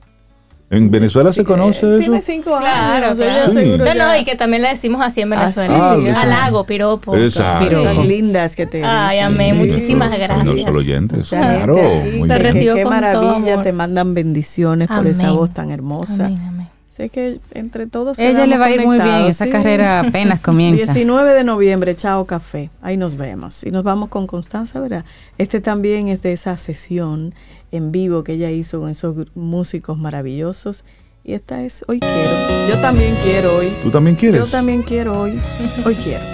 ¿En 0.71 0.91
Venezuela 0.91 1.33
se 1.33 1.41
Sí, 1.41 1.47
conoce 1.47 1.87
él 1.87 1.93
eso? 1.95 2.11
Tiene 2.11 2.21
cinco 2.21 2.59
Claro, 2.59 3.07
años. 3.07 3.19
claro. 3.19 3.49
Sí. 3.51 3.55
seguro 3.59 3.85
No, 3.87 3.95
no, 3.95 4.17
y 4.19 4.25
que 4.25 4.37
también 4.37 4.61
le 4.63 4.69
decimos 4.69 5.01
así 5.03 5.23
en 5.23 5.31
Venezuela. 5.31 5.93
Ah, 5.93 5.97
sí, 5.97 6.03
sí. 6.05 6.11
Halago, 6.11 6.65
piropo. 6.65 7.17
Exacto. 7.17 8.03
Lindas 8.05 8.55
que 8.55 8.67
te 8.67 8.85
Ay, 8.85 9.17
dicen. 9.17 9.33
amén. 9.33 9.57
Muchísimas 9.57 10.11
gracias. 10.11 10.45
Solo 10.63 10.79
oyentes. 10.81 11.31
Claro, 11.31 11.75
bien. 11.75 12.29
recibo 12.29 12.75
Qué 12.75 12.83
con 12.83 12.93
todo 12.93 13.01
maravilla, 13.01 13.53
amor. 13.55 13.65
te 13.65 13.73
mandan 13.73 14.13
bendiciones 14.13 14.89
por 14.89 15.07
esa 15.07 15.25
Amén. 15.25 15.37
voz 15.37 15.51
tan 15.55 15.71
hermosa. 15.71 16.27
Amén, 16.27 16.41
amén. 16.47 16.58
Sé 16.99 17.11
que 17.11 17.39
entre 17.55 17.87
todos 17.87 18.19
Ella 18.19 18.45
le 18.45 18.59
va 18.59 18.65
a 18.67 18.71
ir 18.73 18.85
muy 18.85 18.97
bien, 18.97 19.27
esa 19.27 19.45
sí. 19.45 19.53
carrera 19.53 20.01
apenas 20.01 20.41
comienza. 20.43 20.93
19 20.93 21.33
de 21.33 21.45
noviembre, 21.45 21.95
Chao 21.95 22.25
Café. 22.25 22.71
Ahí 22.83 22.97
nos 22.97 23.15
vemos. 23.17 23.63
Y 23.63 23.71
nos 23.71 23.85
vamos 23.85 24.09
con 24.09 24.27
Constanza, 24.27 24.81
¿verdad? 24.81 25.05
Este 25.39 25.61
también 25.61 26.09
es 26.09 26.23
de 26.23 26.33
esa 26.33 26.59
sesión 26.59 27.37
en 27.71 27.93
vivo 27.93 28.25
que 28.25 28.33
ella 28.33 28.51
hizo 28.51 28.81
con 28.81 28.91
esos 28.91 29.15
músicos 29.37 29.97
maravillosos. 29.97 30.85
Y 31.23 31.35
esta 31.35 31.63
es 31.63 31.85
Hoy 31.87 32.01
Quiero. 32.01 32.69
Yo 32.69 32.81
también 32.81 33.17
quiero 33.23 33.59
hoy. 33.59 33.73
¿Tú 33.81 33.93
también 33.93 34.17
quieres? 34.17 34.41
Yo 34.41 34.47
también 34.49 34.83
quiero 34.83 35.21
hoy. 35.21 35.39
Hoy 35.85 35.95
quiero. 35.95 36.25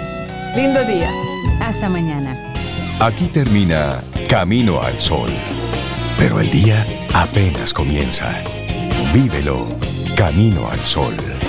Lindo 0.55 0.83
día. 0.85 1.11
Hasta 1.61 1.89
mañana. 1.89 2.35
Aquí 2.99 3.27
termina 3.27 4.01
Camino 4.27 4.81
al 4.81 4.99
Sol. 4.99 5.29
Pero 6.17 6.39
el 6.39 6.49
día 6.49 6.87
apenas 7.13 7.71
comienza. 7.71 8.43
Vívelo 9.13 9.67
Camino 10.15 10.69
al 10.69 10.79
Sol. 10.79 11.44